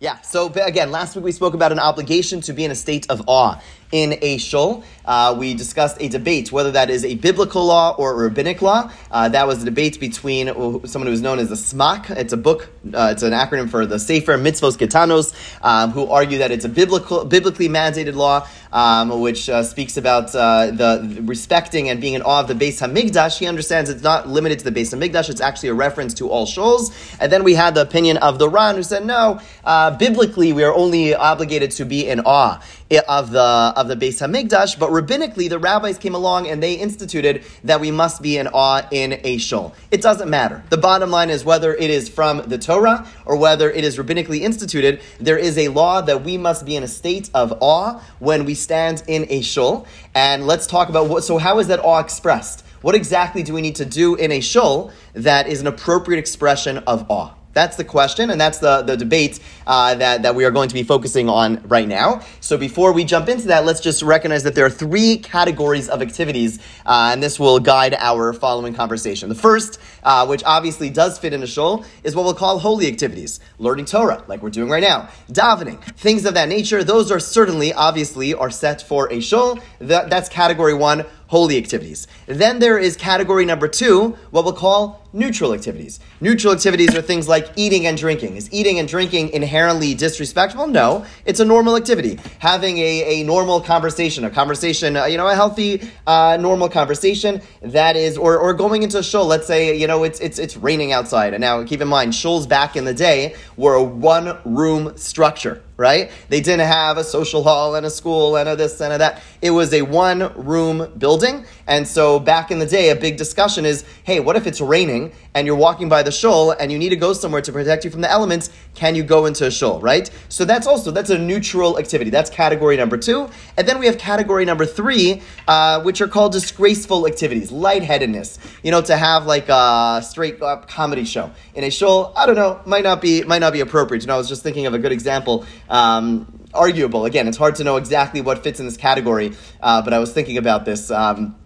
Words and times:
Yeah, 0.00 0.20
so 0.20 0.46
again, 0.46 0.92
last 0.92 1.16
week 1.16 1.24
we 1.24 1.32
spoke 1.32 1.54
about 1.54 1.72
an 1.72 1.80
obligation 1.80 2.40
to 2.42 2.52
be 2.52 2.64
in 2.64 2.70
a 2.70 2.76
state 2.76 3.10
of 3.10 3.20
awe 3.26 3.60
in 3.92 4.18
a 4.20 4.38
shul. 4.38 4.84
Uh, 5.04 5.34
we 5.38 5.54
discussed 5.54 5.96
a 6.00 6.08
debate 6.08 6.52
whether 6.52 6.70
that 6.70 6.90
is 6.90 7.04
a 7.04 7.14
biblical 7.14 7.64
law 7.64 7.94
or 7.96 8.12
a 8.12 8.28
rabbinic 8.28 8.60
law. 8.60 8.90
Uh, 9.10 9.28
that 9.28 9.46
was 9.46 9.62
a 9.62 9.64
debate 9.64 9.98
between 9.98 10.48
someone 10.86 11.06
who 11.06 11.12
is 11.12 11.22
known 11.22 11.38
as 11.38 11.50
a 11.50 11.54
SMAC. 11.54 12.10
It's 12.10 12.34
a 12.34 12.36
book, 12.36 12.68
uh, 12.92 13.08
it's 13.12 13.22
an 13.22 13.32
acronym 13.32 13.70
for 13.70 13.86
the 13.86 13.98
Sefer 13.98 14.36
Mitzvos 14.36 14.76
Getanos, 14.76 15.34
um, 15.62 15.92
who 15.92 16.06
argue 16.08 16.38
that 16.38 16.50
it's 16.50 16.66
a 16.66 16.68
biblical, 16.68 17.24
biblically 17.24 17.68
mandated 17.68 18.14
law, 18.14 18.46
um, 18.70 19.20
which 19.20 19.48
uh, 19.48 19.62
speaks 19.62 19.96
about 19.96 20.34
uh, 20.34 20.70
the 20.70 21.22
respecting 21.22 21.88
and 21.88 22.02
being 22.02 22.12
in 22.12 22.22
awe 22.22 22.40
of 22.40 22.48
the 22.48 22.54
Beis 22.54 22.86
Hamikdash. 22.86 23.38
He 23.38 23.46
understands 23.46 23.88
it's 23.88 24.02
not 24.02 24.28
limited 24.28 24.58
to 24.58 24.70
the 24.70 24.78
Beis 24.78 24.94
Hamikdash; 24.94 25.30
it's 25.30 25.40
actually 25.40 25.70
a 25.70 25.74
reference 25.74 26.12
to 26.14 26.28
all 26.28 26.46
shuls. 26.46 26.92
And 27.18 27.32
then 27.32 27.44
we 27.44 27.54
had 27.54 27.74
the 27.74 27.80
opinion 27.80 28.18
of 28.18 28.38
the 28.38 28.48
Ran, 28.50 28.74
who 28.74 28.82
said 28.82 29.06
no. 29.06 29.40
Uh, 29.64 29.96
biblically, 29.96 30.52
we 30.52 30.64
are 30.64 30.74
only 30.74 31.14
obligated 31.14 31.70
to 31.72 31.86
be 31.86 32.06
in 32.06 32.20
awe 32.20 32.60
of 33.08 33.30
the 33.30 33.40
of 33.40 33.88
the 33.88 33.96
Beis 33.96 34.20
Hamikdash, 34.20 34.78
but 34.78 34.90
rabbinically, 34.90 35.48
the 35.48 35.58
rabbis 35.58 35.98
came 35.98 36.14
along 36.14 36.48
and 36.48 36.62
they 36.62 36.74
instituted 36.74 37.44
that 37.64 37.80
we 37.80 37.90
must 37.90 38.22
be 38.22 38.38
in 38.38 38.48
awe 38.48 38.86
in 38.90 39.20
a 39.24 39.38
shul. 39.38 39.74
It 39.90 40.00
doesn't 40.00 40.30
matter. 40.30 40.62
The 40.70 40.78
bottom 40.78 41.10
line 41.10 41.30
is 41.30 41.44
whether 41.44 41.74
it 41.74 41.90
is 41.90 42.08
from 42.08 42.48
the 42.48 42.58
Torah 42.58 43.06
or 43.26 43.36
whether 43.36 43.70
it 43.70 43.84
is 43.84 43.98
rabbinically 43.98 44.40
instituted. 44.40 45.00
There 45.20 45.38
is 45.38 45.58
a 45.58 45.68
law 45.68 46.00
that 46.00 46.24
we 46.24 46.38
must 46.38 46.64
be 46.64 46.76
in 46.76 46.82
a 46.82 46.88
state 46.88 47.30
of 47.34 47.52
awe 47.60 48.00
when 48.18 48.44
we 48.44 48.54
stand 48.54 49.02
in 49.06 49.26
a 49.28 49.42
shul. 49.42 49.86
And 50.14 50.46
let's 50.46 50.66
talk 50.66 50.88
about 50.88 51.08
what. 51.08 51.24
So, 51.24 51.38
how 51.38 51.58
is 51.58 51.68
that 51.68 51.80
awe 51.80 52.00
expressed? 52.00 52.64
What 52.80 52.94
exactly 52.94 53.42
do 53.42 53.54
we 53.54 53.60
need 53.60 53.76
to 53.76 53.84
do 53.84 54.14
in 54.14 54.30
a 54.30 54.40
shul 54.40 54.92
that 55.14 55.48
is 55.48 55.60
an 55.60 55.66
appropriate 55.66 56.20
expression 56.20 56.78
of 56.78 57.10
awe? 57.10 57.34
That's 57.58 57.74
the 57.74 57.82
question, 57.82 58.30
and 58.30 58.40
that's 58.40 58.58
the, 58.58 58.82
the 58.82 58.96
debate 58.96 59.40
uh, 59.66 59.96
that, 59.96 60.22
that 60.22 60.36
we 60.36 60.44
are 60.44 60.52
going 60.52 60.68
to 60.68 60.74
be 60.74 60.84
focusing 60.84 61.28
on 61.28 61.60
right 61.66 61.88
now. 61.88 62.20
So 62.38 62.56
before 62.56 62.92
we 62.92 63.02
jump 63.02 63.28
into 63.28 63.48
that, 63.48 63.64
let's 63.64 63.80
just 63.80 64.00
recognize 64.00 64.44
that 64.44 64.54
there 64.54 64.64
are 64.64 64.70
three 64.70 65.16
categories 65.16 65.88
of 65.88 66.00
activities, 66.00 66.60
uh, 66.86 67.10
and 67.12 67.20
this 67.20 67.40
will 67.40 67.58
guide 67.58 67.94
our 67.98 68.32
following 68.32 68.74
conversation. 68.74 69.28
The 69.28 69.34
first, 69.34 69.80
uh, 70.02 70.26
which 70.26 70.42
obviously 70.44 70.90
does 70.90 71.18
fit 71.18 71.32
in 71.32 71.42
a 71.42 71.46
shul, 71.46 71.84
is 72.04 72.14
what 72.14 72.24
we'll 72.24 72.34
call 72.34 72.58
holy 72.58 72.86
activities. 72.88 73.40
Learning 73.58 73.84
Torah, 73.84 74.24
like 74.28 74.42
we're 74.42 74.50
doing 74.50 74.70
right 74.70 74.82
now. 74.82 75.08
Davening, 75.30 75.82
things 75.96 76.24
of 76.24 76.34
that 76.34 76.48
nature. 76.48 76.84
Those 76.84 77.10
are 77.10 77.20
certainly, 77.20 77.72
obviously, 77.72 78.34
are 78.34 78.50
set 78.50 78.82
for 78.82 79.12
a 79.12 79.20
shul. 79.20 79.58
That, 79.80 80.10
that's 80.10 80.28
category 80.28 80.74
one 80.74 81.04
holy 81.28 81.58
activities. 81.58 82.06
Then 82.26 82.58
there 82.58 82.78
is 82.78 82.96
category 82.96 83.44
number 83.44 83.68
two, 83.68 84.16
what 84.30 84.44
we'll 84.44 84.54
call 84.54 85.04
neutral 85.12 85.52
activities. 85.52 86.00
Neutral 86.20 86.54
activities 86.54 86.94
are 86.94 87.02
things 87.02 87.28
like 87.28 87.48
eating 87.56 87.86
and 87.86 87.98
drinking. 87.98 88.36
Is 88.36 88.52
eating 88.52 88.78
and 88.78 88.88
drinking 88.88 89.30
inherently 89.30 89.94
disrespectful? 89.94 90.66
No, 90.66 91.04
it's 91.26 91.40
a 91.40 91.44
normal 91.44 91.76
activity. 91.76 92.18
Having 92.38 92.78
a, 92.78 93.20
a 93.20 93.24
normal 93.24 93.60
conversation, 93.60 94.24
a 94.24 94.30
conversation, 94.30 94.96
uh, 94.96 95.04
you 95.04 95.18
know, 95.18 95.28
a 95.28 95.34
healthy, 95.34 95.90
uh, 96.06 96.38
normal 96.40 96.68
conversation 96.68 97.42
that 97.60 97.96
is, 97.96 98.16
or, 98.16 98.38
or 98.38 98.54
going 98.54 98.82
into 98.82 98.98
a 98.98 99.02
shul, 99.02 99.26
let's 99.26 99.46
say, 99.46 99.76
you 99.76 99.86
know, 99.88 100.04
it's, 100.04 100.20
it's, 100.20 100.38
it's 100.38 100.56
raining 100.56 100.92
outside. 100.92 101.34
And 101.34 101.40
now 101.40 101.64
keep 101.64 101.80
in 101.80 101.88
mind, 101.88 102.12
shuls 102.12 102.48
back 102.48 102.76
in 102.76 102.84
the 102.84 102.94
day 102.94 103.34
were 103.56 103.74
a 103.74 103.82
one 103.82 104.38
room 104.44 104.96
structure 104.96 105.60
right? 105.78 106.10
They 106.28 106.40
didn't 106.40 106.66
have 106.66 106.98
a 106.98 107.04
social 107.04 107.44
hall 107.44 107.76
and 107.76 107.86
a 107.86 107.90
school 107.90 108.36
and 108.36 108.48
a 108.48 108.56
this 108.56 108.80
and 108.80 108.92
a 108.92 108.98
that. 108.98 109.22
It 109.40 109.52
was 109.52 109.72
a 109.72 109.82
one 109.82 110.32
room 110.34 110.92
building. 110.98 111.46
And 111.68 111.86
so 111.86 112.18
back 112.18 112.50
in 112.50 112.58
the 112.58 112.66
day, 112.66 112.90
a 112.90 112.96
big 112.96 113.16
discussion 113.16 113.64
is 113.64 113.84
hey, 114.02 114.20
what 114.20 114.36
if 114.36 114.46
it's 114.46 114.60
raining 114.60 115.12
and 115.34 115.46
you're 115.46 115.56
walking 115.56 115.88
by 115.88 116.02
the 116.02 116.10
shul 116.10 116.50
and 116.50 116.72
you 116.72 116.78
need 116.78 116.88
to 116.88 116.96
go 116.96 117.12
somewhere 117.12 117.40
to 117.42 117.52
protect 117.52 117.84
you 117.84 117.90
from 117.90 118.00
the 118.00 118.10
elements? 118.10 118.50
Can 118.74 118.96
you 118.96 119.04
go 119.04 119.26
into 119.26 119.46
a 119.46 119.50
shul, 119.50 119.80
right? 119.80 120.10
So 120.28 120.44
that's 120.44 120.66
also, 120.66 120.90
that's 120.90 121.10
a 121.10 121.18
neutral 121.18 121.78
activity. 121.78 122.10
That's 122.10 122.28
category 122.28 122.76
number 122.76 122.96
two. 122.96 123.30
And 123.56 123.68
then 123.68 123.78
we 123.78 123.86
have 123.86 123.98
category 123.98 124.44
number 124.44 124.66
three, 124.66 125.22
uh, 125.46 125.82
which 125.82 126.00
are 126.00 126.08
called 126.08 126.32
disgraceful 126.32 127.06
activities, 127.06 127.52
lightheadedness. 127.52 128.38
You 128.64 128.72
know, 128.72 128.80
to 128.82 128.96
have 128.96 129.26
like 129.26 129.48
a 129.48 130.02
straight 130.02 130.42
up 130.42 130.68
comedy 130.68 131.04
show 131.04 131.30
in 131.54 131.62
a 131.62 131.70
shul, 131.70 132.12
I 132.16 132.26
don't 132.26 132.36
know, 132.36 132.60
might 132.66 132.82
not 132.82 133.00
be, 133.00 133.22
might 133.22 133.38
not 133.38 133.52
be 133.52 133.60
appropriate. 133.60 134.02
You 134.02 134.08
know, 134.08 134.14
I 134.14 134.18
was 134.18 134.28
just 134.28 134.42
thinking 134.42 134.66
of 134.66 134.74
a 134.74 134.78
good 134.78 134.92
example 134.92 135.46
um, 135.68 136.46
arguable. 136.54 137.04
Again, 137.04 137.28
it's 137.28 137.36
hard 137.36 137.56
to 137.56 137.64
know 137.64 137.76
exactly 137.76 138.20
what 138.20 138.42
fits 138.42 138.60
in 138.60 138.66
this 138.66 138.76
category, 138.76 139.32
uh, 139.60 139.82
but 139.82 139.92
I 139.92 139.98
was 139.98 140.12
thinking 140.12 140.38
about 140.38 140.64
this. 140.64 140.90
Um, 140.90 141.36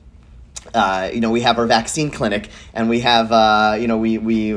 uh, 0.75 1.11
you 1.13 1.21
know, 1.21 1.31
we 1.31 1.41
have 1.41 1.59
our 1.59 1.67
vaccine 1.67 2.11
clinic, 2.11 2.49
and 2.73 2.89
we 2.89 3.01
have, 3.01 3.31
uh, 3.33 3.77
you 3.79 3.87
know, 3.87 3.99
we, 3.99 4.17
we 4.19 4.55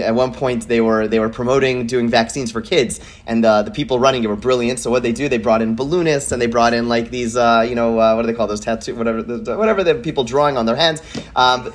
at 0.00 0.14
one 0.14 0.32
point 0.32 0.68
they 0.68 0.80
were 0.80 1.08
they 1.08 1.18
were 1.18 1.28
promoting 1.28 1.86
doing 1.86 2.08
vaccines 2.08 2.52
for 2.52 2.60
kids, 2.60 3.00
and 3.26 3.44
uh, 3.44 3.62
the 3.62 3.70
people 3.70 3.98
running 3.98 4.24
it 4.24 4.28
were 4.28 4.36
brilliant. 4.36 4.78
So 4.78 4.90
what 4.90 5.02
they 5.02 5.12
do, 5.12 5.28
they 5.28 5.38
brought 5.38 5.60
in 5.60 5.74
balloonists, 5.74 6.32
and 6.32 6.40
they 6.40 6.46
brought 6.46 6.72
in 6.74 6.88
like 6.88 7.10
these, 7.10 7.36
uh, 7.36 7.66
you 7.68 7.74
know, 7.74 7.98
uh, 7.98 8.14
what 8.14 8.22
do 8.22 8.28
they 8.28 8.34
call 8.34 8.46
those 8.46 8.60
tattoo, 8.60 8.94
whatever, 8.94 9.22
whatever 9.56 9.84
the 9.84 9.96
people 9.96 10.24
drawing 10.24 10.56
on 10.56 10.64
their 10.64 10.76
hands. 10.76 11.02
Um, 11.36 11.72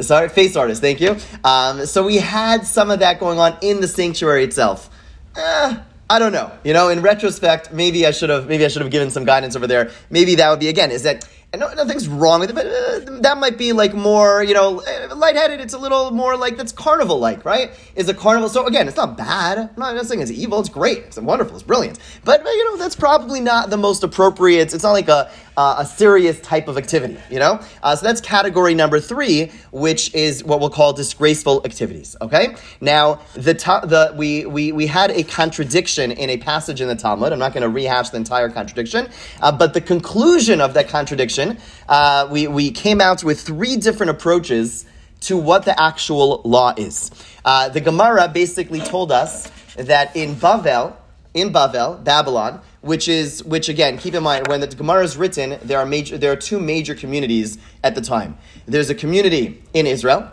sorry, 0.00 0.28
face 0.28 0.56
artists. 0.56 0.80
Thank 0.82 1.00
you. 1.00 1.16
Um, 1.44 1.86
so 1.86 2.04
we 2.04 2.16
had 2.16 2.66
some 2.66 2.90
of 2.90 3.00
that 3.00 3.20
going 3.20 3.38
on 3.38 3.56
in 3.62 3.80
the 3.80 3.88
sanctuary 3.88 4.44
itself. 4.44 4.90
Eh, 5.36 5.76
I 6.12 6.18
don't 6.18 6.32
know. 6.32 6.52
You 6.62 6.74
know, 6.74 6.90
in 6.90 7.00
retrospect, 7.00 7.72
maybe 7.72 8.06
I 8.06 8.10
should 8.10 8.28
have 8.28 8.46
maybe 8.46 8.66
I 8.66 8.68
should 8.68 8.82
have 8.82 8.90
given 8.90 9.10
some 9.10 9.24
guidance 9.24 9.56
over 9.56 9.66
there. 9.66 9.92
Maybe 10.10 10.34
that 10.34 10.50
would 10.50 10.60
be 10.60 10.68
again. 10.68 10.90
Is 10.90 11.04
that 11.04 11.26
and 11.54 11.60
no, 11.60 11.72
nothing's 11.72 12.06
wrong 12.06 12.40
with 12.40 12.50
it, 12.50 12.54
but 12.54 12.66
uh, 12.66 13.20
that 13.20 13.38
might 13.38 13.56
be 13.56 13.72
like 13.72 13.94
more, 13.94 14.42
you 14.42 14.52
know, 14.52 14.82
uh, 14.82 15.14
lightheaded. 15.14 15.60
It's 15.60 15.72
a 15.72 15.78
little 15.78 16.10
more 16.10 16.36
like 16.36 16.58
that's 16.58 16.72
carnival 16.72 17.18
like, 17.18 17.46
right? 17.46 17.70
Is 17.94 18.10
a 18.10 18.14
carnival. 18.14 18.50
So 18.50 18.66
again, 18.66 18.88
it's 18.88 18.96
not 18.96 19.16
bad. 19.16 19.58
I'm 19.58 19.70
not, 19.76 19.90
I'm 19.90 19.96
not 19.96 20.06
saying 20.06 20.20
it's 20.20 20.30
evil. 20.30 20.60
It's 20.60 20.68
great. 20.68 20.98
It's 20.98 21.18
wonderful. 21.18 21.54
It's 21.54 21.62
brilliant. 21.62 21.98
But 22.24 22.44
you 22.44 22.64
know, 22.70 22.76
that's 22.76 22.96
probably 22.96 23.40
not 23.40 23.70
the 23.70 23.78
most 23.78 24.02
appropriate. 24.02 24.74
It's 24.74 24.82
not 24.82 24.92
like 24.92 25.08
a 25.08 25.30
uh, 25.56 25.76
a 25.78 25.86
serious 25.86 26.40
type 26.40 26.68
of 26.68 26.78
activity, 26.78 27.18
you 27.30 27.38
know? 27.38 27.60
Uh, 27.82 27.94
so 27.94 28.06
that's 28.06 28.20
category 28.20 28.74
number 28.74 29.00
three, 29.00 29.52
which 29.70 30.14
is 30.14 30.42
what 30.44 30.60
we'll 30.60 30.70
call 30.70 30.92
disgraceful 30.92 31.62
activities, 31.64 32.16
okay? 32.20 32.54
Now, 32.80 33.20
the, 33.34 33.54
ta- 33.54 33.80
the 33.80 34.14
we, 34.16 34.46
we, 34.46 34.72
we 34.72 34.86
had 34.86 35.10
a 35.10 35.22
contradiction 35.22 36.12
in 36.12 36.30
a 36.30 36.38
passage 36.38 36.80
in 36.80 36.88
the 36.88 36.96
Talmud. 36.96 37.32
I'm 37.32 37.38
not 37.38 37.52
going 37.52 37.62
to 37.62 37.68
rehash 37.68 38.10
the 38.10 38.16
entire 38.16 38.48
contradiction, 38.48 39.08
uh, 39.40 39.52
but 39.52 39.74
the 39.74 39.80
conclusion 39.80 40.60
of 40.60 40.74
that 40.74 40.88
contradiction 40.88 41.58
uh, 41.88 42.28
we, 42.30 42.46
we 42.46 42.70
came 42.70 43.00
out 43.00 43.22
with 43.22 43.40
three 43.40 43.76
different 43.76 44.10
approaches 44.10 44.86
to 45.20 45.36
what 45.36 45.64
the 45.64 45.80
actual 45.80 46.42
law 46.44 46.74
is. 46.76 47.10
Uh, 47.44 47.68
the 47.68 47.80
Gemara 47.80 48.28
basically 48.28 48.80
told 48.80 49.12
us 49.12 49.50
that 49.76 50.14
in 50.16 50.34
Bavel, 50.34 50.96
in 51.34 51.52
Bavel, 51.52 52.02
Babylon, 52.02 52.60
which 52.82 53.08
is 53.08 53.42
which 53.44 53.68
again, 53.68 53.96
keep 53.96 54.14
in 54.14 54.22
mind 54.22 54.48
when 54.48 54.60
the 54.60 54.66
Gemara 54.66 55.02
is 55.02 55.16
written, 55.16 55.58
there 55.62 55.78
are 55.78 55.86
major 55.86 56.18
there 56.18 56.32
are 56.32 56.36
two 56.36 56.60
major 56.60 56.94
communities 56.94 57.58
at 57.82 57.94
the 57.94 58.00
time. 58.02 58.36
There's 58.66 58.90
a 58.90 58.94
community 58.94 59.62
in 59.72 59.86
Israel, 59.86 60.30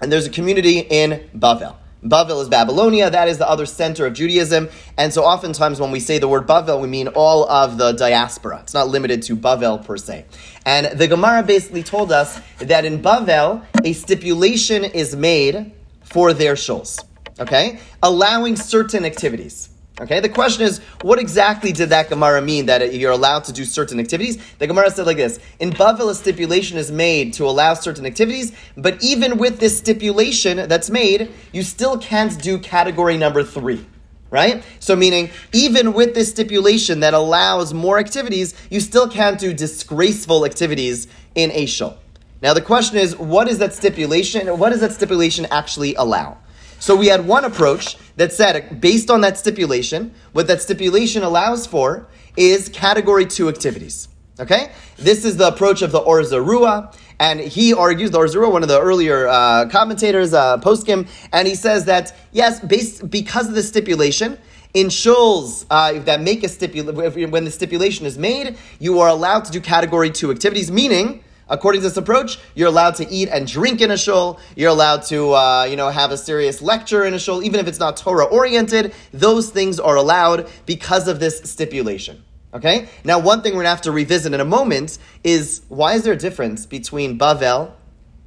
and 0.00 0.12
there's 0.12 0.26
a 0.26 0.30
community 0.30 0.80
in 0.80 1.28
Bavel. 1.34 1.76
Bavel 2.02 2.40
is 2.40 2.48
Babylonia. 2.48 3.10
That 3.10 3.28
is 3.28 3.38
the 3.38 3.48
other 3.48 3.66
center 3.66 4.06
of 4.06 4.14
Judaism. 4.14 4.68
And 4.96 5.12
so 5.12 5.24
oftentimes 5.24 5.80
when 5.80 5.90
we 5.90 6.00
say 6.00 6.18
the 6.18 6.28
word 6.28 6.46
Bavel, 6.46 6.80
we 6.80 6.88
mean 6.88 7.08
all 7.08 7.48
of 7.48 7.76
the 7.76 7.92
diaspora. 7.92 8.60
It's 8.62 8.74
not 8.74 8.88
limited 8.88 9.22
to 9.24 9.36
Bavel 9.36 9.84
per 9.84 9.96
se. 9.96 10.24
And 10.64 10.98
the 10.98 11.06
Gemara 11.06 11.42
basically 11.42 11.82
told 11.82 12.10
us 12.10 12.40
that 12.58 12.84
in 12.84 13.02
Bavel, 13.02 13.64
a 13.84 13.92
stipulation 13.92 14.84
is 14.84 15.14
made 15.14 15.72
for 16.02 16.32
their 16.32 16.54
shuls. 16.54 17.04
Okay? 17.38 17.80
Allowing 18.02 18.56
certain 18.56 19.04
activities. 19.04 19.69
Okay, 20.00 20.18
the 20.18 20.30
question 20.30 20.64
is, 20.64 20.78
what 21.02 21.18
exactly 21.18 21.72
did 21.72 21.90
that 21.90 22.08
Gemara 22.08 22.40
mean 22.40 22.64
that 22.66 22.94
you're 22.94 23.12
allowed 23.12 23.44
to 23.44 23.52
do 23.52 23.66
certain 23.66 24.00
activities? 24.00 24.38
The 24.58 24.66
Gemara 24.66 24.90
said 24.90 25.04
like 25.04 25.18
this: 25.18 25.38
In 25.58 25.70
Bavel, 25.70 26.10
a 26.10 26.14
stipulation 26.14 26.78
is 26.78 26.90
made 26.90 27.34
to 27.34 27.44
allow 27.44 27.74
certain 27.74 28.06
activities, 28.06 28.52
but 28.78 29.02
even 29.04 29.36
with 29.36 29.60
this 29.60 29.76
stipulation 29.76 30.68
that's 30.68 30.88
made, 30.88 31.30
you 31.52 31.62
still 31.62 31.98
can't 31.98 32.40
do 32.40 32.58
category 32.58 33.18
number 33.18 33.44
three. 33.44 33.84
Right? 34.30 34.64
So, 34.78 34.96
meaning, 34.96 35.28
even 35.52 35.92
with 35.92 36.14
this 36.14 36.30
stipulation 36.30 37.00
that 37.00 37.12
allows 37.12 37.74
more 37.74 37.98
activities, 37.98 38.54
you 38.70 38.80
still 38.80 39.08
can't 39.08 39.38
do 39.38 39.52
disgraceful 39.52 40.46
activities 40.46 41.08
in 41.34 41.50
a 41.50 41.66
shul. 41.66 41.98
Now, 42.40 42.54
the 42.54 42.62
question 42.62 42.96
is, 42.96 43.18
what 43.18 43.48
is 43.48 43.58
that 43.58 43.74
stipulation? 43.74 44.46
What 44.56 44.70
does 44.70 44.80
that 44.80 44.92
stipulation 44.92 45.46
actually 45.50 45.94
allow? 45.96 46.38
So 46.80 46.96
we 46.96 47.08
had 47.08 47.26
one 47.26 47.44
approach 47.44 47.96
that 48.16 48.32
said, 48.32 48.80
based 48.80 49.10
on 49.10 49.20
that 49.20 49.38
stipulation, 49.38 50.14
what 50.32 50.46
that 50.46 50.62
stipulation 50.62 51.22
allows 51.22 51.66
for 51.66 52.08
is 52.36 52.70
category 52.70 53.26
two 53.26 53.50
activities. 53.50 54.08
Okay? 54.40 54.72
This 54.96 55.26
is 55.26 55.36
the 55.36 55.48
approach 55.48 55.82
of 55.82 55.92
the 55.92 55.98
Or 55.98 56.22
Zarua, 56.22 56.96
and 57.18 57.38
he 57.38 57.74
argues, 57.74 58.12
the 58.12 58.18
Or 58.18 58.26
Zarua, 58.26 58.50
one 58.50 58.62
of 58.62 58.70
the 58.70 58.80
earlier 58.80 59.28
uh, 59.28 59.68
commentators, 59.68 60.32
uh, 60.32 60.56
poskim, 60.56 61.06
and 61.34 61.46
he 61.46 61.54
says 61.54 61.84
that, 61.84 62.16
yes, 62.32 62.60
based, 62.60 63.10
because 63.10 63.46
of 63.48 63.54
the 63.54 63.62
stipulation, 63.62 64.38
in 64.72 64.86
shuls 64.86 65.66
uh, 65.68 65.98
that 66.04 66.22
make 66.22 66.42
a 66.44 66.48
stipulation, 66.48 67.30
when 67.30 67.44
the 67.44 67.50
stipulation 67.50 68.06
is 68.06 68.16
made, 68.16 68.56
you 68.78 69.00
are 69.00 69.08
allowed 69.08 69.44
to 69.44 69.52
do 69.52 69.60
category 69.60 70.10
two 70.10 70.30
activities, 70.30 70.70
meaning 70.70 71.22
According 71.50 71.80
to 71.80 71.88
this 71.88 71.96
approach, 71.96 72.38
you're 72.54 72.68
allowed 72.68 72.94
to 72.96 73.10
eat 73.10 73.28
and 73.28 73.46
drink 73.46 73.80
in 73.80 73.90
a 73.90 73.98
shul. 73.98 74.38
You're 74.54 74.70
allowed 74.70 75.02
to, 75.04 75.34
uh, 75.34 75.66
you 75.68 75.76
know, 75.76 75.88
have 75.88 76.12
a 76.12 76.16
serious 76.16 76.62
lecture 76.62 77.04
in 77.04 77.12
a 77.12 77.18
shul, 77.18 77.42
even 77.42 77.58
if 77.58 77.66
it's 77.66 77.80
not 77.80 77.96
Torah 77.96 78.24
oriented. 78.24 78.94
Those 79.12 79.50
things 79.50 79.80
are 79.80 79.96
allowed 79.96 80.48
because 80.64 81.08
of 81.08 81.18
this 81.18 81.40
stipulation. 81.50 82.22
Okay? 82.54 82.88
Now, 83.04 83.18
one 83.18 83.42
thing 83.42 83.56
we're 83.56 83.64
to 83.64 83.68
have 83.68 83.82
to 83.82 83.92
revisit 83.92 84.32
in 84.32 84.40
a 84.40 84.44
moment 84.44 84.98
is 85.24 85.62
why 85.68 85.94
is 85.94 86.04
there 86.04 86.12
a 86.12 86.16
difference 86.16 86.66
between 86.66 87.18
Bavel, 87.18 87.72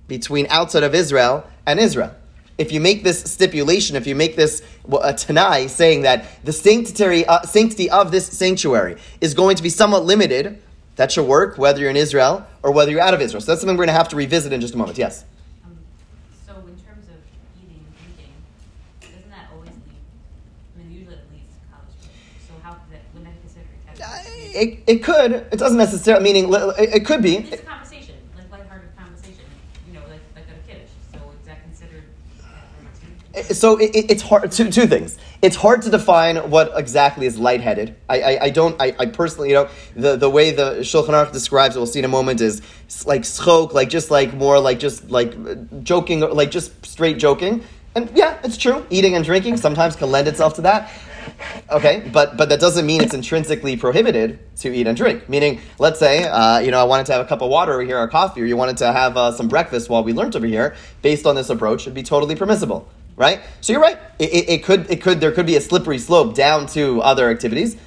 between 0.07 0.45
outside 0.49 0.83
of 0.83 0.93
Israel, 0.93 1.47
and 1.65 1.79
Israel? 1.79 2.13
If 2.57 2.71
you 2.71 2.79
make 2.79 3.03
this 3.03 3.23
stipulation, 3.23 3.95
if 3.95 4.05
you 4.05 4.15
make 4.15 4.35
this 4.35 4.61
a 5.01 5.13
Tanai 5.13 5.67
saying 5.67 6.03
that 6.03 6.25
the 6.43 6.53
sanctity, 6.53 7.25
uh, 7.25 7.41
sanctity 7.43 7.89
of 7.89 8.11
this 8.11 8.27
sanctuary 8.27 8.97
is 9.21 9.33
going 9.33 9.55
to 9.55 9.63
be 9.63 9.69
somewhat 9.69 10.05
limited, 10.05 10.61
that 10.95 11.11
should 11.11 11.25
work 11.25 11.57
whether 11.57 11.79
you're 11.79 11.89
in 11.89 11.97
Israel 11.97 12.45
or 12.61 12.71
whether 12.71 12.91
you're 12.91 13.01
out 13.01 13.13
of 13.13 13.21
Israel. 13.21 13.41
So 13.41 13.51
that's 13.51 13.61
something 13.61 13.75
we're 13.75 13.85
going 13.85 13.95
to 13.95 13.97
have 13.97 14.09
to 14.09 14.15
revisit 14.15 14.53
in 14.53 14.61
just 14.61 14.75
a 14.75 14.77
moment. 14.77 14.97
Yes? 14.97 15.25
Um, 15.65 15.77
so 16.45 16.53
in 16.53 16.75
terms 16.85 17.07
of 17.09 17.15
eating 17.57 17.83
and 17.83 17.95
drinking, 17.97 18.33
doesn't 19.01 19.29
that 19.31 19.49
always 19.53 19.69
lead, 19.69 20.03
I 20.75 20.79
mean, 20.79 20.91
usually 20.91 21.15
it 21.15 21.25
leads 21.31 21.53
to 21.53 21.59
college 21.73 21.93
So 22.47 22.53
how 22.61 22.73
could 22.73 22.91
that, 22.91 23.01
wouldn't 23.13 23.33
that 23.33 23.41
consider 23.41 23.65
it. 23.75 24.55
It, 24.55 24.83
it 24.85 25.03
could. 25.03 25.31
It 25.51 25.57
doesn't 25.57 25.77
necessarily, 25.79 26.23
meaning, 26.23 26.53
it, 26.53 26.95
it 26.95 27.05
could 27.05 27.23
be. 27.23 27.37
It's 27.37 27.61
a 27.61 27.65
conversation, 27.65 28.15
like 28.37 28.51
lighthearted 28.51 28.95
conversation, 28.95 29.45
you 29.87 29.93
know, 29.93 30.01
like, 30.01 30.21
like 30.35 30.45
a 30.45 30.67
kiddush. 30.67 30.89
So 31.11 31.17
is 31.41 31.47
that 31.47 31.63
considered... 31.63 32.03
So 33.55 33.77
it, 33.77 34.11
it's 34.11 34.21
hard. 34.21 34.51
Two, 34.51 34.69
two 34.69 34.85
things. 34.85 35.17
It's 35.43 35.57
hard 35.57 35.81
to 35.81 35.89
define 35.89 36.37
what 36.49 36.71
exactly 36.73 37.25
is 37.25 37.37
lightheaded. 37.37 37.97
I, 38.07 38.21
I, 38.21 38.43
I 38.43 38.49
don't. 38.49 38.81
I, 38.81 38.95
I 38.97 39.07
personally, 39.07 39.49
you 39.49 39.55
know, 39.55 39.69
the, 39.93 40.15
the 40.15 40.29
way 40.29 40.51
the 40.51 40.75
Shulchan 40.79 41.09
Aruch 41.09 41.33
describes 41.33 41.75
it, 41.75 41.79
we'll 41.79 41.85
see 41.85 41.99
in 41.99 42.05
a 42.05 42.07
moment, 42.07 42.39
is 42.39 42.61
like 43.05 43.23
schok, 43.23 43.73
like 43.73 43.89
just 43.89 44.09
like 44.09 44.33
more 44.33 44.57
like 44.57 44.79
just 44.79 45.11
like 45.11 45.83
joking, 45.83 46.21
like 46.21 46.49
just 46.49 46.85
straight 46.85 47.19
joking. 47.19 47.61
And 47.93 48.09
yeah, 48.15 48.39
it's 48.45 48.55
true. 48.55 48.85
Eating 48.89 49.15
and 49.15 49.25
drinking 49.25 49.57
sometimes 49.57 49.97
can 49.97 50.09
lend 50.11 50.29
itself 50.29 50.53
to 50.53 50.61
that. 50.61 50.89
Okay, 51.69 52.09
but 52.13 52.37
but 52.37 52.47
that 52.47 52.61
doesn't 52.61 52.85
mean 52.85 53.01
it's 53.01 53.13
intrinsically 53.13 53.75
prohibited 53.75 54.39
to 54.61 54.73
eat 54.73 54.87
and 54.87 54.95
drink. 54.95 55.27
Meaning, 55.27 55.59
let's 55.77 55.99
say, 55.99 56.23
uh, 56.23 56.59
you 56.59 56.71
know, 56.71 56.79
I 56.79 56.85
wanted 56.85 57.05
to 57.07 57.11
have 57.11 57.25
a 57.25 57.27
cup 57.27 57.41
of 57.41 57.49
water 57.49 57.73
over 57.73 57.83
here 57.83 57.99
or 57.99 58.07
coffee, 58.07 58.41
or 58.41 58.45
you 58.45 58.55
wanted 58.55 58.77
to 58.77 58.93
have 58.93 59.17
uh, 59.17 59.33
some 59.33 59.49
breakfast 59.49 59.89
while 59.89 60.05
we 60.05 60.13
learned 60.13 60.37
over 60.37 60.47
here. 60.47 60.73
Based 61.01 61.25
on 61.25 61.35
this 61.35 61.49
approach, 61.49 61.81
it'd 61.81 61.93
be 61.93 62.01
totally 62.01 62.37
permissible 62.37 62.87
right? 63.15 63.41
So 63.61 63.73
you're 63.73 63.81
right. 63.81 63.97
It, 64.19 64.33
it, 64.33 64.49
it, 64.49 64.63
could, 64.63 64.89
it 64.89 65.01
could, 65.01 65.19
there 65.19 65.31
could 65.31 65.45
be 65.45 65.55
a 65.55 65.61
slippery 65.61 65.99
slope 65.99 66.35
down 66.35 66.67
to 66.67 67.01
other 67.01 67.29
activities. 67.29 67.77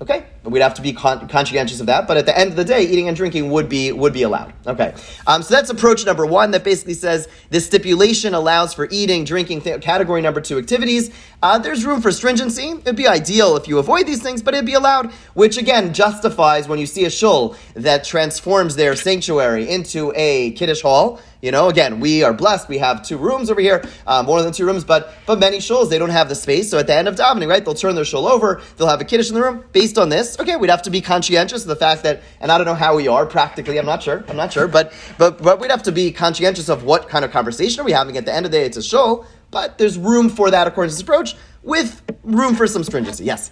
Okay, 0.00 0.26
we'd 0.46 0.62
have 0.62 0.74
to 0.74 0.82
be 0.82 0.92
con- 0.92 1.28
conscientious 1.28 1.80
of 1.80 1.86
that. 1.86 2.06
But 2.06 2.16
at 2.16 2.26
the 2.26 2.36
end 2.36 2.50
of 2.50 2.56
the 2.56 2.64
day, 2.64 2.82
eating 2.82 3.08
and 3.08 3.16
drinking 3.16 3.50
would 3.50 3.68
be 3.68 3.92
would 3.92 4.12
be 4.12 4.22
allowed. 4.22 4.52
Okay, 4.66 4.94
um, 5.26 5.42
so 5.42 5.54
that's 5.54 5.70
approach 5.70 6.04
number 6.06 6.24
one. 6.24 6.52
That 6.52 6.64
basically 6.64 6.94
says 6.94 7.28
this 7.50 7.66
stipulation 7.66 8.34
allows 8.34 8.74
for 8.74 8.88
eating, 8.90 9.24
drinking. 9.24 9.62
Th- 9.62 9.80
category 9.80 10.22
number 10.22 10.40
two, 10.40 10.58
activities. 10.58 11.10
Uh, 11.42 11.58
there's 11.58 11.84
room 11.84 12.00
for 12.00 12.12
stringency. 12.12 12.70
It'd 12.70 12.96
be 12.96 13.06
ideal 13.06 13.56
if 13.56 13.68
you 13.68 13.78
avoid 13.78 14.06
these 14.06 14.22
things, 14.22 14.42
but 14.42 14.54
it'd 14.54 14.66
be 14.66 14.74
allowed. 14.74 15.12
Which 15.34 15.56
again 15.56 15.92
justifies 15.92 16.68
when 16.68 16.78
you 16.78 16.86
see 16.86 17.04
a 17.04 17.10
shul 17.10 17.56
that 17.74 18.04
transforms 18.04 18.76
their 18.76 18.96
sanctuary 18.96 19.68
into 19.68 20.12
a 20.16 20.52
kiddush 20.52 20.82
hall 20.82 21.20
you 21.42 21.52
know, 21.52 21.68
again, 21.68 22.00
we 22.00 22.22
are 22.22 22.32
blessed. 22.32 22.68
We 22.68 22.78
have 22.78 23.02
two 23.02 23.18
rooms 23.18 23.50
over 23.50 23.60
here, 23.60 23.84
uh, 24.06 24.22
more 24.22 24.42
than 24.42 24.52
two 24.52 24.66
rooms, 24.66 24.84
but 24.84 25.14
but 25.26 25.38
many 25.38 25.58
shuls 25.58 25.90
they 25.90 25.98
don't 25.98 26.10
have 26.10 26.28
the 26.28 26.34
space. 26.34 26.70
So 26.70 26.78
at 26.78 26.86
the 26.86 26.94
end 26.94 27.08
of 27.08 27.14
davening, 27.14 27.48
right, 27.48 27.64
they'll 27.64 27.74
turn 27.74 27.94
their 27.94 28.04
shul 28.04 28.26
over. 28.26 28.62
They'll 28.76 28.88
have 28.88 29.00
a 29.00 29.04
kiddush 29.04 29.28
in 29.28 29.34
the 29.34 29.42
room. 29.42 29.62
Based 29.72 29.98
on 29.98 30.08
this, 30.08 30.35
okay, 30.40 30.56
we'd 30.56 30.70
have 30.70 30.82
to 30.82 30.90
be 30.90 31.00
conscientious 31.00 31.62
of 31.62 31.68
the 31.68 31.76
fact 31.76 32.02
that, 32.02 32.22
and 32.40 32.50
I 32.50 32.58
don't 32.58 32.66
know 32.66 32.74
how 32.74 32.96
we 32.96 33.08
are 33.08 33.26
practically. 33.26 33.78
I'm 33.78 33.86
not 33.86 34.02
sure. 34.02 34.24
I'm 34.28 34.36
not 34.36 34.52
sure, 34.52 34.68
but 34.68 34.92
but 35.18 35.42
but 35.42 35.60
we'd 35.60 35.70
have 35.70 35.82
to 35.84 35.92
be 35.92 36.12
conscientious 36.12 36.68
of 36.68 36.84
what 36.84 37.08
kind 37.08 37.24
of 37.24 37.30
conversation 37.30 37.80
are 37.80 37.84
we 37.84 37.92
having. 37.92 38.16
At 38.16 38.24
the 38.24 38.34
end 38.34 38.46
of 38.46 38.52
the 38.52 38.58
day, 38.58 38.64
it's 38.64 38.76
a 38.76 38.82
show, 38.82 39.24
but 39.50 39.78
there's 39.78 39.98
room 39.98 40.28
for 40.28 40.50
that 40.50 40.66
according 40.66 40.90
to 40.90 40.94
this 40.94 41.02
approach, 41.02 41.36
with 41.62 42.02
room 42.22 42.54
for 42.54 42.66
some 42.66 42.84
stringency. 42.84 43.24
Yes. 43.24 43.50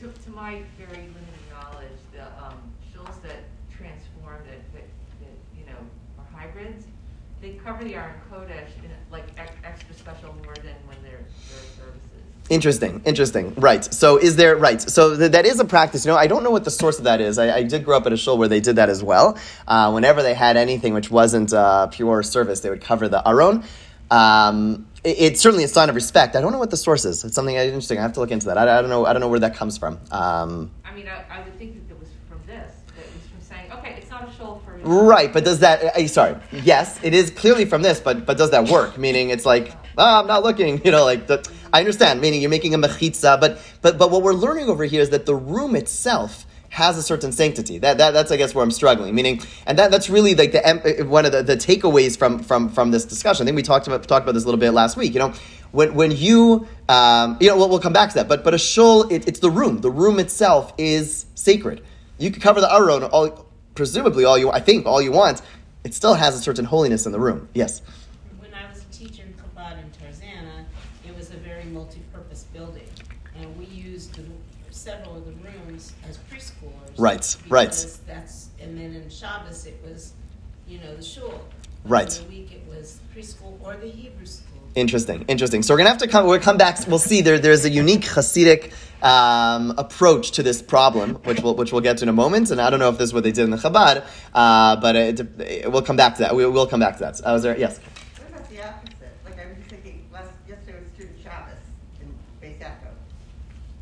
To, 0.00 0.08
to 0.08 0.30
my 0.30 0.62
very 0.78 1.02
limited 1.02 1.44
knowledge, 1.50 1.98
the 2.12 2.24
um, 2.44 2.58
that 3.22 3.44
transform 3.70 4.38
that, 4.46 4.60
that, 4.74 4.86
that 5.20 5.36
you 5.58 5.66
know 5.66 5.78
are 6.18 6.38
hybrids, 6.38 6.86
they 7.40 7.52
cover 7.64 7.84
the 7.84 7.94
Aron 7.94 8.14
Kodesh 8.30 8.68
in 8.82 8.90
like 9.10 9.26
ex- 9.38 9.52
extra 9.64 9.94
special 9.94 10.34
more 10.44 10.54
than 10.56 10.74
when 10.86 10.96
they're 11.02 11.12
their 11.12 11.64
services. 11.76 12.33
Interesting, 12.50 13.00
interesting. 13.06 13.54
Right. 13.54 13.82
So, 13.82 14.18
is 14.18 14.36
there 14.36 14.54
right? 14.56 14.80
So 14.80 15.16
th- 15.16 15.32
that 15.32 15.46
is 15.46 15.60
a 15.60 15.64
practice. 15.64 16.04
You 16.04 16.12
know, 16.12 16.18
I 16.18 16.26
don't 16.26 16.44
know 16.44 16.50
what 16.50 16.64
the 16.64 16.70
source 16.70 16.98
of 16.98 17.04
that 17.04 17.22
is. 17.22 17.38
I, 17.38 17.56
I 17.56 17.62
did 17.62 17.86
grow 17.86 17.96
up 17.96 18.04
at 18.04 18.12
a 18.12 18.18
shul 18.18 18.36
where 18.36 18.48
they 18.48 18.60
did 18.60 18.76
that 18.76 18.90
as 18.90 19.02
well. 19.02 19.38
Uh, 19.66 19.90
whenever 19.92 20.22
they 20.22 20.34
had 20.34 20.58
anything 20.58 20.92
which 20.92 21.10
wasn't 21.10 21.54
uh, 21.54 21.86
pure 21.86 22.22
service, 22.22 22.60
they 22.60 22.68
would 22.68 22.82
cover 22.82 23.08
the 23.08 23.26
aron. 23.26 23.64
Um, 24.10 24.86
it, 25.02 25.16
it's 25.18 25.40
certainly 25.40 25.64
a 25.64 25.68
sign 25.68 25.88
of 25.88 25.94
respect. 25.94 26.36
I 26.36 26.42
don't 26.42 26.52
know 26.52 26.58
what 26.58 26.70
the 26.70 26.76
source 26.76 27.06
is. 27.06 27.24
It's 27.24 27.34
something 27.34 27.56
interesting. 27.56 27.98
I 27.98 28.02
have 28.02 28.12
to 28.14 28.20
look 28.20 28.30
into 28.30 28.46
that. 28.46 28.58
I, 28.58 28.78
I 28.78 28.80
don't 28.82 28.90
know. 28.90 29.06
I 29.06 29.14
don't 29.14 29.20
know 29.20 29.28
where 29.28 29.40
that 29.40 29.54
comes 29.54 29.78
from. 29.78 29.98
Um, 30.10 30.70
I 30.84 30.94
mean, 30.94 31.08
I, 31.08 31.24
I 31.30 31.42
would 31.44 31.56
think 31.58 31.88
that 31.88 31.94
it 31.94 31.98
was 31.98 32.10
from 32.28 32.40
this. 32.46 32.72
That 32.94 33.06
it 33.06 33.12
was 33.14 33.26
from 33.26 33.40
saying, 33.40 33.72
okay, 33.72 33.96
it's 33.96 34.10
not 34.10 34.28
a 34.28 34.32
shul 34.32 34.60
for. 34.66 34.76
Right, 34.86 35.32
but 35.32 35.46
does 35.46 35.60
that? 35.60 35.96
Uh, 35.96 36.06
sorry, 36.08 36.36
yes, 36.52 37.00
it 37.02 37.14
is 37.14 37.30
clearly 37.30 37.64
from 37.64 37.80
this, 37.80 38.00
but 38.00 38.26
but 38.26 38.36
does 38.36 38.50
that 38.50 38.68
work? 38.68 38.98
Meaning, 38.98 39.30
it's 39.30 39.46
like, 39.46 39.72
oh, 39.96 40.20
I'm 40.20 40.26
not 40.26 40.42
looking. 40.42 40.74
You 40.84 40.90
know, 40.90 41.04
like 41.04 41.26
the, 41.26 41.38
I 41.74 41.80
understand. 41.80 42.20
Meaning, 42.20 42.40
you're 42.40 42.50
making 42.50 42.72
a 42.72 42.78
mechitza, 42.78 43.40
but 43.40 43.60
but 43.82 43.98
but 43.98 44.10
what 44.10 44.22
we're 44.22 44.32
learning 44.32 44.68
over 44.68 44.84
here 44.84 45.02
is 45.02 45.10
that 45.10 45.26
the 45.26 45.34
room 45.34 45.74
itself 45.74 46.46
has 46.70 46.96
a 46.96 47.02
certain 47.02 47.32
sanctity. 47.32 47.78
That, 47.78 47.98
that 47.98 48.12
that's 48.12 48.30
I 48.32 48.36
guess 48.36 48.54
where 48.54 48.62
I'm 48.62 48.70
struggling. 48.70 49.14
Meaning, 49.14 49.40
and 49.66 49.78
that 49.78 49.90
that's 49.90 50.08
really 50.08 50.34
like 50.36 50.52
the 50.52 51.04
one 51.08 51.26
of 51.26 51.32
the, 51.32 51.42
the 51.42 51.56
takeaways 51.56 52.16
from 52.16 52.38
from 52.38 52.68
from 52.68 52.92
this 52.92 53.04
discussion. 53.04 53.44
I 53.44 53.46
think 53.46 53.56
we 53.56 53.62
talked 53.62 53.88
about 53.88 54.06
talked 54.06 54.24
about 54.24 54.34
this 54.34 54.44
a 54.44 54.46
little 54.46 54.60
bit 54.60 54.70
last 54.70 54.96
week. 54.96 55.14
You 55.14 55.18
know, 55.18 55.34
when 55.72 55.94
when 55.94 56.12
you 56.12 56.68
um, 56.88 57.36
you 57.40 57.48
know 57.48 57.56
we'll, 57.56 57.68
we'll 57.68 57.80
come 57.80 57.92
back 57.92 58.10
to 58.10 58.14
that. 58.16 58.28
But 58.28 58.44
but 58.44 58.54
a 58.54 58.58
shul, 58.58 59.08
it, 59.10 59.26
it's 59.26 59.40
the 59.40 59.50
room. 59.50 59.80
The 59.80 59.90
room 59.90 60.20
itself 60.20 60.72
is 60.78 61.26
sacred. 61.34 61.82
You 62.18 62.30
could 62.30 62.42
cover 62.42 62.60
the 62.60 62.72
aron 62.72 63.02
all 63.02 63.46
presumably 63.74 64.24
all 64.24 64.38
you 64.38 64.52
I 64.52 64.60
think 64.60 64.86
all 64.86 65.02
you 65.02 65.10
want. 65.10 65.42
It 65.82 65.92
still 65.92 66.14
has 66.14 66.36
a 66.36 66.38
certain 66.38 66.64
holiness 66.64 67.04
in 67.04 67.12
the 67.12 67.20
room. 67.20 67.48
Yes. 67.52 67.82
When 68.38 68.54
I 68.54 68.70
was 68.70 68.82
a 68.82 68.86
teacher 68.86 69.22
in 69.24 69.34
Chabad 69.34 69.78
in 69.78 69.90
Tarzana, 69.90 70.64
it 71.06 71.14
was 71.14 71.30
a 71.30 71.36
very 71.36 71.64
multi-purpose 71.64 72.44
building, 72.54 72.88
and 73.36 73.54
we 73.58 73.66
used 73.66 74.14
the, 74.14 74.22
several 74.70 75.16
of 75.16 75.26
the 75.26 75.32
rooms 75.32 75.92
as 76.08 76.18
preschoolers. 76.30 76.83
Right, 76.96 77.36
right. 77.48 77.98
That's 78.06 78.44
and 78.60 78.78
then 78.78 78.94
in 78.94 79.10
Shabbos 79.10 79.66
it 79.66 79.80
was, 79.84 80.12
you 80.66 80.78
know, 80.78 80.94
the 80.96 81.02
shul. 81.02 81.40
Right. 81.84 82.16
In 82.18 82.24
the 82.24 82.30
week 82.30 82.52
it 82.52 82.66
was 82.68 83.00
preschool 83.14 83.58
or 83.62 83.76
the 83.76 83.88
Hebrew 83.88 84.26
school. 84.26 84.58
Interesting, 84.74 85.24
interesting. 85.28 85.62
So 85.62 85.74
we're 85.74 85.78
gonna 85.78 85.90
have 85.90 85.98
to 85.98 86.08
come. 86.08 86.26
We'll 86.26 86.40
come 86.40 86.56
back. 86.56 86.78
We'll 86.88 86.98
see. 86.98 87.20
There, 87.20 87.38
there's 87.38 87.64
a 87.64 87.70
unique 87.70 88.02
Hasidic 88.02 88.72
um, 89.04 89.74
approach 89.78 90.32
to 90.32 90.42
this 90.42 90.62
problem, 90.62 91.16
which 91.24 91.40
we'll, 91.40 91.54
which 91.54 91.72
we'll 91.72 91.82
get 91.82 91.98
to 91.98 92.04
in 92.04 92.08
a 92.08 92.12
moment. 92.12 92.50
And 92.50 92.60
I 92.60 92.70
don't 92.70 92.80
know 92.80 92.88
if 92.88 92.98
this 92.98 93.10
is 93.10 93.14
what 93.14 93.22
they 93.22 93.30
did 93.30 93.44
in 93.44 93.50
the 93.50 93.56
Chabad, 93.56 94.04
uh, 94.34 94.76
but 94.76 94.96
it, 94.96 95.20
it, 95.40 95.70
we'll 95.70 95.82
come 95.82 95.96
back 95.96 96.16
to 96.16 96.22
that. 96.22 96.34
We, 96.34 96.46
will 96.46 96.66
come 96.66 96.80
back 96.80 96.94
to 96.94 97.00
that. 97.00 97.20
Uh, 97.20 97.34
was 97.34 97.42
there? 97.42 97.56
Yes. 97.56 97.78
What 97.78 98.30
about 98.30 98.50
the 98.50 98.66
opposite? 98.66 98.96
Like 99.24 99.38
I 99.38 99.46
was 99.46 99.56
just 99.58 99.70
thinking, 99.70 100.08
last, 100.12 100.30
yesterday 100.48 100.78
was 100.78 100.88
student 100.94 101.18
Shabbos 101.22 101.54
in 102.00 102.14
Beis 102.42 102.58
Yaakov. 102.58 102.94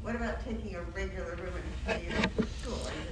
What 0.03 0.17
about 0.17 0.45
taking 0.45 0.75
a 0.75 0.83
regular 0.83 1.37
room 1.37 1.55
and 1.87 2.49
school? 2.61 2.75
Are 2.75 2.91
you 2.91 3.07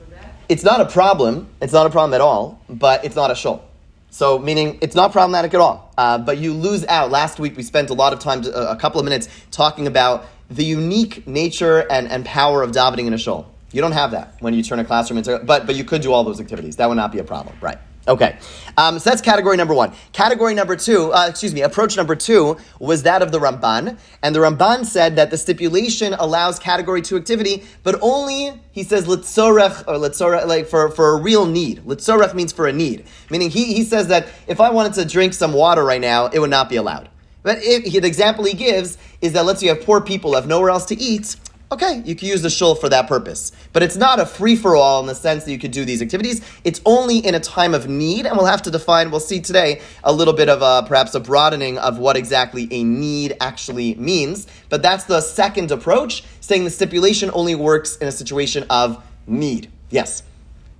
with 0.00 0.10
that? 0.10 0.34
It's 0.48 0.64
not 0.64 0.80
a 0.80 0.86
problem. 0.86 1.46
It's 1.62 1.72
not 1.72 1.86
a 1.86 1.90
problem 1.90 2.14
at 2.14 2.20
all. 2.20 2.60
But 2.68 3.04
it's 3.04 3.14
not 3.14 3.30
a 3.30 3.36
shul. 3.36 3.64
So, 4.10 4.36
meaning 4.36 4.78
it's 4.82 4.96
not 4.96 5.12
problematic 5.12 5.54
at 5.54 5.60
all. 5.60 5.94
Uh, 5.96 6.18
but 6.18 6.38
you 6.38 6.52
lose 6.52 6.84
out. 6.86 7.12
Last 7.12 7.38
week 7.38 7.56
we 7.56 7.62
spent 7.62 7.90
a 7.90 7.94
lot 7.94 8.12
of 8.12 8.18
time, 8.18 8.42
to, 8.42 8.70
a 8.70 8.74
couple 8.74 8.98
of 8.98 9.04
minutes, 9.04 9.28
talking 9.52 9.86
about 9.86 10.26
the 10.50 10.64
unique 10.64 11.28
nature 11.28 11.86
and, 11.92 12.08
and 12.08 12.24
power 12.24 12.62
of 12.62 12.72
davening 12.72 13.06
in 13.06 13.14
a 13.14 13.18
shul. 13.18 13.48
You 13.70 13.80
don't 13.80 13.92
have 13.92 14.10
that 14.10 14.34
when 14.40 14.52
you 14.52 14.64
turn 14.64 14.80
a 14.80 14.84
classroom 14.84 15.18
into, 15.18 15.38
but 15.44 15.66
but 15.66 15.76
you 15.76 15.84
could 15.84 16.00
do 16.00 16.12
all 16.12 16.24
those 16.24 16.40
activities. 16.40 16.76
That 16.76 16.88
would 16.88 16.94
not 16.96 17.12
be 17.12 17.18
a 17.18 17.24
problem, 17.24 17.56
right? 17.60 17.78
Okay, 18.08 18.38
um, 18.76 19.00
so 19.00 19.10
that's 19.10 19.20
category 19.20 19.56
number 19.56 19.74
one. 19.74 19.92
Category 20.12 20.54
number 20.54 20.76
two, 20.76 21.12
uh, 21.12 21.26
excuse 21.28 21.52
me, 21.52 21.62
approach 21.62 21.96
number 21.96 22.14
two 22.14 22.56
was 22.78 23.02
that 23.02 23.20
of 23.20 23.32
the 23.32 23.40
Ramban, 23.40 23.98
and 24.22 24.34
the 24.34 24.38
Ramban 24.38 24.86
said 24.86 25.16
that 25.16 25.30
the 25.30 25.36
stipulation 25.36 26.14
allows 26.14 26.60
category 26.60 27.02
two 27.02 27.16
activity, 27.16 27.64
but 27.82 27.98
only 28.00 28.52
he 28.70 28.84
says 28.84 29.06
litzorech 29.06 29.88
or 29.88 29.94
litzorech 29.94 30.46
like 30.46 30.66
for, 30.68 30.90
for 30.90 31.18
a 31.18 31.20
real 31.20 31.46
need. 31.46 31.80
Litzorech 31.84 32.32
means 32.32 32.52
for 32.52 32.68
a 32.68 32.72
need, 32.72 33.06
meaning 33.28 33.50
he 33.50 33.74
he 33.74 33.82
says 33.82 34.06
that 34.08 34.28
if 34.46 34.60
I 34.60 34.70
wanted 34.70 34.94
to 34.94 35.04
drink 35.04 35.34
some 35.34 35.52
water 35.52 35.84
right 35.84 36.00
now, 36.00 36.26
it 36.26 36.38
would 36.38 36.50
not 36.50 36.68
be 36.68 36.76
allowed. 36.76 37.08
But 37.42 37.58
if, 37.62 37.84
the 37.84 38.08
example 38.08 38.44
he 38.44 38.54
gives 38.54 38.98
is 39.20 39.32
that 39.34 39.44
let's 39.44 39.60
say 39.60 39.66
you 39.66 39.74
have 39.74 39.84
poor 39.84 40.00
people 40.00 40.34
have 40.34 40.46
nowhere 40.46 40.70
else 40.70 40.84
to 40.86 40.96
eat. 40.96 41.36
Okay, 41.72 42.00
you 42.04 42.14
can 42.14 42.28
use 42.28 42.42
the 42.42 42.50
shul 42.50 42.76
for 42.76 42.88
that 42.90 43.08
purpose. 43.08 43.50
But 43.72 43.82
it's 43.82 43.96
not 43.96 44.20
a 44.20 44.26
free 44.26 44.54
for 44.54 44.76
all 44.76 45.00
in 45.00 45.06
the 45.06 45.16
sense 45.16 45.42
that 45.44 45.50
you 45.50 45.58
could 45.58 45.72
do 45.72 45.84
these 45.84 46.00
activities. 46.00 46.40
It's 46.62 46.80
only 46.86 47.18
in 47.18 47.34
a 47.34 47.40
time 47.40 47.74
of 47.74 47.88
need, 47.88 48.24
and 48.24 48.36
we'll 48.36 48.46
have 48.46 48.62
to 48.62 48.70
define, 48.70 49.10
we'll 49.10 49.18
see 49.18 49.40
today, 49.40 49.80
a 50.04 50.12
little 50.12 50.32
bit 50.32 50.48
of 50.48 50.62
a, 50.62 50.86
perhaps 50.86 51.16
a 51.16 51.20
broadening 51.20 51.76
of 51.78 51.98
what 51.98 52.16
exactly 52.16 52.68
a 52.70 52.84
need 52.84 53.36
actually 53.40 53.96
means. 53.96 54.46
But 54.68 54.80
that's 54.80 55.04
the 55.04 55.20
second 55.20 55.72
approach, 55.72 56.22
saying 56.40 56.62
the 56.62 56.70
stipulation 56.70 57.32
only 57.34 57.56
works 57.56 57.96
in 57.96 58.06
a 58.06 58.12
situation 58.12 58.64
of 58.70 59.04
need. 59.26 59.68
Yes? 59.90 60.22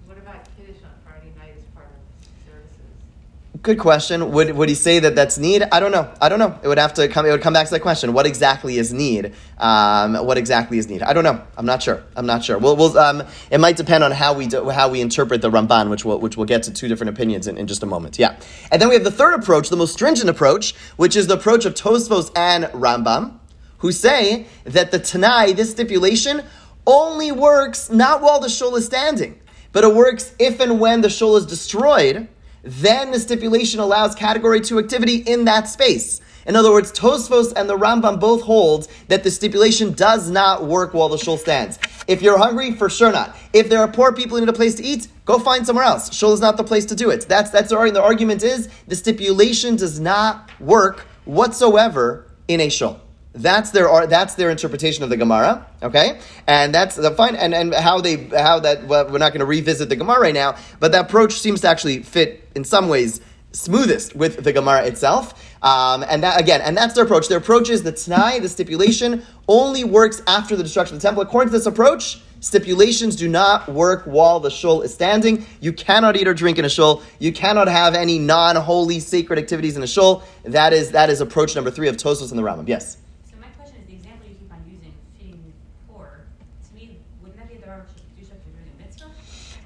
What 0.05 0.19
about 0.19 0.47
Kiddush 0.57 0.85
on 0.85 0.91
Friday 1.05 1.33
night 1.37 1.55
as 1.59 1.65
part 1.75 1.89
of 3.55 3.56
Good 3.67 3.81
question. 3.81 4.31
Would 4.31 4.53
would 4.53 4.69
he 4.69 4.77
say 4.77 5.01
that 5.01 5.17
that's 5.17 5.39
need? 5.39 5.65
I 5.73 5.81
don't 5.81 5.91
know. 5.91 6.09
I 6.21 6.29
don't 6.29 6.39
know. 6.39 6.57
It 6.63 6.69
would 6.69 6.79
have 6.79 6.95
to 6.95 7.09
come. 7.09 7.27
It 7.27 7.33
would 7.33 7.43
come 7.43 7.53
back 7.53 7.67
to 7.67 7.73
that 7.73 7.81
question. 7.81 8.13
What 8.13 8.25
exactly 8.25 8.79
is 8.79 8.93
need? 8.93 9.33
Um, 9.59 10.15
what 10.25 10.39
exactly 10.39 10.79
is 10.79 10.87
need? 10.87 11.03
I 11.03 11.13
don't 11.13 11.25
know. 11.25 11.43
I'm 11.57 11.67
not 11.67 11.83
sure. 11.83 12.05
I'm 12.15 12.27
not 12.27 12.45
sure. 12.45 12.59
We'll, 12.59 12.77
we'll 12.77 12.97
um, 12.97 13.25
it 13.51 13.59
might 13.59 13.77
depend 13.77 14.05
on 14.05 14.13
how 14.13 14.35
we 14.35 14.47
do, 14.47 14.69
how 14.69 14.89
we 14.89 15.01
interpret 15.01 15.43
the 15.43 15.51
Ramban, 15.51 15.91
which 15.91 16.05
we'll, 16.05 16.21
which 16.21 16.37
we'll 16.37 16.47
get 16.47 16.63
to 16.63 16.73
two 16.73 16.87
different 16.87 17.11
opinions 17.11 17.49
in, 17.49 17.59
in 17.59 17.67
just 17.67 17.83
a 17.83 17.87
moment. 17.87 18.21
Yeah. 18.21 18.39
And 18.71 18.81
then 18.81 18.89
we 18.89 18.95
have 18.95 19.03
the 19.03 19.11
third 19.11 19.35
approach, 19.35 19.69
the 19.69 19.77
most 19.77 19.95
stringent 19.95 20.31
approach, 20.31 20.77
which 20.95 21.17
is 21.17 21.27
the 21.27 21.35
approach 21.35 21.65
of 21.65 21.75
Tosfos 21.75 22.31
and 22.37 22.67
Rambam, 22.67 23.41
who 23.79 23.91
say 23.91 24.47
that 24.63 24.93
the 24.93 25.01
Tanai, 25.01 25.55
this 25.55 25.73
stipulation, 25.73 26.45
only 26.87 27.33
works 27.33 27.91
not 27.91 28.23
while 28.23 28.39
the 28.39 28.49
shul 28.49 28.77
is 28.77 28.87
standing, 28.87 29.41
but 29.73 29.83
it 29.83 29.93
works 29.93 30.37
if 30.39 30.61
and 30.61 30.79
when 30.79 31.01
the 31.01 31.11
shul 31.11 31.35
is 31.35 31.47
destroyed 31.47 32.29
then 32.67 33.13
the 33.13 33.21
stipulation 33.21 33.79
allows 33.79 34.15
category 34.17 34.61
2 34.61 34.81
activity 34.81 35.17
in 35.19 35.45
that 35.45 35.69
space. 35.69 36.21
In 36.47 36.57
other 36.57 36.73
words, 36.73 36.93
Tosfos 36.93 37.53
and 37.57 37.69
the 37.69 37.77
Rambam 37.77 38.21
both 38.21 38.43
hold 38.43 38.89
that 39.09 39.25
the 39.25 39.31
stipulation 39.31 39.93
does 39.93 40.31
not 40.31 40.65
work 40.65 40.93
while 40.93 41.09
the 41.09 41.19
shul 41.19 41.37
stands. 41.37 41.79
If 42.07 42.23
you're 42.23 42.39
hungry, 42.39 42.73
for 42.73 42.89
sure 42.89 43.11
not. 43.13 43.37
If 43.53 43.69
there 43.69 43.81
are 43.81 43.89
poor 43.89 44.13
people 44.13 44.37
who 44.37 44.45
need 44.45 44.49
a 44.49 44.53
place 44.53 44.75
to 44.77 44.85
eat, 44.85 45.09
go 45.25 45.39
find 45.39 45.67
somewhere 45.67 45.85
else. 45.85 46.13
Shul 46.13 46.33
is 46.33 46.41
not 46.41 46.57
the 46.57 46.65
place 46.65 46.85
to 46.87 46.95
do 46.95 47.11
it. 47.11 47.29
That's 47.29 47.51
that's 47.51 47.71
the, 47.71 47.91
the 47.93 48.03
argument 48.03 48.43
is 48.43 48.69
the 48.87 48.97
stipulation 48.97 49.77
does 49.77 49.99
not 49.99 50.51
work 50.61 51.07
whatsoever 51.25 52.27
in 52.49 52.61
a 52.61 52.69
shul. 52.69 53.01
That's 53.37 53.71
their 53.71 54.07
that's 54.07 54.35
their 54.35 54.51
interpretation 54.51 55.05
of 55.05 55.11
the 55.11 55.17
Gemara, 55.17 55.67
okay? 55.83 56.19
And 56.47 56.75
that's 56.75 56.97
the 56.97 57.11
fine 57.11 57.37
and, 57.37 57.55
and 57.55 57.75
how 57.75 58.01
they 58.01 58.17
how 58.17 58.61
that 58.61 58.87
well, 58.87 59.09
we're 59.11 59.19
not 59.19 59.33
going 59.33 59.41
to 59.41 59.47
revisit 59.47 59.89
the 59.89 59.97
Gemara 59.97 60.21
right 60.21 60.35
now, 60.35 60.57
but 60.81 60.93
that 60.93 61.07
approach 61.07 61.39
seems 61.39 61.61
to 61.61 61.69
actually 61.69 62.03
fit 62.03 62.49
in 62.55 62.65
some 62.65 62.89
ways 62.89 63.21
smoothest 63.53 64.15
with 64.15 64.43
the 64.45 64.53
Gemara 64.53 64.85
itself. 64.85 65.43
Um, 65.63 66.05
and 66.09 66.23
that 66.23 66.41
again, 66.41 66.61
and 66.61 66.77
that's 66.77 66.95
their 66.95 67.05
approach. 67.05 67.29
Their 67.29 67.39
approach 67.39 67.71
is 67.71 67.83
the 67.83 67.93
Tanai, 67.93 68.41
the 68.41 68.49
stipulation, 68.49 69.23
only 69.49 69.85
works 69.85 70.23
after 70.27 70.57
the 70.57 70.63
destruction 70.63 70.97
of 70.97 71.03
the 71.03 71.09
temple. 71.09 71.23
According 71.23 71.51
to 71.51 71.59
this 71.59 71.67
approach, 71.67 72.21
stipulations 72.41 73.17
do 73.17 73.29
not 73.29 73.69
work 73.69 74.05
while 74.05 74.41
the 74.41 74.51
shul 74.51 74.83
is 74.83 74.93
standing. 74.95 75.45
You 75.61 75.73
cannot 75.73 76.17
eat 76.17 76.29
or 76.29 76.35
drink 76.35 76.59
in 76.59 76.65
a 76.65 76.69
shul. 76.69 77.03
You 77.19 77.33
cannot 77.33 77.69
have 77.69 77.95
any 77.95 78.19
non-holy 78.19 79.01
sacred 79.01 79.39
activities 79.39 79.77
in 79.77 79.83
a 79.83 79.87
shul. 79.87 80.23
That 80.45 80.73
is 80.73 80.93
that 80.93 81.11
is 81.11 81.21
approach 81.21 81.55
number 81.55 81.71
three 81.71 81.89
of 81.89 81.97
Tosfos 81.97 82.31
and 82.31 82.39
the 82.39 82.43
Rambam. 82.43 82.69
Yes. 82.69 82.99
So 83.29 83.37
my 83.41 83.49
question 83.57 83.81
is, 83.81 83.87
the 83.89 83.95
example 83.95 84.29
you 84.29 84.35
keep 84.35 84.53
on 84.53 84.63
using, 84.71 84.93
feeding 85.19 85.43
the 85.47 85.93
poor, 85.93 86.27
to 86.69 86.75
me, 86.75 87.01
wouldn't 87.23 87.39
that 87.39 87.49
be 87.49 87.57
a 87.57 87.59
davar 87.59 87.87
shebkedusha 87.87 88.21
if 88.21 88.45
you're 88.45 88.55
doing 88.55 88.71
a 88.79 88.83
mitzvah? 88.83 89.07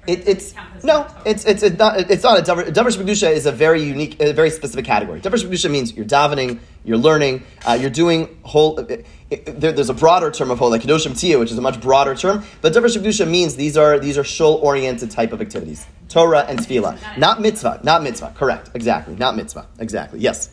It, 0.11 0.27
it's 0.27 0.53
no, 0.83 1.07
it's 1.25 1.45
it's 1.45 1.63
it's 1.63 1.77
not 1.77 1.99
it's 1.99 2.23
not 2.23 2.39
a 2.39 2.41
davar. 2.41 2.65
Davar 2.65 3.31
is 3.33 3.45
a 3.45 3.51
very 3.51 3.81
unique, 3.81 4.19
a 4.19 4.33
very 4.33 4.49
specific 4.49 4.85
category. 4.85 5.21
Davar 5.21 5.37
shebkedusha 5.41 5.71
means 5.71 5.93
you're 5.93 6.05
davening, 6.05 6.59
you're 6.83 6.97
learning, 6.97 7.43
uh, 7.65 7.77
you're 7.79 7.89
doing 7.89 8.19
whole. 8.43 8.79
It, 8.79 9.05
it, 9.29 9.59
there, 9.61 9.71
there's 9.71 9.89
a 9.89 9.93
broader 9.93 10.29
term 10.29 10.51
of 10.51 10.59
whole, 10.59 10.69
like 10.69 10.81
kedoshim 10.81 11.17
tia, 11.17 11.39
which 11.39 11.51
is 11.51 11.57
a 11.57 11.61
much 11.61 11.79
broader 11.79 12.13
term. 12.13 12.43
But 12.61 12.73
davar 12.73 12.89
shebkedusha 12.95 13.25
means 13.29 13.55
these 13.55 13.77
are 13.77 13.99
these 13.99 14.17
are 14.17 14.23
shul 14.25 14.55
oriented 14.55 15.11
type 15.11 15.31
of 15.31 15.39
activities, 15.39 15.85
Torah 16.09 16.45
and 16.49 16.59
tefillah, 16.59 17.17
not 17.17 17.39
mitzvah, 17.39 17.79
not 17.83 18.03
mitzvah. 18.03 18.33
Correct, 18.35 18.71
exactly, 18.73 19.15
not 19.15 19.35
mitzvah, 19.37 19.67
exactly. 19.79 20.19
Yes. 20.19 20.49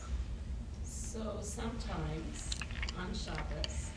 So 0.83 1.19
sometimes 1.41 2.55
on 2.97 3.09
Shabbos, 3.13 3.89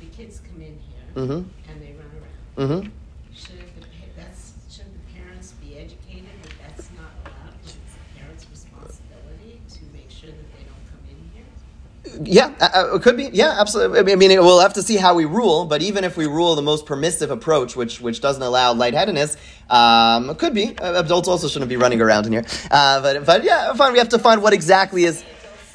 the 0.00 0.06
kids 0.16 0.40
come 0.40 0.62
in 0.62 0.78
here 0.78 1.04
Mm-hmm. 1.16 1.32
and 1.70 1.82
they 1.82 1.92
run 1.92 2.10
around. 2.16 2.82
Mm-hmm. 2.84 2.88
Should 3.34 3.58
the, 3.58 3.82
pa- 3.82 4.14
that's, 4.16 4.52
should 4.70 4.86
the 4.86 5.18
parents 5.18 5.52
be 5.60 5.76
educated 5.76 6.30
that 6.42 6.52
that's 6.62 6.88
not 6.96 7.10
allowed? 7.24 7.54
Because 7.62 7.76
it's 7.76 7.94
the 7.94 8.20
parents' 8.20 8.46
responsibility 8.50 9.60
to 9.74 9.80
make 9.92 10.10
sure 10.10 10.30
that 10.30 10.48
they 10.54 10.62
don't 10.62 10.84
come 10.90 11.02
in 11.10 11.18
here? 11.34 11.46
Yeah, 12.22 12.52
uh, 12.60 12.68
uh, 12.74 12.96
it 12.96 13.02
could 13.02 13.16
be. 13.16 13.30
Yeah, 13.32 13.56
absolutely. 13.58 14.12
I 14.12 14.16
mean- 14.16 14.30
we'll 14.40 14.60
have 14.60 14.74
to 14.74 14.82
see 14.82 14.96
how 14.96 15.14
we 15.14 15.24
rule. 15.24 15.64
But 15.66 15.82
even 15.82 16.04
if 16.04 16.16
we 16.16 16.26
rule 16.26 16.54
the 16.54 16.62
most 16.62 16.86
permissive 16.86 17.30
approach, 17.30 17.76
which 17.76 18.00
which 18.00 18.20
doesn't 18.20 18.42
allow 18.42 18.72
lightheadedness, 18.74 19.36
um, 19.70 20.30
it 20.30 20.38
could 20.38 20.54
be. 20.54 20.76
Uh, 20.78 21.00
adults 21.00 21.28
also 21.28 21.48
shouldn't 21.48 21.68
be 21.68 21.76
running 21.76 22.00
around 22.00 22.26
in 22.26 22.32
here. 22.32 22.44
Uh, 22.70 23.00
but 23.00 23.24
but 23.24 23.44
yeah, 23.44 23.72
fine. 23.74 23.92
We 23.92 23.98
have 23.98 24.08
to 24.10 24.18
find 24.18 24.42
what 24.42 24.52
exactly 24.52 25.04
is. 25.04 25.24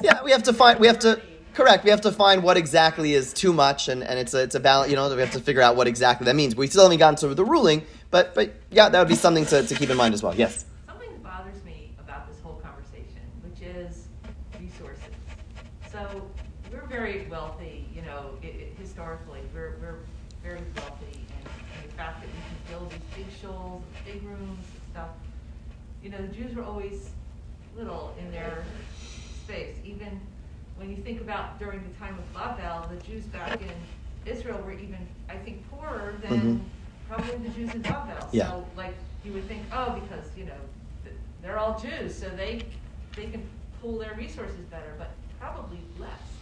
Yeah, 0.02 0.22
we 0.22 0.32
have 0.32 0.42
to 0.44 0.52
find. 0.52 0.78
We 0.80 0.86
have 0.86 0.98
to. 1.00 1.20
Correct. 1.54 1.84
We 1.84 1.90
have 1.90 2.00
to 2.00 2.10
find 2.10 2.42
what 2.42 2.56
exactly 2.56 3.14
is 3.14 3.32
too 3.32 3.52
much, 3.52 3.88
and, 3.88 4.02
and 4.02 4.18
it's 4.18 4.34
a 4.34 4.42
it's 4.42 4.56
a 4.56 4.60
balance. 4.60 4.90
You 4.90 4.96
know, 4.96 5.14
we 5.14 5.20
have 5.20 5.30
to 5.32 5.40
figure 5.40 5.62
out 5.62 5.76
what 5.76 5.86
exactly 5.86 6.24
that 6.24 6.34
means. 6.34 6.56
We 6.56 6.66
still 6.66 6.82
haven't 6.82 6.98
gotten 6.98 7.16
to 7.28 7.32
the 7.34 7.44
ruling, 7.44 7.84
but 8.10 8.34
but 8.34 8.54
yeah, 8.72 8.88
that 8.88 8.98
would 8.98 9.08
be 9.08 9.14
something 9.14 9.46
to, 9.46 9.62
to 9.62 9.74
keep 9.76 9.88
in 9.88 9.96
mind 9.96 10.14
as 10.14 10.22
well. 10.22 10.34
Yes. 10.34 10.64
Something 10.86 11.10
that 11.12 11.22
bothers 11.22 11.62
me 11.64 11.92
about 12.00 12.26
this 12.28 12.40
whole 12.40 12.54
conversation, 12.56 13.22
which 13.48 13.62
is 13.62 14.08
resources. 14.60 15.14
So 15.92 16.26
we're 16.72 16.82
very 16.94 17.26
wealthy, 17.28 17.86
you 17.92 18.02
know, 18.02 18.30
i 18.42 18.46
i 18.46 18.80
historically, 18.80 19.40
we're, 19.52 19.74
we're 19.82 19.98
very 20.44 20.60
wealthy, 20.76 21.18
and, 21.36 21.44
and 21.46 21.90
the 21.90 21.94
fact 21.96 22.20
that 22.20 22.28
we 22.28 22.40
can 22.48 22.56
build 22.70 22.90
these 22.92 23.08
big 23.16 23.26
shuls, 23.40 23.82
big 24.06 24.22
rooms, 24.22 24.58
and 24.74 24.82
stuff. 24.92 25.08
You 26.04 26.10
know, 26.10 26.18
the 26.18 26.28
Jews 26.28 26.54
were 26.54 26.62
always 26.62 27.10
little 27.76 28.14
in 28.20 28.30
their 28.30 28.62
space. 29.42 29.74
Even 29.84 30.20
when 30.76 30.88
you 30.88 30.96
think 30.98 31.20
about 31.20 31.58
during 31.58 31.82
the 31.82 31.98
time 31.98 32.16
of 32.16 32.32
Babel, 32.32 32.88
the 32.94 33.02
Jews 33.02 33.24
back 33.24 33.60
in 33.60 33.76
Israel 34.32 34.60
were 34.62 34.72
even, 34.72 35.02
I 35.28 35.36
think, 35.36 35.68
poorer 35.70 36.14
than 36.22 36.40
Mhm. 36.40 36.60
probably 37.08 37.48
the 37.48 37.54
Jews 37.56 37.74
in 37.74 37.82
Babel. 37.82 38.28
Yeah. 38.30 38.50
So, 38.50 38.66
like, 38.76 38.94
you 39.24 39.32
would 39.32 39.48
think, 39.48 39.62
oh, 39.72 39.98
because, 40.00 40.26
you 40.36 40.44
know, 40.44 40.60
they're 41.42 41.58
all 41.58 41.76
Jews, 41.76 42.14
so 42.14 42.28
they, 42.28 42.62
they 43.16 43.26
can 43.26 43.42
pool 43.80 43.98
their 43.98 44.14
resources 44.14 44.64
better, 44.70 44.94
but 44.96 45.10
probably 45.40 45.80
less. 45.98 46.33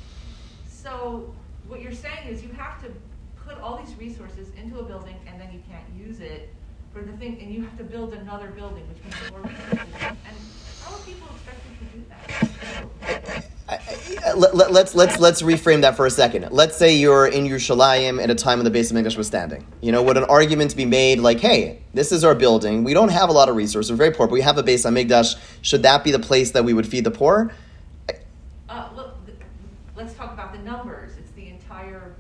So, 0.83 1.33
what 1.69 1.81
you're 1.81 1.93
saying 1.93 2.27
is 2.29 2.43
you 2.43 2.51
have 2.51 2.83
to 2.83 2.89
put 3.47 3.59
all 3.61 3.81
these 3.83 3.95
resources 3.97 4.49
into 4.61 4.79
a 4.81 4.83
building 4.83 5.15
and 5.27 5.41
then 5.41 5.51
you 5.53 5.61
can't 5.71 5.85
use 5.97 6.21
it 6.21 6.53
for 6.93 7.01
the 7.03 7.13
thing, 7.13 7.41
and 7.41 7.51
you 7.53 7.63
have 7.63 7.77
to 7.79 7.85
build 7.85 8.13
another 8.13 8.49
building, 8.49 8.83
which 8.89 8.99
means 9.03 9.15
more 9.31 9.41
resources. 9.41 9.79
And 10.03 10.37
how 10.83 10.95
are 10.95 11.01
people 11.01 11.27
expected 11.35 11.73
to 11.79 11.85
do 11.97 12.05
that? 12.11 12.29
Let, 14.37 14.55
let, 14.55 14.73
let's 14.73 14.95
let's 14.95 15.19
let's 15.19 15.41
reframe 15.41 15.81
that 15.81 15.97
for 15.97 16.05
a 16.05 16.11
second. 16.11 16.49
Let's 16.51 16.77
say 16.77 16.95
you're 16.95 17.27
in 17.27 17.45
Yerushalayim 17.45 18.23
at 18.23 18.29
a 18.29 18.35
time 18.35 18.59
when 18.59 18.71
the 18.71 18.79
Beis 18.79 18.93
Hamikdash 18.93 19.17
was 19.17 19.27
standing. 19.27 19.67
You 19.81 19.91
know, 19.93 20.03
would 20.03 20.19
an 20.19 20.25
argument 20.25 20.77
be 20.77 20.85
made 20.85 21.19
like, 21.19 21.41
"Hey, 21.41 21.79
this 21.95 22.13
is 22.13 22.23
our 22.25 22.35
building. 22.35 22.85
We 22.85 22.93
don't 22.93 23.09
have 23.09 23.31
a 23.31 23.33
lot 23.33 23.49
of 23.49 23.57
resources. 23.57 23.91
We're 23.91 23.97
very 23.97 24.11
poor, 24.11 24.27
but 24.27 24.35
we 24.35 24.43
have 24.43 24.59
a 24.59 24.63
Beis 24.63 24.85
Hamikdash. 24.85 25.37
Should 25.63 25.83
that 25.85 26.05
be 26.05 26.11
the 26.11 26.19
place 26.19 26.51
that 26.51 26.63
we 26.65 26.75
would 26.75 26.87
feed 26.87 27.05
the 27.05 27.11
poor?" 27.11 27.51
Uh, 28.69 28.91
look, 28.95 29.15
th- 29.25 29.39
let's 29.97 30.13
talk 30.15 30.35
about 30.35 30.53
the 30.53 30.59
numbers. 30.59 31.13
It's 31.19 31.31
the 31.33 31.49
entire 31.49 32.15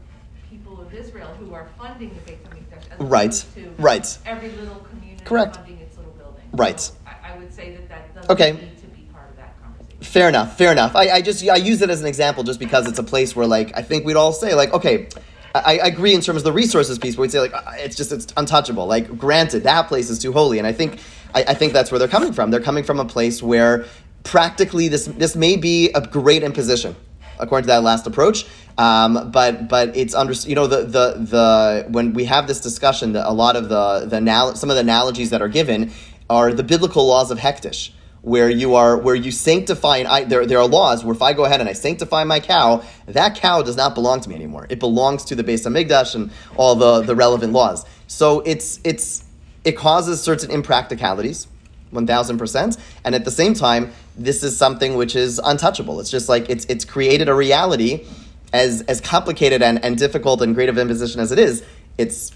people 0.49 0.81
of 0.81 0.95
Israel 0.95 1.29
who 1.39 1.53
are 1.55 1.69
funding 1.79 2.09
the 2.15 2.21
Beit 2.23 2.43
HaMikdash 2.45 2.91
as 2.91 2.92
Right, 3.03 3.45
right. 3.79 4.19
every 4.27 4.51
little 4.51 4.77
community 4.77 5.25
Correct. 5.25 5.57
funding 5.57 5.79
its 5.79 5.97
little 5.97 6.13
building. 6.13 6.45
Right. 6.53 6.81
So 6.81 6.95
I, 7.07 7.33
I 7.33 7.39
would 7.39 7.53
say 7.53 7.75
that 7.77 7.89
that 7.89 8.15
doesn't 8.15 8.31
Okay. 8.31 8.53
need 8.53 8.79
to 8.79 8.87
be 8.89 9.03
part 9.13 9.31
of 9.31 9.37
that 9.37 9.61
conversation. 9.63 10.01
Fair 10.03 10.29
enough. 10.29 10.57
Fair 10.59 10.73
enough. 10.73 10.95
I, 10.97 11.09
I 11.11 11.21
just 11.23 11.47
I 11.49 11.57
use 11.57 11.83
it 11.83 11.91
as 11.91 12.01
an 12.01 12.07
example 12.07 12.45
just 12.45 12.59
because 12.61 12.87
it's 12.89 12.99
a 12.99 13.03
place 13.05 13.35
where 13.37 13.47
like 13.47 13.77
I 13.77 13.83
think 13.83 14.05
we'd 14.05 14.17
all 14.17 14.33
say 14.33 14.55
like 14.55 14.73
okay. 14.73 15.09
I, 15.55 15.81
I 15.81 15.87
agree 15.89 16.15
in 16.15 16.23
terms 16.23 16.39
of 16.39 16.45
the 16.45 16.53
resources 16.53 16.99
piece, 16.99 17.15
but 17.17 17.21
we'd 17.23 17.31
say 17.31 17.41
like 17.41 17.53
uh, 17.53 17.61
it's 17.75 17.95
just 17.95 18.11
it's 18.11 18.33
untouchable. 18.39 18.87
Like, 18.87 19.19
granted, 19.19 19.65
that 19.65 19.87
place 19.87 20.09
is 20.09 20.19
too 20.19 20.33
holy, 20.33 20.57
and 20.57 20.67
I 20.67 20.73
think 20.73 20.99
I, 21.35 21.43
I 21.43 21.53
think 21.53 21.75
that's 21.75 21.93
where 21.93 21.99
they're 21.99 22.09
coming 22.09 22.33
from. 22.33 22.51
They're 22.51 22.59
coming 22.61 22.85
from 22.85 22.99
a 22.99 23.05
place 23.05 23.43
where 23.43 23.85
practically 24.25 24.89
this 24.89 25.05
this 25.05 25.37
may 25.37 25.57
be 25.59 25.91
a 25.91 26.01
great 26.01 26.43
imposition, 26.43 26.97
according 27.43 27.65
to 27.65 27.73
that 27.75 27.83
last 27.83 28.07
approach. 28.07 28.47
Um, 28.79 29.31
but 29.31 29.69
but 29.69 29.97
it's 29.97 30.15
under 30.15 30.33
you 30.33 30.55
know 30.55 30.67
the 30.67 30.85
the 30.85 31.07
the 31.19 31.87
when 31.91 32.15
we 32.15 32.25
have 32.25 32.47
this 32.47 32.61
discussion, 32.61 33.13
that 33.13 33.29
a 33.29 33.33
lot 33.33 33.57
of 33.57 33.69
the 33.69 34.07
the 34.07 34.17
anal- 34.17 34.55
some 34.55 34.71
of 34.71 34.77
the 34.77 34.83
analogies 34.83 35.31
that 35.31 35.43
are 35.43 35.49
given 35.49 35.93
are 36.31 36.53
the 36.53 36.63
biblical 36.63 37.07
laws 37.07 37.31
of 37.31 37.39
hekdesh 37.39 37.91
where 38.23 38.49
you 38.49 38.77
are 38.77 38.97
where 38.97 39.17
you 39.17 39.31
sanctify 39.33 39.99
and 39.99 40.09
I, 40.09 40.25
there, 40.25 40.47
there 40.47 40.59
are 40.59 40.67
laws 40.67 41.05
where 41.05 41.15
if 41.15 41.23
I 41.23 41.33
go 41.33 41.45
ahead 41.45 41.61
and 41.61 41.69
I 41.69 41.73
sanctify 41.73 42.25
my 42.25 42.41
cow, 42.41 42.83
that 43.07 43.35
cow 43.37 43.63
does 43.63 43.77
not 43.77 43.95
belong 43.95 44.21
to 44.21 44.29
me 44.29 44.37
anymore. 44.37 44.67
It 44.71 44.79
belongs 44.79 45.25
to 45.27 45.35
the 45.35 45.45
Beis 45.45 45.67
Hamikdash 45.67 46.15
and 46.15 46.31
all 46.57 46.77
the, 46.77 47.03
the 47.03 47.17
relevant 47.17 47.53
laws. 47.53 47.85
So 48.07 48.41
it's 48.41 48.81
it's 48.85 49.25
it 49.65 49.73
causes 49.73 50.23
certain 50.23 50.51
impracticalities, 50.51 51.49
one 51.91 52.07
thousand 52.07 52.39
percent, 52.39 52.77
and 53.05 53.15
at 53.15 53.25
the 53.25 53.31
same 53.31 53.55
time, 53.55 53.93
this 54.17 54.43
is 54.43 54.57
something 54.57 54.97
which 54.97 55.17
is 55.17 55.41
untouchable. 55.43 56.01
It's 56.01 56.11
just 56.11 56.29
like 56.29 56.51
it's 56.51 56.65
it's 56.67 56.85
created 56.85 57.29
a 57.29 57.35
reality 57.35 58.07
as 58.53 58.83
as 58.83 59.01
complicated 59.01 59.63
and, 59.63 59.83
and 59.85 59.97
difficult 59.97 60.43
and 60.43 60.55
great 60.55 60.69
of 60.69 60.79
imposition 60.79 61.21
as 61.21 61.33
it 61.33 61.39
is, 61.39 61.65
it's 61.99 62.33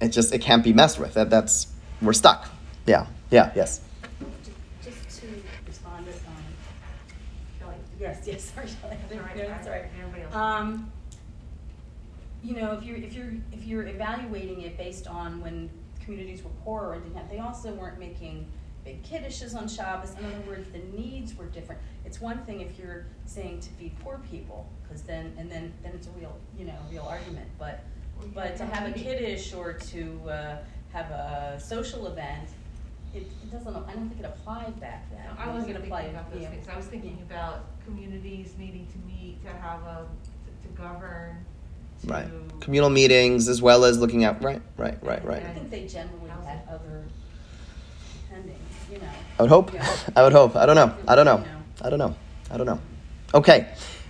it 0.00 0.08
just 0.08 0.32
it 0.32 0.40
can't 0.40 0.64
be 0.64 0.72
messed 0.72 0.98
with. 0.98 1.14
That 1.14 1.30
that's 1.30 1.66
we're 2.00 2.12
stuck. 2.12 2.48
Yeah. 2.86 3.06
Yeah, 3.30 3.50
yes. 3.54 3.80
Just 4.84 5.20
to 5.20 5.26
respond, 5.66 6.06
um, 6.06 7.74
yes, 7.98 8.22
yes, 8.26 8.44
sorry, 8.54 8.66
Shelley. 8.66 8.96
That's 9.08 9.14
all 9.14 9.20
right. 9.20 9.36
No, 9.36 9.48
that's 9.48 9.66
all 9.66 9.72
right. 9.72 9.84
Everybody 9.98 10.22
else. 10.24 10.34
Um, 10.34 10.92
you 12.44 12.56
know, 12.56 12.72
if 12.72 12.82
you're, 12.82 12.96
if 12.96 13.14
you're, 13.14 13.32
if 13.52 13.64
you're 13.64 13.86
evaluating 13.86 14.62
it 14.62 14.76
based 14.76 15.06
on 15.06 15.40
when 15.40 15.70
communities 16.04 16.42
were 16.42 16.50
poorer 16.64 16.94
and 16.94 17.04
didn't 17.04 17.16
have, 17.16 17.30
they 17.30 17.38
also 17.38 17.72
weren't 17.72 17.98
making 17.98 18.46
big 18.84 19.02
kiddishes 19.02 19.54
on 19.54 19.68
Shabbos. 19.68 20.14
In 20.18 20.24
other 20.24 20.40
words, 20.46 20.68
the 20.72 20.80
needs 20.96 21.36
were 21.36 21.46
different. 21.46 21.80
It's 22.04 22.20
one 22.20 22.44
thing 22.44 22.60
if 22.60 22.78
you're 22.78 23.06
saying 23.26 23.60
to 23.60 23.70
feed 23.70 23.98
poor 24.00 24.20
people, 24.30 24.68
because 24.82 25.02
then 25.02 25.32
and 25.38 25.50
then 25.50 25.72
then 25.82 25.92
it's 25.94 26.06
a 26.06 26.10
real 26.10 26.36
you 26.58 26.64
know 26.64 26.76
real 26.90 27.04
argument. 27.04 27.48
But 27.58 27.84
but 28.34 28.56
to 28.56 28.66
have 28.66 28.88
a 28.88 28.92
kiddish 28.92 29.52
or 29.52 29.72
to 29.72 30.20
uh, 30.28 30.56
have 30.92 31.10
a 31.10 31.60
social 31.60 32.06
event, 32.06 32.48
it, 33.14 33.22
it 33.22 33.50
doesn't. 33.50 33.74
I 33.74 33.92
don't 33.92 34.08
think 34.08 34.20
it 34.20 34.26
applied 34.26 34.78
back 34.80 35.10
then. 35.10 35.20
I 35.38 35.48
wasn't 35.48 35.66
think 35.66 35.76
it 35.76 35.80
thinking 35.80 35.92
applied. 35.92 36.10
about 36.10 36.32
those 36.32 36.42
yeah. 36.42 36.50
things. 36.50 36.68
I 36.68 36.76
was 36.76 36.86
thinking 36.86 37.18
about 37.28 37.64
communities 37.84 38.54
needing 38.58 38.86
to 38.86 38.98
meet, 39.06 39.42
to 39.44 39.50
have 39.50 39.82
a, 39.82 40.06
to, 40.62 40.68
to 40.68 40.74
govern, 40.74 41.44
to. 42.02 42.06
Right. 42.06 42.28
Communal 42.60 42.90
meetings 42.90 43.48
as 43.48 43.60
well 43.60 43.84
as 43.84 43.98
looking 43.98 44.24
at 44.24 44.42
right, 44.42 44.62
right, 44.76 45.02
right, 45.02 45.24
right. 45.24 45.42
I 45.42 45.52
think 45.52 45.70
they 45.70 45.86
generally 45.86 46.30
had 46.44 46.62
other 46.68 47.04
pending, 48.30 48.56
you 48.92 48.98
know. 48.98 49.08
I 49.38 49.42
would 49.42 49.50
hope. 49.50 49.72
Yeah. 49.72 49.96
I 50.16 50.22
would 50.22 50.32
hope. 50.32 50.56
I 50.56 50.66
don't 50.66 50.76
know. 50.76 50.94
I 51.08 51.14
don't 51.14 51.24
know. 51.24 51.44
I 51.80 51.90
don't 51.90 51.98
know. 51.98 52.14
I 52.50 52.56
don't 52.56 52.66
know. 52.66 52.80
Okay. 53.34 53.68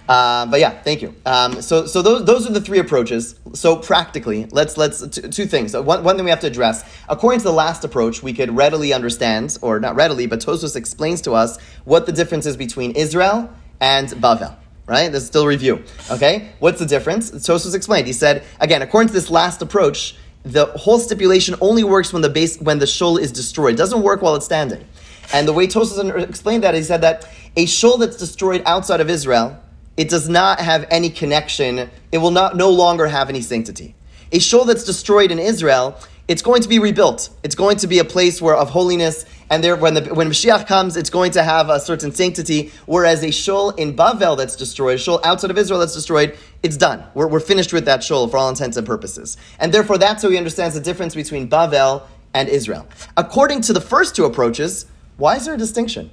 Uh, 0.09 0.47
but 0.47 0.59
yeah, 0.59 0.71
thank 0.83 1.01
you. 1.01 1.15
Um, 1.25 1.63
so, 1.63 1.87
so 1.87 2.03
those, 2.03 2.25
those 2.25 2.47
are 2.49 2.53
the 2.53 2.61
three 2.61 2.81
approaches. 2.81 3.37
So 3.55 3.77
practically, 3.77 4.47
let's 4.51 4.77
let's 4.77 5.07
t- 5.07 5.23
two 5.29 5.47
things. 5.47 5.75
One, 5.75 6.03
one 6.03 6.17
thing 6.17 6.25
we 6.25 6.31
have 6.31 6.41
to 6.41 6.49
address. 6.49 6.85
According 7.09 7.41
to 7.41 7.45
the 7.45 7.53
last 7.53 7.85
approach, 7.85 8.23
we 8.23 8.33
could 8.33 8.55
readily 8.55 8.93
understand, 8.93 9.57
or 9.63 9.79
not 9.79 9.95
readily, 9.95 10.27
but 10.27 10.41
Tosfos 10.41 10.75
explains 10.75 11.21
to 11.23 11.33
us 11.33 11.59
what 11.85 12.07
the 12.07 12.13
difference 12.13 12.47
is 12.47 12.57
between 12.57 12.91
Israel 12.93 13.49
and 13.81 14.09
Bavel. 14.09 14.57
Right? 14.87 15.09
There's 15.09 15.25
still 15.25 15.47
review. 15.47 15.85
Okay? 16.11 16.51
What's 16.59 16.81
the 16.81 16.87
difference? 16.87 17.31
Tosfos 17.31 17.75
explained. 17.75 18.09
He 18.09 18.13
said 18.13 18.43
again, 18.59 18.83
according 18.83 19.09
to 19.09 19.15
this 19.15 19.31
last 19.31 19.63
approach, 19.63 20.17
the 20.45 20.67
whole 20.67 20.99
stipulation 20.99 21.55
only 21.61 21.85
works 21.85 22.13
when 22.13 22.23
the 22.23 22.29
base 22.29 22.59
when 22.61 22.79
the 22.79 22.87
shul 22.87 23.17
is 23.17 23.31
destroyed. 23.31 23.75
It 23.75 23.79
doesn't 23.79 24.03
work 24.03 24.23
while 24.23 24.35
it's 24.35 24.45
standing. 24.45 24.85
And 25.33 25.47
the 25.47 25.53
way 25.53 25.67
Tosfos 25.67 26.29
explained 26.29 26.65
that, 26.65 26.75
he 26.75 26.83
said 26.83 27.01
that 27.03 27.29
a 27.57 27.67
shul 27.67 27.97
that's 27.99 28.17
destroyed 28.17 28.63
outside 28.67 29.01
of 29.01 29.09
Israel, 29.09 29.59
it 29.97 30.09
does 30.09 30.29
not 30.29 30.59
have 30.59 30.87
any 30.91 31.11
connection. 31.11 31.91
It 32.11 32.19
will 32.19 32.31
not 32.31 32.57
no 32.57 32.71
longer 32.71 33.07
have 33.07 33.29
any 33.29 33.41
sanctity. 33.41 33.95
A 34.33 34.39
shul 34.39 34.65
that's 34.65 34.85
destroyed 34.85 35.31
in 35.31 35.39
Israel, 35.39 35.99
it's 36.29 36.43
going 36.43 36.63
to 36.63 36.69
be 36.69 36.79
rebuilt. 36.79 37.31
It's 37.43 37.55
going 37.55 37.79
to 37.79 37.87
be 37.87 37.99
a 37.99 38.05
place 38.05 38.41
where 38.41 38.55
of 38.55 38.71
holiness, 38.71 39.25
and 39.51 39.63
there 39.63 39.77
when 39.77 39.95
the 39.95 40.15
when 40.15 40.29
Mashiach 40.29 40.67
comes, 40.67 40.97
it's 40.97 41.11
going 41.11 41.33
to 41.33 41.43
have 41.43 41.69
a 41.69 41.81
certain 41.81 42.13
sanctity. 42.13 42.73
Whereas 42.87 43.25
a 43.25 43.31
shul 43.31 43.71
in 43.71 43.97
Bavel 43.97 44.37
that's 44.37 44.57
destroyed, 44.57 44.97
a 44.97 44.99
shul 44.99 45.21
outside 45.25 45.51
of 45.51 45.59
Israel 45.59 45.81
that's 45.81 45.95
destroyed, 45.95 46.37
it's 46.63 46.77
done. 46.77 47.05
We're, 47.15 47.27
we're 47.27 47.41
finished 47.41 47.73
with 47.73 47.85
that 47.87 48.05
shul 48.05 48.29
for 48.29 48.37
all 48.37 48.49
intents 48.49 48.77
and 48.77 48.87
purposes. 48.87 49.37
And 49.59 49.75
therefore, 49.75 49.99
that's 49.99 50.23
how 50.23 50.31
he 50.31 50.39
understands 50.39 50.75
the 50.75 50.81
difference 50.81 51.15
between 51.15 51.49
Bavel 51.49 52.03
and 52.35 52.49
Israel. 52.49 52.87
According 53.17 53.63
to 53.63 53.73
the 53.73 53.81
first 53.81 54.15
two 54.15 54.25
approaches, 54.25 54.87
why 55.17 55.37
is 55.37 55.45
there 55.45 55.55
a 55.55 55.59
distinction? 55.59 56.11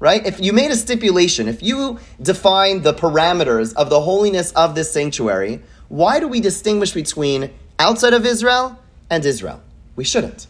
Right? 0.00 0.26
If 0.26 0.40
you 0.40 0.52
made 0.52 0.72
a 0.72 0.76
stipulation, 0.76 1.46
if 1.46 1.62
you 1.62 2.00
define 2.20 2.82
the 2.82 2.92
parameters 2.92 3.72
of 3.74 3.88
the 3.88 4.00
holiness 4.00 4.50
of 4.52 4.74
this 4.74 4.92
sanctuary, 4.92 5.62
why 5.88 6.18
do 6.18 6.26
we 6.26 6.40
distinguish 6.40 6.90
between 6.90 7.52
outside 7.78 8.12
of 8.12 8.26
Israel 8.26 8.76
and 9.12 9.24
Israel? 9.26 9.60
We 9.94 10.04
shouldn't. 10.04 10.46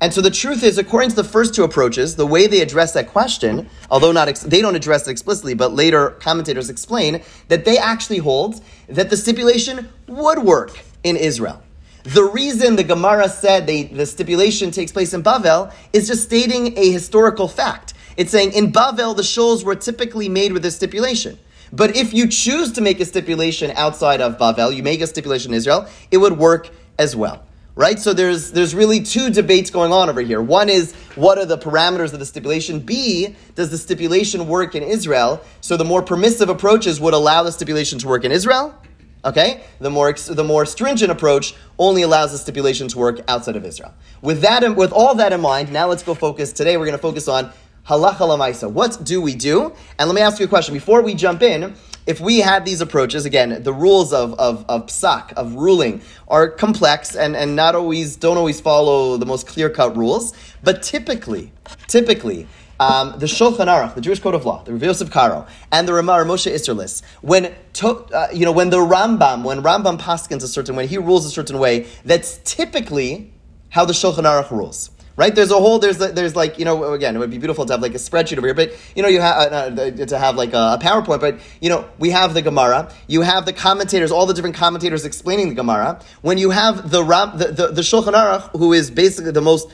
And 0.00 0.12
so 0.12 0.20
the 0.22 0.30
truth 0.30 0.62
is, 0.64 0.78
according 0.78 1.10
to 1.10 1.16
the 1.16 1.24
first 1.24 1.54
two 1.54 1.64
approaches, 1.64 2.16
the 2.16 2.26
way 2.26 2.46
they 2.46 2.62
address 2.62 2.92
that 2.94 3.08
question, 3.08 3.68
although 3.90 4.10
not 4.10 4.26
ex- 4.26 4.40
they 4.40 4.62
don't 4.62 4.74
address 4.74 5.06
it 5.06 5.10
explicitly, 5.10 5.54
but 5.54 5.72
later 5.72 6.10
commentators 6.10 6.70
explain 6.70 7.22
that 7.48 7.64
they 7.64 7.76
actually 7.78 8.18
hold 8.18 8.62
that 8.88 9.10
the 9.10 9.16
stipulation 9.16 9.88
would 10.08 10.38
work 10.38 10.78
in 11.04 11.16
Israel. 11.16 11.62
The 12.04 12.24
reason 12.24 12.76
the 12.76 12.84
Gemara 12.84 13.28
said 13.28 13.66
they, 13.66 13.84
the 13.84 14.06
stipulation 14.06 14.70
takes 14.70 14.90
place 14.90 15.12
in 15.14 15.22
Bavel 15.22 15.72
is 15.92 16.08
just 16.08 16.22
stating 16.22 16.76
a 16.78 16.90
historical 16.90 17.48
fact. 17.48 17.94
It's 18.16 18.30
saying 18.30 18.52
in 18.52 18.72
Bavel 18.72 19.14
the 19.14 19.22
shuls 19.22 19.62
were 19.62 19.76
typically 19.76 20.28
made 20.28 20.52
with 20.52 20.62
this 20.62 20.76
stipulation. 20.76 21.38
But 21.70 21.96
if 21.96 22.14
you 22.14 22.28
choose 22.28 22.72
to 22.72 22.80
make 22.80 23.00
a 23.00 23.04
stipulation 23.04 23.72
outside 23.72 24.20
of 24.20 24.38
Bavel, 24.38 24.74
you 24.74 24.82
make 24.82 25.00
a 25.02 25.06
stipulation 25.06 25.52
in 25.52 25.56
Israel, 25.58 25.86
it 26.10 26.18
would 26.18 26.38
work 26.38 26.70
as 26.98 27.14
well. 27.14 27.42
Right? 27.76 27.98
So 27.98 28.12
there's 28.12 28.52
there's 28.52 28.72
really 28.72 29.00
two 29.00 29.30
debates 29.30 29.68
going 29.70 29.92
on 29.92 30.08
over 30.08 30.20
here. 30.20 30.40
One 30.40 30.68
is 30.68 30.94
what 31.16 31.38
are 31.38 31.44
the 31.44 31.58
parameters 31.58 32.12
of 32.12 32.20
the 32.20 32.26
stipulation? 32.26 32.78
B, 32.78 33.34
does 33.56 33.70
the 33.70 33.78
stipulation 33.78 34.46
work 34.46 34.76
in 34.76 34.84
Israel? 34.84 35.42
So 35.60 35.76
the 35.76 35.84
more 35.84 36.02
permissive 36.02 36.48
approaches 36.48 37.00
would 37.00 37.14
allow 37.14 37.42
the 37.42 37.50
stipulation 37.50 37.98
to 37.98 38.06
work 38.06 38.24
in 38.24 38.30
Israel. 38.30 38.80
Okay? 39.24 39.64
The 39.80 39.90
more 39.90 40.12
the 40.12 40.44
more 40.44 40.66
stringent 40.66 41.10
approach 41.10 41.54
only 41.78 42.02
allows 42.02 42.30
the 42.30 42.38
stipulation 42.38 42.86
to 42.88 42.98
work 42.98 43.20
outside 43.26 43.56
of 43.56 43.64
Israel. 43.64 43.92
With 44.22 44.42
that 44.42 44.76
with 44.76 44.92
all 44.92 45.16
that 45.16 45.32
in 45.32 45.40
mind, 45.40 45.72
now 45.72 45.88
let's 45.88 46.02
go 46.02 46.14
focus 46.14 46.52
today 46.52 46.76
we're 46.76 46.86
going 46.86 46.98
to 46.98 47.02
focus 47.02 47.26
on 47.26 47.50
halacha. 47.88 48.70
What 48.70 49.02
do 49.02 49.20
we 49.20 49.34
do? 49.34 49.72
And 49.98 50.08
let 50.08 50.14
me 50.14 50.20
ask 50.20 50.38
you 50.38 50.46
a 50.46 50.48
question 50.48 50.74
before 50.74 51.02
we 51.02 51.14
jump 51.14 51.42
in. 51.42 51.74
If 52.06 52.20
we 52.20 52.40
had 52.40 52.66
these 52.66 52.80
approaches, 52.82 53.24
again, 53.24 53.62
the 53.62 53.72
rules 53.72 54.12
of, 54.12 54.34
of, 54.34 54.64
of 54.68 54.86
psak, 54.86 55.32
of 55.34 55.54
ruling, 55.54 56.02
are 56.28 56.48
complex 56.48 57.16
and, 57.16 57.34
and 57.34 57.56
not 57.56 57.74
always, 57.74 58.16
don't 58.16 58.36
always 58.36 58.60
follow 58.60 59.16
the 59.16 59.24
most 59.24 59.46
clear 59.46 59.70
cut 59.70 59.96
rules. 59.96 60.34
But 60.62 60.82
typically, 60.82 61.50
typically, 61.88 62.46
um, 62.78 63.18
the 63.18 63.26
Shulchan 63.26 63.68
Aruch, 63.68 63.94
the 63.94 64.00
Jewish 64.00 64.20
Code 64.20 64.34
of 64.34 64.44
Law, 64.44 64.62
the 64.64 64.72
Rav 64.72 64.82
Yosef 64.82 65.10
Karo, 65.10 65.46
and 65.72 65.86
the 65.88 65.94
Ramah 65.94 66.24
Moshe 66.24 66.52
Isserlis, 66.52 67.02
when 67.22 67.54
to, 67.74 67.88
uh, 67.88 68.28
you 68.32 68.44
know 68.44 68.52
when 68.52 68.70
the 68.70 68.78
Rambam, 68.78 69.44
when 69.44 69.62
Rambam 69.62 69.98
paskins 69.98 70.42
a 70.42 70.48
certain 70.48 70.76
way, 70.76 70.86
he 70.86 70.98
rules 70.98 71.24
a 71.24 71.30
certain 71.30 71.58
way, 71.58 71.86
that's 72.04 72.38
typically 72.44 73.32
how 73.70 73.84
the 73.84 73.92
Shulchan 73.92 74.24
Aruch 74.24 74.50
rules. 74.50 74.90
Right? 75.16 75.32
There's 75.32 75.52
a 75.52 75.58
whole, 75.58 75.78
there's, 75.78 75.98
there's 75.98 76.34
like, 76.34 76.58
you 76.58 76.64
know, 76.64 76.92
again, 76.92 77.14
it 77.14 77.20
would 77.20 77.30
be 77.30 77.38
beautiful 77.38 77.64
to 77.66 77.72
have 77.72 77.80
like 77.80 77.94
a 77.94 77.98
spreadsheet 77.98 78.36
over 78.36 78.48
here, 78.48 78.54
but, 78.54 78.72
you 78.96 79.02
know, 79.02 79.08
you 79.08 79.20
have, 79.20 79.52
uh, 79.52 79.82
uh, 79.82 80.06
to 80.06 80.18
have 80.18 80.34
like 80.34 80.52
a, 80.52 80.74
a 80.74 80.78
PowerPoint, 80.82 81.20
but, 81.20 81.38
you 81.60 81.68
know, 81.68 81.88
we 82.00 82.10
have 82.10 82.34
the 82.34 82.42
Gemara, 82.42 82.90
you 83.06 83.20
have 83.20 83.46
the 83.46 83.52
commentators, 83.52 84.10
all 84.10 84.26
the 84.26 84.34
different 84.34 84.56
commentators 84.56 85.04
explaining 85.04 85.50
the 85.50 85.54
Gemara. 85.54 86.00
When 86.22 86.36
you 86.36 86.50
have 86.50 86.90
the, 86.90 87.04
Ram, 87.04 87.38
the, 87.38 87.46
the, 87.46 87.66
the 87.68 87.82
Shulchan 87.82 88.12
Aruch, 88.12 88.50
who 88.58 88.72
is 88.72 88.90
basically 88.90 89.30
the 89.30 89.40
most, 89.40 89.70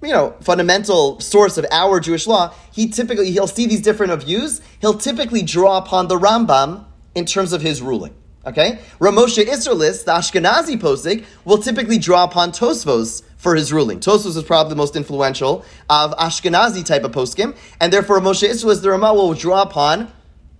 you 0.00 0.12
know, 0.12 0.36
fundamental 0.40 1.18
source 1.18 1.58
of 1.58 1.66
our 1.72 1.98
Jewish 1.98 2.28
law, 2.28 2.54
he 2.72 2.88
typically, 2.88 3.32
he'll 3.32 3.48
see 3.48 3.66
these 3.66 3.80
different 3.80 4.22
views, 4.22 4.60
he'll 4.80 4.98
typically 4.98 5.42
draw 5.42 5.78
upon 5.78 6.06
the 6.06 6.16
Rambam 6.16 6.84
in 7.16 7.24
terms 7.24 7.52
of 7.52 7.62
his 7.62 7.82
ruling. 7.82 8.14
Okay? 8.46 8.78
Ramosha 9.00 9.44
Isserlis, 9.44 10.04
the 10.04 10.12
Ashkenazi 10.12 10.78
posik, 10.78 11.24
will 11.44 11.58
typically 11.58 11.98
draw 11.98 12.24
upon 12.24 12.52
Tosfos 12.52 13.22
for 13.44 13.54
his 13.54 13.74
ruling. 13.74 14.00
Tosfos 14.00 14.38
is 14.38 14.42
probably 14.42 14.70
the 14.70 14.76
most 14.76 14.96
influential 14.96 15.66
of 15.90 16.12
Ashkenazi 16.16 16.82
type 16.82 17.04
of 17.04 17.12
poskim, 17.12 17.54
and 17.78 17.92
therefore 17.92 18.18
Ramosha 18.18 18.48
Isserlis, 18.48 18.80
the 18.80 18.88
Ramah, 18.88 19.12
will 19.12 19.34
draw 19.34 19.60
upon 19.60 20.10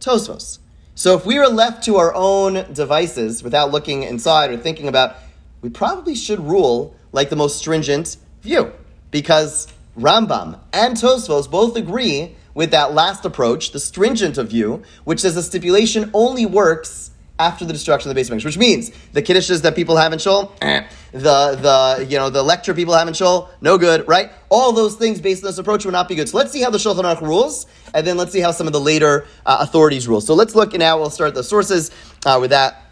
Tosfos. 0.01 0.59
So 0.95 1.17
if 1.17 1.25
we 1.25 1.39
are 1.39 1.49
left 1.49 1.83
to 1.85 1.97
our 1.97 2.15
own 2.15 2.71
devices 2.75 3.43
without 3.43 3.73
looking 3.73 4.03
inside 4.03 4.51
or 4.51 4.59
thinking 4.59 4.87
about, 4.87 5.17
we 5.63 5.71
probably 5.71 6.15
should 6.15 6.41
rule 6.41 6.95
like 7.11 7.31
the 7.31 7.37
most 7.37 7.57
stringent 7.57 8.19
view. 8.43 8.71
Because 9.11 9.67
Rambam 9.99 10.61
and 10.71 10.95
Tosfos 10.95 11.51
both 11.51 11.77
agree 11.77 12.37
with 12.53 12.71
that 12.73 12.93
last 12.93 13.25
approach, 13.25 13.73
the 13.73 13.81
stringent 13.81 14.37
of 14.37 14.51
view, 14.51 14.83
which 15.05 15.21
says 15.21 15.37
the 15.37 15.43
stipulation 15.43 16.11
only 16.13 16.45
works 16.45 17.13
after 17.39 17.65
the 17.65 17.73
destruction 17.73 18.09
of 18.09 18.15
the 18.15 18.19
base 18.19 18.31
of 18.31 18.45
which 18.45 18.57
means 18.59 18.91
the 19.13 19.21
kiddushes 19.23 19.63
that 19.63 19.75
people 19.75 19.97
have 19.97 20.13
in 20.13 20.19
shul, 20.19 20.55
eh. 20.63 20.87
the 21.13 21.19
the 21.19 22.07
you 22.09 22.17
know 22.17 22.31
the 22.31 22.43
lecture 22.43 22.75
people 22.75 22.95
have 22.95 23.09
in 23.09 23.15
shul, 23.15 23.51
no 23.61 23.77
good, 23.77 24.07
right? 24.07 24.31
All 24.51 24.73
those 24.73 24.95
things 24.95 25.21
based 25.21 25.43
on 25.43 25.49
this 25.49 25.59
approach 25.59 25.85
would 25.85 25.93
not 25.93 26.09
be 26.09 26.15
good. 26.15 26.29
So 26.29 26.37
let's 26.37 26.53
see 26.53 26.63
how 26.63 26.71
the 26.71 26.79
Shulchan 26.79 27.03
Aruch 27.03 27.21
rules, 27.21 27.67
and 27.93 28.07
then 28.07 28.17
let's 28.17 28.31
see 28.33 28.41
how 28.41 28.53
some 28.53 28.67
of 28.67 28.73
the 28.73 28.81
later 28.81 29.27
uh, 29.45 29.59
authorities 29.61 30.07
rule. 30.07 30.21
So 30.21 30.35
let's 30.35 30.55
look 30.55 30.75
and 30.75 30.81
now. 30.81 30.99
We'll 30.99 31.11
start 31.11 31.35
the 31.35 31.43
sources 31.45 31.91
uh, 32.25 32.39
with 32.41 32.51
that. 32.51 32.84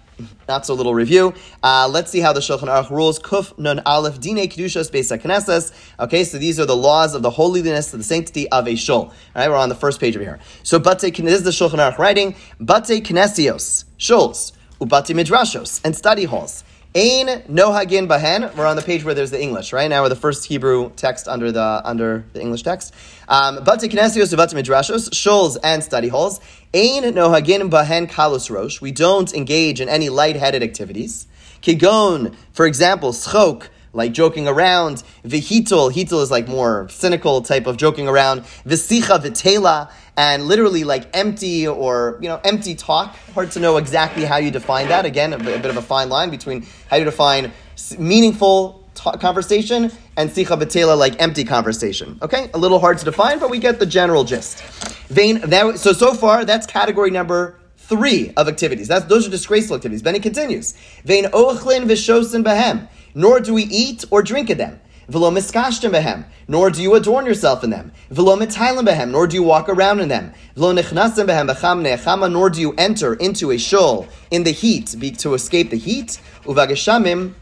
Not 0.49 0.67
so 0.67 0.75
little 0.75 0.95
review. 0.95 1.35
Uh, 1.63 1.89
let's 1.91 2.11
see 2.11 2.21
how 2.21 2.33
the 2.33 2.41
Shulchan 2.41 2.69
Aruch 2.69 2.91
rules. 2.91 3.19
Kuf 3.19 3.57
nun 3.59 3.81
aleph 3.87 4.21
dine 4.21 4.49
kedushas 4.49 4.91
beis 4.91 5.17
knesses. 5.21 5.73
Okay, 5.99 6.25
so 6.25 6.39
these 6.39 6.59
are 6.59 6.67
the 6.67 6.77
laws 6.77 7.15
of 7.15 7.23
the 7.23 7.31
holiness, 7.31 7.93
of 7.93 8.01
the 8.01 8.05
sanctity 8.05 8.49
of 8.51 8.67
a 8.67 8.75
shul. 8.75 9.05
All 9.05 9.13
right, 9.35 9.49
we're 9.49 9.57
on 9.57 9.69
the 9.69 9.75
first 9.75 10.01
page 10.01 10.17
over 10.17 10.25
here. 10.25 10.41
So 10.63 10.79
bate 10.79 11.01
this 11.01 11.19
is 11.19 11.43
the 11.43 11.51
Shulchan 11.51 11.79
Aruch 11.79 11.99
writing. 11.99 12.35
Bate 12.59 13.05
knesios, 13.05 13.85
shuls, 13.99 14.53
ubate 14.81 15.15
midrashos, 15.15 15.81
and 15.85 15.97
study 15.97 16.25
halls. 16.25 16.65
Ein 16.95 17.43
nohagin 17.49 18.07
bahen. 18.07 18.55
We're 18.55 18.67
on 18.67 18.77
the 18.77 18.83
page 18.83 19.03
where 19.03 19.15
there's 19.15 19.31
the 19.31 19.41
English, 19.41 19.73
right? 19.73 19.89
Now 19.89 20.03
we're 20.03 20.11
the 20.11 20.15
first 20.17 20.45
Hebrew 20.45 20.91
text 20.91 21.27
under 21.27 21.51
the 21.51 21.81
under 21.85 22.27
the 22.35 22.43
English 22.43 22.65
text. 22.65 22.93
Um, 23.29 23.65
Bate 23.65 23.91
knesios, 23.91 24.35
ubate 24.35 24.53
midrashos, 24.53 25.09
shuls, 25.09 25.57
and 25.65 25.83
study 25.83 26.09
halls. 26.09 26.39
Ein 26.75 27.05
nohagin 27.15 27.71
bahen 27.71 28.11
kalos 28.11 28.51
rosh. 28.51 28.83
We 28.83 28.93
don't 28.93 29.33
engage 29.33 29.81
in 29.81 29.89
any 29.89 30.11
lightheaded 30.11 30.63
activities. 30.63 31.27
Kigon, 31.63 32.35
for 32.53 32.67
example, 32.67 33.13
schok, 33.13 33.69
like 33.93 34.13
joking 34.13 34.49
around. 34.49 35.03
Vihitol, 35.25 35.93
hitul 35.93 36.23
is 36.23 36.31
like 36.31 36.49
more 36.49 36.89
cynical 36.89 37.43
type 37.43 37.67
of 37.67 37.77
joking 37.77 38.09
around. 38.09 38.43
Visicha 38.67 39.21
vitela, 39.21 39.91
and 40.17 40.45
literally 40.45 40.85
like 40.85 41.09
empty 41.15 41.67
or, 41.67 42.19
you 42.21 42.29
know, 42.29 42.41
empty 42.45 42.75
talk. 42.75 43.17
Hard 43.35 43.51
to 43.53 43.61
know 43.61 43.77
exactly 43.77 44.25
how 44.25 44.37
you 44.37 44.51
define 44.51 44.89
that. 44.89 45.05
Again, 45.05 45.33
a 45.33 45.39
bit, 45.39 45.65
of 45.65 45.77
a 45.77 45.83
fine 45.83 46.09
line 46.09 46.31
between 46.31 46.67
how 46.91 46.97
you 46.97 47.05
define 47.05 47.53
meaningful 47.99 48.83
conversation, 48.95 49.91
and 50.17 50.31
sicha 50.31 50.61
betela, 50.61 50.97
like 50.97 51.21
empty 51.21 51.45
conversation. 51.45 52.19
Okay, 52.23 52.51
a 52.55 52.59
little 52.59 52.79
hard 52.79 52.99
to 52.99 53.05
define, 53.05 53.39
but 53.39 53.51
we 53.51 53.59
get 53.59 53.79
the 53.79 53.87
general 53.87 54.25
gist. 54.25 54.63
Vein, 55.09 55.41
that, 55.41 55.79
so, 55.79 55.93
so 55.93 56.15
far, 56.15 56.45
that's 56.45 56.67
category 56.67 57.11
number 57.11 57.59
three 57.77 58.33
of 58.37 58.49
activities. 58.49 58.89
That's, 58.89 59.07
those 59.07 59.27
are 59.27 59.31
disgraceful 59.31 59.77
activities. 59.77 60.03
Then 60.03 60.15
he 60.15 60.21
continues. 60.21 60.75
Vein 61.05 61.25
ochlin 61.25 61.85
v'shosin 61.85 62.45
behem, 62.45 62.89
nor 63.15 63.41
do 63.41 63.55
we 63.55 63.65
eat 63.65 64.05
or 64.11 64.23
drink 64.23 64.51
of 64.51 64.59
them. 64.59 64.81
Miskashtem 65.09 65.93
behem, 65.93 66.25
nor 66.49 66.71
do 66.71 66.81
you 66.81 66.95
adorn 66.95 67.27
yourself 67.27 67.63
in 67.65 67.71
them. 67.71 67.93
Mitailim 68.11 68.87
behem, 68.87 69.11
nor 69.11 69.27
do 69.27 69.37
you 69.37 69.43
walk 69.43 69.69
around 69.69 70.01
in 70.01 70.09
them. 70.09 70.33
Nechnasim 70.57 71.27
behem 71.27 71.47
ne'echama, 71.83 72.33
nor 72.33 72.49
do 72.51 72.61
you 72.61 72.73
enter 72.79 73.15
into 73.15 73.51
a 73.51 73.59
shul 73.59 74.07
in 74.31 74.45
the 74.45 74.53
heat 74.53 74.95
be, 74.99 75.11
to 75.11 75.35
escape 75.35 75.71
the 75.71 75.77
heat. 75.77 76.21
Uvageshamim 76.45 77.35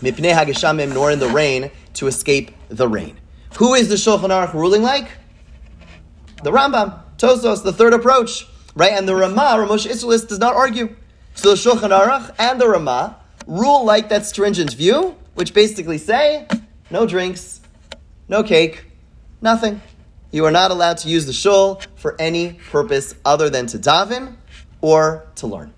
mipnei 0.00 0.32
hageshamim, 0.34 0.92
nor 0.94 1.10
in 1.10 1.18
the 1.18 1.28
rain 1.28 1.70
to 1.94 2.06
escape 2.06 2.52
the 2.68 2.86
rain. 2.86 3.18
Who 3.56 3.74
is 3.74 3.88
the 3.88 3.96
Shulchan 3.96 4.28
Aruch 4.30 4.54
ruling 4.54 4.82
like? 4.82 5.08
The 6.42 6.50
Rambam, 6.50 7.00
Tosfos, 7.18 7.62
the 7.62 7.72
third 7.72 7.94
approach, 7.94 8.46
right? 8.74 8.92
And 8.92 9.06
the 9.06 9.14
Ramah, 9.14 9.66
Ramosh 9.66 9.86
Isserlis, 9.86 10.26
does 10.26 10.38
not 10.38 10.54
argue. 10.54 10.96
So 11.34 11.50
the 11.50 11.56
Shulchan 11.56 11.90
Aruch 11.90 12.34
and 12.38 12.60
the 12.60 12.68
Ramah 12.68 13.16
rule 13.46 13.84
like 13.84 14.08
that 14.08 14.26
stringent 14.26 14.74
view, 14.74 15.16
which 15.34 15.54
basically 15.54 15.98
say 15.98 16.46
no 16.90 17.06
drinks, 17.06 17.60
no 18.28 18.42
cake, 18.42 18.84
nothing. 19.40 19.80
You 20.30 20.44
are 20.46 20.50
not 20.50 20.70
allowed 20.70 20.98
to 20.98 21.08
use 21.08 21.26
the 21.26 21.32
shul 21.32 21.82
for 21.96 22.16
any 22.18 22.54
purpose 22.70 23.14
other 23.24 23.50
than 23.50 23.66
to 23.68 23.78
daven 23.78 24.36
or 24.80 25.26
to 25.36 25.46
learn. 25.46 25.74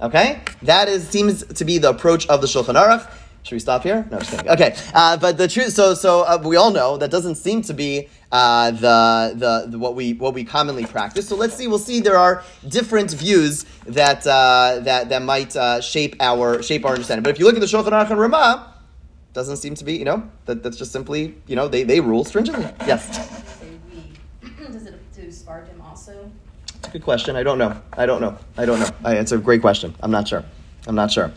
Okay, 0.00 0.40
that 0.62 0.88
is 0.88 1.08
seems 1.08 1.44
to 1.44 1.64
be 1.64 1.78
the 1.78 1.90
approach 1.90 2.26
of 2.26 2.40
the 2.40 2.48
Shulchan 2.48 2.74
Aruch. 2.74 3.08
Should 3.42 3.56
we 3.56 3.60
stop 3.60 3.82
here? 3.82 4.06
No, 4.10 4.18
just 4.20 4.30
kidding. 4.30 4.48
Okay, 4.50 4.76
uh, 4.94 5.16
but 5.16 5.36
the 5.36 5.48
truth. 5.48 5.72
So, 5.72 5.94
so 5.94 6.22
uh, 6.22 6.40
we 6.44 6.54
all 6.54 6.70
know 6.70 6.96
that 6.96 7.10
doesn't 7.10 7.34
seem 7.34 7.62
to 7.62 7.74
be 7.74 8.08
uh, 8.30 8.70
the, 8.70 9.34
the 9.34 9.70
the 9.70 9.78
what 9.78 9.96
we 9.96 10.12
what 10.12 10.32
we 10.32 10.44
commonly 10.44 10.86
practice. 10.86 11.28
So 11.28 11.34
let's 11.34 11.54
see. 11.54 11.66
We'll 11.66 11.80
see. 11.80 11.98
There 11.98 12.16
are 12.16 12.44
different 12.68 13.10
views 13.10 13.64
that 13.86 14.24
uh, 14.26 14.78
that 14.82 15.08
that 15.08 15.22
might 15.22 15.56
uh, 15.56 15.80
shape 15.80 16.14
our 16.20 16.62
shape 16.62 16.84
our 16.84 16.92
understanding. 16.92 17.24
But 17.24 17.30
if 17.30 17.40
you 17.40 17.44
look 17.44 17.56
at 17.56 17.60
the 17.60 17.66
Shulchan 17.66 17.90
Aruch 17.90 18.10
and 18.10 18.20
Ramah, 18.20 18.74
doesn't 19.32 19.56
seem 19.56 19.74
to 19.74 19.84
be. 19.84 19.94
You 19.94 20.04
know, 20.04 20.30
that, 20.44 20.62
that's 20.62 20.76
just 20.76 20.92
simply 20.92 21.34
you 21.48 21.56
know 21.56 21.66
they 21.66 21.82
they 21.82 22.00
rule 22.00 22.24
stringently. 22.24 22.72
Yes. 22.86 23.28
Does 24.72 24.86
it 24.86 25.00
do 25.12 25.30
also? 25.84 26.30
Good 26.92 27.02
question. 27.02 27.34
I 27.34 27.42
don't 27.42 27.58
know. 27.58 27.80
I 27.92 28.06
don't 28.06 28.20
know. 28.20 28.38
I 28.56 28.66
don't 28.66 28.78
know. 28.78 28.90
I, 29.04 29.16
it's 29.16 29.32
a 29.32 29.38
great 29.38 29.62
question. 29.62 29.94
I'm 30.00 30.12
not 30.12 30.28
sure. 30.28 30.44
I'm 30.86 30.94
not 30.94 31.10
sure. 31.10 31.30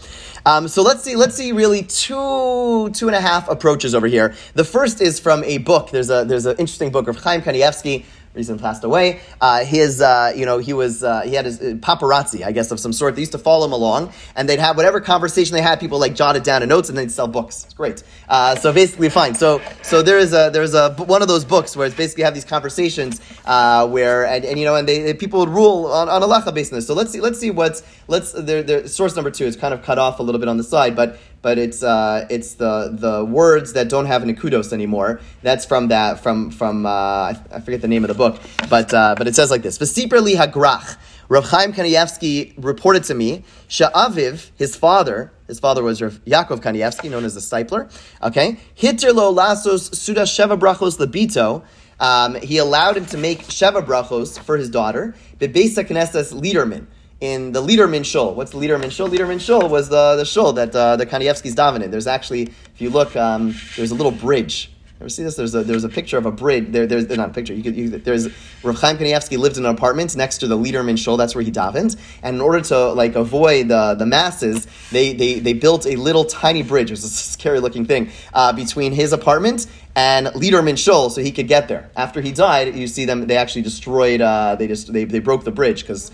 Um, 0.45 0.67
so 0.67 0.81
let's 0.81 1.03
see. 1.03 1.15
Let's 1.15 1.35
see. 1.35 1.51
Really, 1.51 1.83
two 1.83 2.89
two 2.93 3.07
and 3.07 3.15
a 3.15 3.21
half 3.21 3.47
approaches 3.47 3.93
over 3.93 4.07
here. 4.07 4.35
The 4.53 4.63
first 4.63 5.01
is 5.01 5.19
from 5.19 5.43
a 5.43 5.59
book. 5.59 5.91
There's 5.91 6.09
a 6.09 6.25
there's 6.25 6.45
an 6.45 6.57
interesting 6.57 6.91
book 6.91 7.07
of 7.07 7.17
Chaim 7.17 7.41
Kanievsky. 7.41 8.05
Recently 8.35 8.61
passed 8.61 8.83
away. 8.83 9.21
Uh, 9.39 9.63
his, 9.63 10.01
uh, 10.01 10.33
you 10.35 10.45
know, 10.45 10.57
he 10.57 10.73
was 10.73 11.03
uh, 11.03 11.21
he 11.21 11.33
had 11.33 11.45
his 11.45 11.61
uh, 11.61 11.75
paparazzi, 11.79 12.45
I 12.45 12.51
guess, 12.51 12.69
of 12.71 12.79
some 12.79 12.91
sort. 12.91 13.15
They 13.15 13.21
used 13.21 13.31
to 13.31 13.37
follow 13.37 13.65
him 13.65 13.71
along, 13.71 14.11
and 14.35 14.49
they'd 14.49 14.59
have 14.59 14.75
whatever 14.75 14.99
conversation 14.99 15.55
they 15.55 15.61
had. 15.61 15.79
People 15.79 15.99
like 15.99 16.15
jot 16.15 16.35
it 16.35 16.43
down 16.43 16.61
in 16.61 16.69
notes, 16.69 16.89
and 16.89 16.97
they'd 16.97 17.11
sell 17.11 17.27
books. 17.27 17.63
It's 17.63 17.73
great. 17.73 18.03
Uh, 18.27 18.55
so 18.55 18.73
basically, 18.73 19.09
fine. 19.09 19.35
So 19.35 19.61
so 19.81 20.01
there 20.01 20.19
is 20.19 20.33
a 20.33 20.49
there's 20.51 20.73
a 20.73 20.93
one 20.95 21.21
of 21.21 21.27
those 21.27 21.45
books 21.45 21.77
where 21.77 21.87
it's 21.87 21.95
basically 21.95 22.25
have 22.25 22.33
these 22.33 22.45
conversations 22.45 23.21
uh, 23.45 23.87
where 23.87 24.25
and, 24.25 24.43
and 24.43 24.59
you 24.59 24.65
know 24.65 24.75
and 24.75 24.87
they 24.87 25.13
people 25.13 25.39
would 25.39 25.49
rule 25.49 25.87
on 25.87 26.09
on 26.09 26.21
halacha 26.21 26.53
this. 26.53 26.85
So 26.85 26.93
let's 26.93 27.11
see 27.11 27.21
let's 27.21 27.39
see 27.39 27.51
what's 27.51 27.83
let's 28.07 28.33
their 28.33 28.87
source 28.87 29.15
number 29.15 29.31
two 29.31 29.45
is 29.45 29.55
kind 29.55 29.73
of 29.73 29.81
cut 29.81 29.97
off 29.97 30.19
a 30.19 30.23
little 30.23 30.39
bit 30.39 30.49
on 30.49 30.57
the 30.57 30.63
side, 30.63 30.95
but 30.95 31.17
but 31.45 31.59
it's 31.59 31.83
uh, 31.83 32.25
it's 32.31 32.55
the 32.55 32.89
the 32.91 33.23
words 33.23 33.73
that 33.73 33.87
don't 33.87 34.07
have 34.07 34.23
an 34.23 34.35
akudos 34.35 34.73
anymore. 34.73 35.21
That's 35.43 35.63
from 35.63 35.89
that 35.89 36.19
from 36.19 36.49
from 36.49 36.87
uh, 36.87 37.35
I, 37.51 37.61
forget 37.63 37.81
the 37.81 37.87
name 37.87 38.03
of 38.03 38.07
the 38.07 38.15
book, 38.15 38.41
but 38.67 38.91
uh, 38.91 39.13
but 39.15 39.27
it 39.27 39.35
says 39.35 39.51
like 39.51 39.61
this: 39.61 39.77
V'sipra 39.77 40.23
li 40.23 40.33
hagrach. 40.33 40.97
Rav 41.29 41.45
Chaim 41.45 41.71
Kanievsky 41.71 42.53
reported 42.57 43.03
to 43.05 43.15
me, 43.15 43.43
Sha'aviv, 43.67 44.51
his 44.55 44.75
father, 44.75 45.31
his 45.47 45.59
father 45.59 45.83
was 45.83 46.01
Rav 46.01 46.13
Yaakov 46.25 46.61
Kanievsky, 46.61 47.11
known 47.11 47.25
as 47.25 47.35
the 47.35 47.41
Steipler. 47.41 47.91
Okay, 48.23 48.57
hitter 48.73 49.13
lo 49.13 49.31
lasos 49.31 49.93
suda 49.93 50.23
sheva 50.23 50.57
brachos 50.59 50.97
lebito. 50.97 51.63
Um, 51.99 52.41
he 52.41 52.57
allowed 52.57 52.97
him 52.97 53.05
to 53.07 53.17
make 53.17 53.43
sheva 53.43 53.85
brachos 53.85 54.39
for 54.39 54.57
his 54.57 54.71
daughter. 54.71 55.13
Bebesa 55.37 55.87
knesses 55.87 56.33
Liederman 56.33 56.87
in 57.25 57.51
the 57.51 57.61
Liederman 57.61 58.03
Shul. 58.03 58.35
What's 58.35 58.51
the 58.51 58.57
Liederman 58.57 58.89
Shul? 58.89 59.07
Liederman 59.07 59.39
Shul 59.39 59.67
was 59.67 59.89
the, 59.89 60.15
the 60.15 60.25
shul 60.25 60.53
that 60.53 60.75
uh, 60.75 60.95
the 60.95 61.05
Kanievsky's 61.05 61.55
davening. 61.55 61.89
There's 61.91 62.07
actually, 62.07 62.43
if 62.43 62.79
you 62.79 62.89
look, 62.89 63.15
um, 63.15 63.55
there's 63.75 63.91
a 63.91 63.95
little 63.95 64.11
bridge. 64.11 64.71
Ever 65.01 65.09
see 65.09 65.23
this? 65.23 65.35
There's 65.35 65.53
a 65.53 65.61
there's 65.61 65.83
a 65.83 65.89
picture 65.89 66.17
of 66.17 66.25
a 66.25 66.31
bridge. 66.31 66.71
There, 66.71 66.87
there's 66.87 67.09
not 67.09 67.29
a 67.31 67.33
picture. 67.33 67.53
You 67.53 67.63
could, 67.63 67.75
you, 67.75 67.89
there's 67.89 68.29
Rav 68.63 68.79
Chaim 68.79 68.97
Kanievsky 68.97 69.37
lived 69.37 69.57
in 69.57 69.65
an 69.65 69.75
apartment 69.75 70.15
next 70.15 70.37
to 70.37 70.47
the 70.47 70.55
Liederman 70.55 70.95
Shul. 70.95 71.17
That's 71.17 71.35
where 71.35 71.43
he 71.43 71.51
davened. 71.51 71.97
And 72.23 72.35
in 72.37 72.41
order 72.41 72.61
to 72.61 72.93
like 72.93 73.15
avoid 73.15 73.67
the, 73.67 73.95
the 73.95 74.05
masses, 74.05 74.65
they, 74.91 75.11
they 75.13 75.39
they 75.39 75.51
built 75.51 75.85
a 75.85 75.97
little 75.97 76.23
tiny 76.23 76.63
bridge. 76.63 76.91
It 76.91 76.93
was 76.93 77.03
a 77.03 77.09
scary 77.09 77.59
looking 77.59 77.85
thing 77.85 78.09
uh, 78.33 78.53
between 78.53 78.93
his 78.93 79.11
apartment 79.11 79.67
and 79.97 80.33
Liederman 80.33 80.77
Shul, 80.77 81.09
so 81.09 81.21
he 81.21 81.33
could 81.33 81.49
get 81.49 81.67
there. 81.67 81.89
After 81.97 82.21
he 82.21 82.31
died, 82.31 82.73
you 82.75 82.87
see 82.87 83.03
them. 83.03 83.27
They 83.27 83.35
actually 83.35 83.63
destroyed. 83.63 84.21
Uh, 84.21 84.55
they 84.55 84.67
just 84.67 84.93
they, 84.93 85.03
they 85.03 85.19
broke 85.19 85.43
the 85.43 85.51
bridge 85.51 85.81
because 85.81 86.09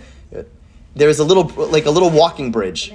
there's 0.96 1.20
a 1.20 1.24
little 1.24 1.46
like 1.68 1.86
a 1.86 1.92
little 1.92 2.10
walking 2.10 2.52
bridge 2.52 2.94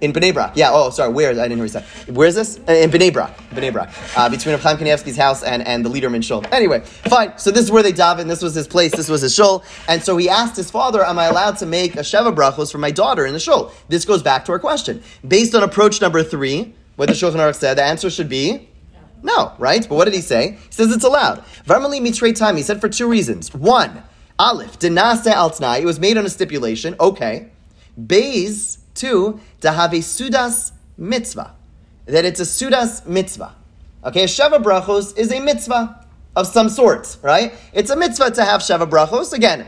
in 0.00 0.12
Bnei 0.12 0.34
Brak. 0.34 0.52
Yeah. 0.56 0.70
Oh, 0.72 0.90
sorry. 0.90 1.12
Where? 1.12 1.30
I 1.30 1.34
didn't 1.34 1.56
hear 1.56 1.64
you 1.64 1.68
said. 1.68 1.84
Where 2.14 2.28
is 2.28 2.34
this? 2.34 2.58
Uh, 2.68 2.72
In 2.72 2.90
Bnei 2.90 3.12
Brak. 3.12 3.36
Bnei 3.50 3.72
Brak. 3.72 3.90
Uh, 4.16 4.28
between 4.28 4.58
Chaim 4.58 4.76
Kanievsky's 4.76 5.16
house 5.16 5.42
and, 5.42 5.66
and 5.66 5.84
the 5.84 5.88
Liederman 5.88 6.22
Shul. 6.22 6.44
Anyway, 6.52 6.80
fine. 6.80 7.36
So 7.38 7.50
this 7.50 7.62
is 7.62 7.70
where 7.70 7.82
they 7.82 7.92
daven. 7.92 8.26
This 8.28 8.42
was 8.42 8.54
his 8.54 8.66
place. 8.68 8.92
This 8.92 9.08
was 9.08 9.22
his 9.22 9.34
shul. 9.34 9.64
And 9.88 10.02
so 10.02 10.16
he 10.16 10.28
asked 10.28 10.56
his 10.56 10.70
father, 10.70 11.04
"Am 11.04 11.18
I 11.18 11.26
allowed 11.26 11.58
to 11.58 11.66
make 11.66 11.96
a 11.96 12.00
sheva 12.00 12.34
brachos 12.34 12.70
for 12.70 12.78
my 12.78 12.90
daughter 12.90 13.24
in 13.24 13.32
the 13.32 13.40
shul?" 13.40 13.72
This 13.88 14.04
goes 14.04 14.22
back 14.22 14.44
to 14.46 14.52
our 14.52 14.58
question. 14.58 15.02
Based 15.26 15.54
on 15.54 15.62
approach 15.62 16.00
number 16.00 16.22
three, 16.22 16.74
what 16.96 17.08
the 17.08 17.14
Shulchan 17.14 17.36
Aruch 17.36 17.56
said, 17.56 17.76
the 17.78 17.82
answer 17.82 18.10
should 18.10 18.28
be 18.28 18.68
no, 19.24 19.52
right? 19.58 19.84
But 19.88 19.94
what 19.94 20.04
did 20.04 20.12
he 20.12 20.20
say? 20.20 20.52
He 20.52 20.58
says 20.72 20.92
it's 20.92 21.02
allowed. 21.02 21.42
Varmali 21.66 21.98
mitrei 21.98 22.36
time. 22.36 22.56
He 22.56 22.62
said 22.62 22.78
for 22.80 22.90
two 22.90 23.08
reasons. 23.08 23.54
One, 23.54 24.02
Aleph, 24.38 24.78
denase 24.78 25.26
al 25.26 25.50
tnai. 25.50 25.80
It 25.80 25.86
was 25.86 26.00
made 26.00 26.18
on 26.18 26.26
a 26.26 26.30
stipulation. 26.30 26.96
Okay. 26.98 27.50
Bays, 28.06 28.78
two, 28.94 29.40
to 29.60 29.72
have 29.72 29.92
a 29.92 29.98
sudas 29.98 30.72
mitzvah. 30.96 31.54
That 32.06 32.24
it's 32.24 32.40
a 32.40 32.44
sudas 32.44 33.06
mitzvah. 33.06 33.54
Okay, 34.04 34.24
sheva 34.24 34.62
brachos 34.62 35.16
is 35.16 35.32
a 35.32 35.40
mitzvah 35.40 36.04
of 36.36 36.46
some 36.46 36.68
sort, 36.68 37.16
right? 37.22 37.54
It's 37.72 37.90
a 37.90 37.96
mitzvah 37.96 38.32
to 38.32 38.44
have 38.44 38.60
sheva 38.60 38.90
brachos. 38.90 39.32
Again, 39.32 39.66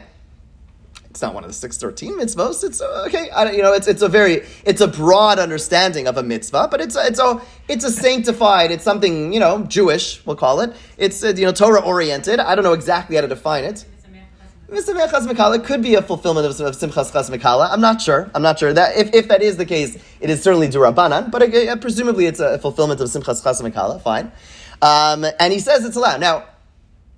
it's 1.08 1.22
not 1.22 1.32
one 1.32 1.44
of 1.44 1.48
the 1.48 1.54
six 1.54 1.78
thirteen 1.78 2.18
mitzvahs. 2.18 2.62
It's 2.62 2.82
uh, 2.82 3.04
okay. 3.06 3.30
I 3.30 3.52
you 3.52 3.62
know, 3.62 3.72
it's 3.72 3.88
it's 3.88 4.02
a 4.02 4.08
very 4.08 4.42
it's 4.64 4.82
a 4.82 4.88
broad 4.88 5.38
understanding 5.38 6.06
of 6.08 6.18
a 6.18 6.22
mitzvah, 6.22 6.68
but 6.70 6.80
it's 6.82 6.96
a, 6.96 7.06
it's 7.06 7.18
a 7.18 7.40
it's 7.68 7.84
a 7.84 7.90
sanctified. 7.90 8.70
It's 8.70 8.84
something 8.84 9.32
you 9.32 9.40
know 9.40 9.64
Jewish. 9.64 10.26
We'll 10.26 10.36
call 10.36 10.60
it. 10.60 10.74
It's 10.98 11.24
uh, 11.24 11.28
you 11.28 11.46
know 11.46 11.52
Torah 11.52 11.80
oriented. 11.80 12.40
I 12.40 12.54
don't 12.54 12.64
know 12.64 12.74
exactly 12.74 13.16
how 13.16 13.22
to 13.22 13.28
define 13.28 13.64
it. 13.64 13.86
Misamech 14.68 15.12
Chas 15.12 15.28
Mikala 15.28 15.64
could 15.64 15.80
be 15.80 15.94
a 15.94 16.02
fulfillment 16.02 16.44
of, 16.44 16.60
of 16.60 16.74
Simchas 16.76 17.12
Chas 17.12 17.30
Mikala. 17.30 17.68
I'm 17.70 17.80
not 17.80 18.02
sure. 18.02 18.28
I'm 18.34 18.42
not 18.42 18.58
sure 18.58 18.72
that 18.72 18.96
if, 18.96 19.14
if 19.14 19.28
that 19.28 19.40
is 19.40 19.56
the 19.56 19.64
case, 19.64 19.96
it 20.20 20.28
is 20.28 20.42
certainly 20.42 20.66
durabanan. 20.66 21.30
But 21.30 21.54
uh, 21.54 21.76
presumably, 21.76 22.26
it's 22.26 22.40
a 22.40 22.58
fulfillment 22.58 23.00
of 23.00 23.08
Simchas 23.08 23.44
Chas 23.44 23.62
Mikala. 23.62 24.02
Fine. 24.02 24.32
Um, 24.82 25.24
and 25.38 25.52
he 25.52 25.60
says 25.60 25.84
it's 25.84 25.94
allowed. 25.94 26.18
Now, 26.18 26.46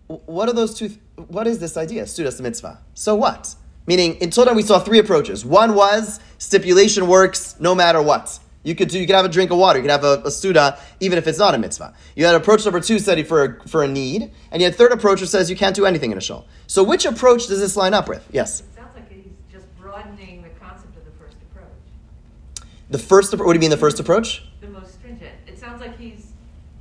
what 0.09 0.51
are 0.51 0.53
those 0.53 0.75
two? 0.75 0.91
What 1.17 1.47
is 1.47 1.59
this 1.59 1.79
idea? 1.79 2.03
Sudas 2.03 2.39
mitzvah. 2.39 2.81
So 2.93 3.15
what? 3.15 3.55
Meaning, 3.87 4.17
in 4.17 4.31
Torah 4.31 4.53
we 4.53 4.63
saw 4.63 4.79
three 4.79 4.99
approaches. 4.99 5.43
One 5.43 5.75
was 5.75 6.21
stipulation 6.37 7.09
works 7.09 7.59
no 7.59 7.75
matter 7.75 8.03
what. 8.03 8.39
You 8.69 8.75
could 8.75 8.89
do. 8.89 9.01
You 9.01 9.07
could 9.07 9.17
have 9.17 9.25
a 9.25 9.31
drink 9.31 9.51
of 9.51 9.57
water. 9.57 9.79
You 9.79 9.83
could 9.83 9.91
have 9.91 10.05
a, 10.05 10.21
a 10.27 10.31
suda, 10.31 10.79
even 11.01 11.17
if 11.17 11.27
it's 11.27 11.39
not 11.39 11.55
a 11.55 11.59
mitzvah. 11.59 11.95
You 12.15 12.27
had 12.27 12.35
approach 12.35 12.67
number 12.67 12.81
two 12.81 12.99
said 12.99 13.27
for 13.27 13.45
a, 13.45 13.69
for 13.69 13.83
a 13.83 13.89
need, 13.89 14.31
and 14.53 14.61
you 14.61 14.67
had 14.69 14.75
third 14.75 14.93
approach 14.93 15.23
which 15.23 15.31
says 15.31 15.49
you 15.49 15.57
can't 15.57 15.75
do 15.75 15.87
anything 15.87 16.13
in 16.13 16.19
a 16.19 16.21
shul. 16.21 16.47
So, 16.67 16.83
which 16.85 17.07
approach 17.07 17.47
does 17.47 17.61
this 17.61 17.77
line 17.77 17.95
up 17.95 18.09
with? 18.09 18.29
Yes, 18.31 18.61
It 18.61 18.67
sounds 18.77 18.95
like 18.95 19.11
he's 19.11 19.25
just 19.51 19.67
broadening 19.79 20.43
the 20.43 20.51
concept 20.61 20.95
of 20.99 21.05
the 21.07 21.11
first 21.13 21.37
approach, 21.51 22.69
the 22.91 22.99
first. 22.99 23.35
What 23.39 23.47
do 23.47 23.55
you 23.55 23.61
mean 23.61 23.71
the 23.71 23.79
first 23.79 24.01
approach? 24.01 24.45
the 24.61 24.69
most 24.69 24.93
stringent. 24.93 25.33
It 25.47 25.59
sounds 25.59 25.81
like 25.81 25.99
he's, 25.99 26.33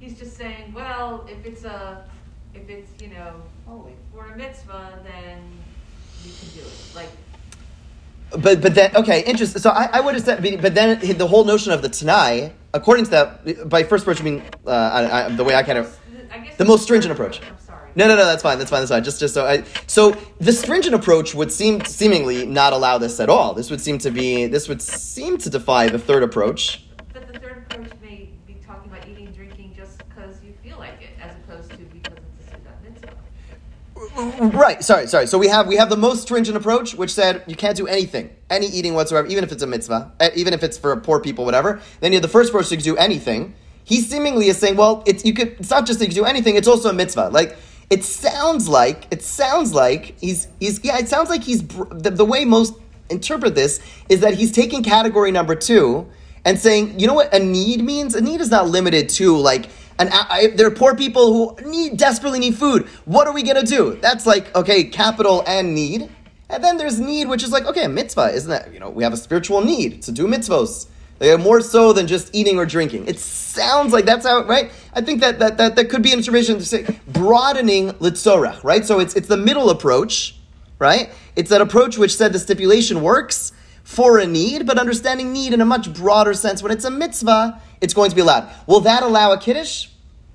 he's 0.01 0.19
just 0.19 0.35
saying, 0.35 0.73
well, 0.73 1.25
if 1.29 1.45
it's 1.45 1.63
a, 1.63 2.03
if 2.53 2.67
it's, 2.69 3.01
you 3.01 3.09
know, 3.09 3.41
oh, 3.65 3.71
Holy. 3.71 3.93
for 4.13 4.25
a 4.25 4.37
mitzvah, 4.37 4.99
then 5.05 5.41
you 6.25 6.31
can 6.37 6.49
do 6.49 6.67
it. 6.67 6.95
Like, 6.95 7.11
But 8.31 8.61
but 8.61 8.75
then 8.75 8.95
okay, 8.95 9.23
interesting. 9.23 9.61
So 9.61 9.69
I, 9.69 9.89
I 9.93 10.01
would 10.01 10.15
have 10.15 10.23
said, 10.23 10.61
but 10.61 10.75
then 10.75 10.99
the 11.17 11.27
whole 11.27 11.45
notion 11.45 11.71
of 11.71 11.81
the 11.81 11.89
tanai, 11.89 12.51
according 12.73 13.05
to 13.05 13.11
that, 13.11 13.69
by 13.69 13.83
first 13.83 14.03
approach, 14.03 14.19
I 14.19 14.23
mean 14.23 14.43
uh, 14.65 14.69
I, 14.69 15.25
I, 15.25 15.29
the 15.29 15.43
way 15.43 15.55
I 15.55 15.63
kind 15.63 15.77
of 15.77 15.97
I 16.31 16.39
guess 16.39 16.57
the 16.57 16.65
most 16.65 16.83
stringent 16.83 17.11
approach. 17.11 17.41
I'm 17.41 17.57
sorry. 17.59 17.89
No, 17.95 18.07
no, 18.07 18.15
no. 18.15 18.25
That's 18.25 18.43
fine. 18.43 18.57
That's 18.57 18.69
fine. 18.69 18.81
That's 18.81 18.91
fine. 18.91 19.03
Just, 19.03 19.19
just 19.21 19.33
so 19.33 19.45
I. 19.45 19.63
So 19.87 20.11
the 20.39 20.51
stringent 20.51 20.93
approach 20.93 21.33
would 21.35 21.51
seem 21.51 21.83
seemingly 21.85 22.45
not 22.45 22.73
allow 22.73 22.97
this 22.97 23.19
at 23.21 23.29
all. 23.29 23.53
This 23.53 23.71
would 23.71 23.79
seem 23.81 23.97
to 23.99 24.11
be. 24.11 24.45
This 24.47 24.67
would 24.67 24.81
seem 24.81 25.37
to 25.39 25.49
defy 25.49 25.87
the 25.87 25.99
third 25.99 26.21
approach. 26.21 26.85
But 27.13 27.31
the 27.31 27.39
third 27.39 27.65
approach 27.69 27.91
may 28.01 28.29
be 28.45 28.57
talking 28.65 28.91
about 28.91 29.07
eating 29.07 29.27
and 29.27 29.35
drinking 29.35 29.73
just 29.75 29.99
because 29.99 30.43
you 30.43 30.53
feel 30.61 30.77
like 30.77 31.01
it, 31.01 31.09
as 31.21 31.33
opposed 31.37 31.71
to 31.71 31.77
because 31.77 32.17
it's 32.41 32.51
a 32.51 32.57
Sudat 32.57 32.83
mitzvah. 32.83 33.15
Right. 34.17 34.83
Sorry. 34.83 35.05
Sorry. 35.07 35.27
So 35.27 35.37
we 35.37 35.47
have 35.47 35.67
we 35.67 35.75
have 35.75 35.89
the 35.89 35.97
most 35.97 36.23
stringent 36.23 36.57
approach, 36.57 36.95
which 36.95 37.13
said 37.13 37.43
you 37.45 37.55
can't 37.55 37.77
do 37.77 37.85
anything, 37.85 38.31
any 38.49 38.65
eating 38.67 38.95
whatsoever, 38.95 39.27
even 39.27 39.43
if 39.43 39.51
it's 39.51 39.61
a 39.61 39.67
mitzvah, 39.67 40.11
eh, 40.19 40.31
even 40.35 40.53
if 40.55 40.63
it's 40.63 40.77
for 40.77 40.95
poor 40.97 41.19
people, 41.19 41.45
whatever. 41.45 41.79
Then 41.99 42.11
you 42.11 42.15
have 42.17 42.23
the 42.23 42.27
first 42.27 42.51
person 42.51 42.77
can 42.77 42.83
do 42.83 42.97
anything. 42.97 43.53
He 43.83 44.01
seemingly 44.01 44.47
is 44.47 44.57
saying, 44.57 44.75
well, 44.75 45.03
it's 45.05 45.23
you 45.23 45.33
could. 45.33 45.49
It's 45.59 45.69
not 45.69 45.85
just 45.85 45.99
that 45.99 46.07
you 46.07 46.15
do 46.15 46.25
anything; 46.25 46.55
it's 46.55 46.67
also 46.67 46.89
a 46.89 46.93
mitzvah. 46.93 47.29
Like 47.29 47.57
it 47.91 48.03
sounds 48.03 48.67
like 48.67 49.05
it 49.11 49.21
sounds 49.21 49.73
like 49.73 50.17
he's 50.19 50.47
he's 50.59 50.83
yeah. 50.83 50.97
It 50.97 51.09
sounds 51.09 51.29
like 51.29 51.43
he's 51.43 51.65
the, 51.67 52.11
the 52.11 52.25
way 52.25 52.43
most 52.43 52.73
interpret 53.09 53.53
this 53.53 53.79
is 54.09 54.21
that 54.21 54.33
he's 54.33 54.51
taking 54.51 54.83
category 54.83 55.31
number 55.31 55.55
two 55.55 56.07
and 56.43 56.57
saying, 56.59 56.99
you 56.99 57.07
know 57.07 57.13
what 57.13 57.33
a 57.33 57.39
need 57.39 57.83
means? 57.83 58.15
A 58.15 58.21
need 58.21 58.41
is 58.41 58.49
not 58.49 58.67
limited 58.67 59.09
to 59.09 59.37
like 59.37 59.69
an. 59.99 60.09
I, 60.11 60.53
there 60.55 60.67
are 60.67 60.71
poor 60.71 60.95
people 60.95 61.33
who 61.33 61.69
need 61.69 61.97
desperately 61.97 62.39
need 62.39 62.55
food. 62.55 62.87
What 63.05 63.27
are 63.27 63.33
we 63.33 63.43
gonna 63.43 63.63
do? 63.63 63.97
That's 64.01 64.25
like 64.25 64.55
okay, 64.55 64.85
capital 64.85 65.43
and 65.47 65.73
need. 65.75 66.09
And 66.49 66.63
then 66.63 66.77
there's 66.77 66.99
need, 66.99 67.27
which 67.27 67.43
is 67.43 67.51
like, 67.51 67.65
okay, 67.65 67.87
mitzvah, 67.87 68.31
isn't 68.33 68.49
that, 68.49 68.73
you 68.73 68.79
know, 68.79 68.89
we 68.89 69.03
have 69.03 69.13
a 69.13 69.17
spiritual 69.17 69.61
need 69.63 70.01
to 70.03 70.11
do 70.11 70.27
mitzvos. 70.27 70.87
They 71.19 71.31
are 71.31 71.37
more 71.37 71.61
so 71.61 71.93
than 71.93 72.07
just 72.07 72.33
eating 72.33 72.57
or 72.57 72.65
drinking. 72.65 73.07
It 73.07 73.19
sounds 73.19 73.91
like 73.91 74.05
that's 74.05 74.25
how, 74.25 74.43
right? 74.45 74.71
I 74.93 75.01
think 75.01 75.19
that 75.21 75.39
that, 75.39 75.57
that, 75.57 75.75
that 75.75 75.89
could 75.89 76.03
be 76.03 76.13
an 76.13 76.19
interpretation 76.19 76.59
to 76.59 76.65
say 76.65 76.85
broadening 77.07 77.89
litzorach, 77.93 78.63
right? 78.63 78.85
So 78.85 78.99
it's, 78.99 79.15
it's 79.15 79.27
the 79.27 79.37
middle 79.37 79.69
approach, 79.69 80.37
right? 80.79 81.09
It's 81.35 81.49
that 81.49 81.59
approach 81.59 81.97
which 81.97 82.15
said 82.15 82.33
the 82.33 82.39
stipulation 82.39 83.01
works 83.01 83.51
for 83.87 84.19
a 84.19 84.27
need, 84.27 84.67
but 84.67 84.77
understanding 84.77 85.31
need 85.31 85.53
in 85.53 85.61
a 85.61 85.65
much 85.65 85.93
broader 85.93 86.33
sense. 86.33 86.61
When 86.61 86.73
it's 86.73 86.83
a 86.83 86.91
mitzvah, 86.91 87.61
it's 87.79 87.93
going 87.93 88.09
to 88.09 88.15
be 88.17 88.21
allowed. 88.21 88.51
Will 88.67 88.81
that 88.81 89.01
allow 89.01 89.31
a 89.31 89.39
kiddush? 89.39 89.87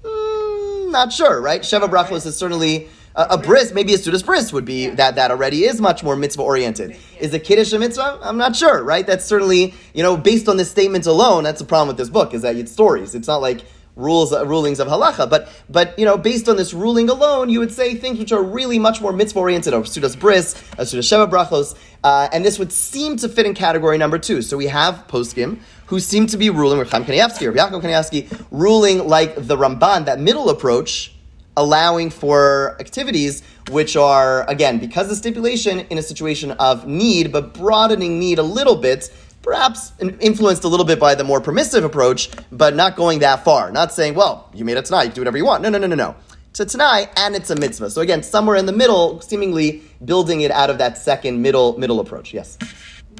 Mm, 0.02 0.90
not 0.90 1.12
sure, 1.12 1.38
right? 1.38 1.60
Sheva 1.60 1.86
brachos 1.86 2.24
is 2.24 2.34
certainly 2.34 2.88
a, 3.14 3.26
a 3.32 3.38
bris. 3.38 3.70
Maybe 3.74 3.92
a 3.92 3.98
sudas 3.98 4.24
bris 4.24 4.54
would 4.54 4.64
be 4.64 4.88
that. 4.88 5.16
That 5.16 5.30
already 5.30 5.64
is 5.64 5.82
much 5.82 6.02
more 6.02 6.16
mitzvah 6.16 6.40
oriented. 6.40 6.96
Is 7.20 7.34
a 7.34 7.38
kiddush 7.38 7.74
a 7.74 7.78
mitzvah? 7.78 8.20
I'm 8.22 8.38
not 8.38 8.56
sure, 8.56 8.82
right? 8.82 9.06
That's 9.06 9.26
certainly 9.26 9.74
you 9.92 10.02
know 10.02 10.16
based 10.16 10.48
on 10.48 10.56
this 10.56 10.70
statement 10.70 11.04
alone. 11.04 11.44
That's 11.44 11.60
the 11.60 11.66
problem 11.66 11.88
with 11.88 11.98
this 11.98 12.08
book 12.08 12.32
is 12.32 12.40
that 12.40 12.56
it's 12.56 12.72
stories. 12.72 13.14
It's 13.14 13.28
not 13.28 13.42
like 13.42 13.66
rules 13.96 14.32
uh, 14.32 14.46
rulings 14.46 14.80
of 14.80 14.88
halacha. 14.88 15.28
But 15.28 15.48
but 15.68 15.98
you 15.98 16.04
know 16.04 16.16
based 16.16 16.48
on 16.48 16.56
this 16.56 16.72
ruling 16.72 17.08
alone, 17.08 17.48
you 17.48 17.58
would 17.60 17.72
say 17.72 17.94
things 17.94 18.18
which 18.18 18.32
are 18.32 18.42
really 18.42 18.78
much 18.78 19.00
more 19.00 19.12
mitzvah 19.12 19.38
oriented. 19.38 19.74
or 19.74 19.82
sudas 19.82 20.18
bris, 20.18 20.54
a 20.78 20.82
sudas 20.82 21.06
sheva 21.10 21.30
brachos, 21.30 21.76
uh, 22.04 22.28
and 22.32 22.44
this 22.44 22.58
would 22.58 22.72
seem 22.72 23.16
to 23.16 23.28
fit 23.28 23.46
in 23.46 23.54
category 23.54 23.98
number 23.98 24.18
two. 24.18 24.42
So 24.42 24.56
we 24.56 24.66
have 24.66 25.04
poskim 25.08 25.60
who 25.86 26.00
seem 26.00 26.26
to 26.26 26.38
be 26.38 26.48
ruling, 26.48 26.78
or 26.78 26.86
Chaim 26.86 27.04
Kanievsky 27.04 27.46
or 27.46 27.52
Yaakov 27.52 27.82
Kanievsky, 27.82 28.46
ruling 28.50 29.06
like 29.06 29.34
the 29.34 29.56
Ramban, 29.58 30.06
that 30.06 30.18
middle 30.18 30.48
approach, 30.48 31.12
allowing 31.54 32.08
for 32.08 32.78
activities 32.80 33.42
which 33.70 33.94
are, 33.94 34.48
again, 34.48 34.78
because 34.78 35.10
of 35.10 35.18
stipulation 35.18 35.80
in 35.90 35.98
a 35.98 36.02
situation 36.02 36.52
of 36.52 36.86
need, 36.86 37.30
but 37.30 37.52
broadening 37.52 38.18
need 38.18 38.38
a 38.38 38.42
little 38.42 38.76
bit, 38.76 39.12
perhaps 39.42 39.92
influenced 40.00 40.64
a 40.64 40.68
little 40.68 40.86
bit 40.86 40.98
by 41.00 41.14
the 41.14 41.24
more 41.24 41.40
permissive 41.40 41.84
approach, 41.84 42.30
but 42.50 42.74
not 42.74 42.96
going 42.96 43.18
that 43.20 43.44
far. 43.44 43.70
Not 43.70 43.92
saying, 43.92 44.14
well, 44.14 44.48
you 44.54 44.64
made 44.64 44.76
it 44.76 44.84
tanai, 44.86 45.04
you 45.04 45.08
can 45.08 45.14
do 45.16 45.20
whatever 45.22 45.36
you 45.36 45.44
want. 45.44 45.62
No, 45.62 45.68
no, 45.68 45.78
no, 45.78 45.86
no, 45.86 45.96
no. 45.96 46.14
It's 46.50 46.60
a 46.60 46.66
tanai 46.66 47.08
and 47.16 47.34
it's 47.34 47.50
a 47.50 47.56
mitzvah. 47.56 47.90
So 47.90 48.02
again, 48.02 48.22
somewhere 48.22 48.56
in 48.56 48.66
the 48.66 48.72
middle, 48.72 49.20
seemingly 49.20 49.82
building 50.04 50.42
it 50.42 50.50
out 50.50 50.70
of 50.70 50.78
that 50.78 50.98
second 50.98 51.40
middle 51.40 51.78
middle 51.78 51.98
approach. 51.98 52.34
Yes. 52.34 52.58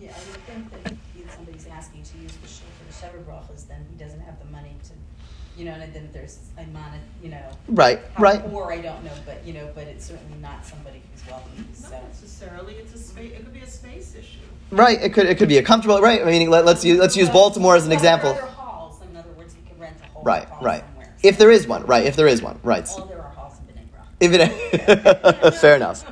Yeah, 0.01 0.11
I 0.11 0.31
would 0.31 0.41
think 0.45 0.85
that 0.85 0.93
if 1.17 1.35
somebody's 1.35 1.67
asking 1.67 2.03
to 2.03 2.19
use 2.19 2.37
the 2.37 2.49
shul 2.49 2.67
for 2.79 2.85
the 2.85 2.93
sheva 2.93 3.25
brachos, 3.25 3.67
then 3.67 3.87
he 3.91 3.97
doesn't 3.97 4.21
have 4.21 4.39
the 4.39 4.45
money 4.53 4.77
to, 4.85 4.93
you 5.59 5.65
know, 5.65 5.73
and 5.73 5.95
then 5.95 6.11
there's 6.13 6.41
a 6.59 6.67
mon, 6.67 7.01
you 7.23 7.31
know. 7.31 7.43
Right, 7.69 8.01
how 8.15 8.23
right. 8.23 8.51
Poor, 8.51 8.71
I 8.71 8.83
don't 8.83 9.03
know, 9.03 9.15
but, 9.25 9.47
you 9.47 9.55
know, 9.55 9.71
but 9.75 9.87
it's 9.87 10.05
certainly 10.05 10.39
not 10.43 10.67
somebody 10.67 11.01
who's 11.15 11.27
wealthy, 11.27 11.65
so. 11.73 11.89
Not 11.89 12.09
necessarily, 12.09 12.75
it's 12.75 12.95
a 12.95 12.99
space, 12.99 13.33
it 13.33 13.45
could 13.45 13.55
be 13.55 13.61
a 13.61 13.67
space 13.67 14.15
issue. 14.15 14.41
Right. 14.73 15.01
It 15.03 15.13
could 15.13 15.27
it 15.27 15.37
could 15.39 15.49
be 15.49 15.59
a 15.59 15.63
comfortable 15.63 16.01
right. 16.01 16.23
I 16.23 16.25
mean, 16.25 16.49
let, 16.51 16.67
us 16.67 16.85
use 16.85 16.99
let's 16.99 17.17
use 17.17 17.29
Baltimore 17.29 17.77
as 17.77 17.85
an 17.87 17.93
example. 17.93 18.35
halls, 18.35 19.01
in 19.03 19.15
other 19.17 19.31
words, 19.33 19.55
you 19.55 19.61
can 19.71 19.79
rent 19.79 19.97
a 20.03 20.07
whole 20.09 20.23
Right, 20.25 20.49
right. 20.63 20.83
somewhere. 20.83 21.15
If 21.23 21.37
there 21.39 21.51
is 21.51 21.67
one, 21.67 21.85
right? 21.85 22.05
If 22.07 22.17
there 22.17 22.27
is 22.27 22.41
one, 22.43 22.59
right? 22.63 22.87
There 22.87 23.21
are 23.21 23.31
halls 23.37 23.59
in 23.59 23.75
Bnei 23.75 23.91
Brak. 23.93 24.07
If 24.19 24.33
it, 24.33 25.55
fair 25.61 25.77
enough, 25.77 26.03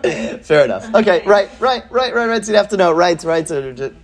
fair 0.44 0.64
enough. 0.66 0.94
Okay, 0.94 1.22
right, 1.24 1.48
right, 1.58 1.90
right, 1.90 2.14
right, 2.14 2.26
right. 2.28 2.44
So 2.44 2.52
you'd 2.52 2.58
have 2.58 2.68
to 2.68 2.76
know, 2.76 2.92
right, 2.92 3.22
right. 3.24 3.48
So, 3.48 3.72
to- 3.72 3.94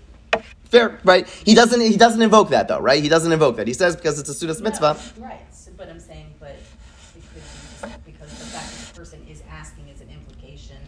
fair, 0.70 0.98
right. 1.04 1.28
He 1.28 1.54
doesn't. 1.54 1.80
He 1.80 1.96
doesn't 1.98 2.22
invoke 2.22 2.48
that 2.50 2.66
though, 2.68 2.80
right? 2.80 3.02
He 3.02 3.08
doesn't 3.10 3.30
invoke 3.30 3.56
that. 3.56 3.66
He 3.68 3.74
says 3.74 3.94
because 3.94 4.18
it's 4.18 4.30
a 4.30 4.32
sudas 4.46 4.58
No, 4.60 4.64
mitzvah. 4.64 4.96
Right, 5.18 5.40
so, 5.54 5.70
but 5.76 5.90
I'm 5.90 6.00
saying, 6.00 6.32
but 6.40 6.56
it 7.14 7.22
could 7.34 8.04
be 8.06 8.12
because 8.12 8.30
the 8.38 8.46
fact 8.46 8.70
that 8.72 8.94
the 8.94 8.98
person 9.00 9.26
is 9.30 9.42
asking 9.50 9.88
is 9.88 10.00
an 10.00 10.08
implication 10.08 10.78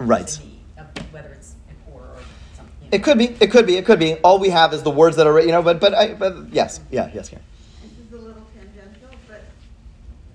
Right. 0.00 0.26
there's 0.26 0.38
a 0.38 0.42
need, 0.44 0.60
of 0.78 1.12
whether 1.12 1.28
it's 1.30 1.54
poor 1.90 2.02
or 2.02 2.16
something. 2.56 2.74
you 2.77 2.77
know. 2.77 2.77
It 2.90 3.02
could 3.04 3.18
be. 3.18 3.36
It 3.40 3.50
could 3.50 3.66
be. 3.66 3.76
It 3.76 3.84
could 3.84 3.98
be. 3.98 4.14
All 4.16 4.38
we 4.38 4.48
have 4.50 4.72
is 4.72 4.82
the 4.82 4.90
words 4.90 5.16
that 5.16 5.26
are, 5.26 5.40
you 5.40 5.48
know. 5.52 5.62
But 5.62 5.80
but 5.80 5.94
I. 5.94 6.14
But 6.14 6.52
yes, 6.52 6.80
yeah, 6.90 7.10
yes, 7.14 7.28
Karen. 7.28 7.44
This 7.82 7.92
is 8.06 8.12
a 8.12 8.16
little 8.16 8.46
tangential, 8.56 9.10
but 9.28 9.44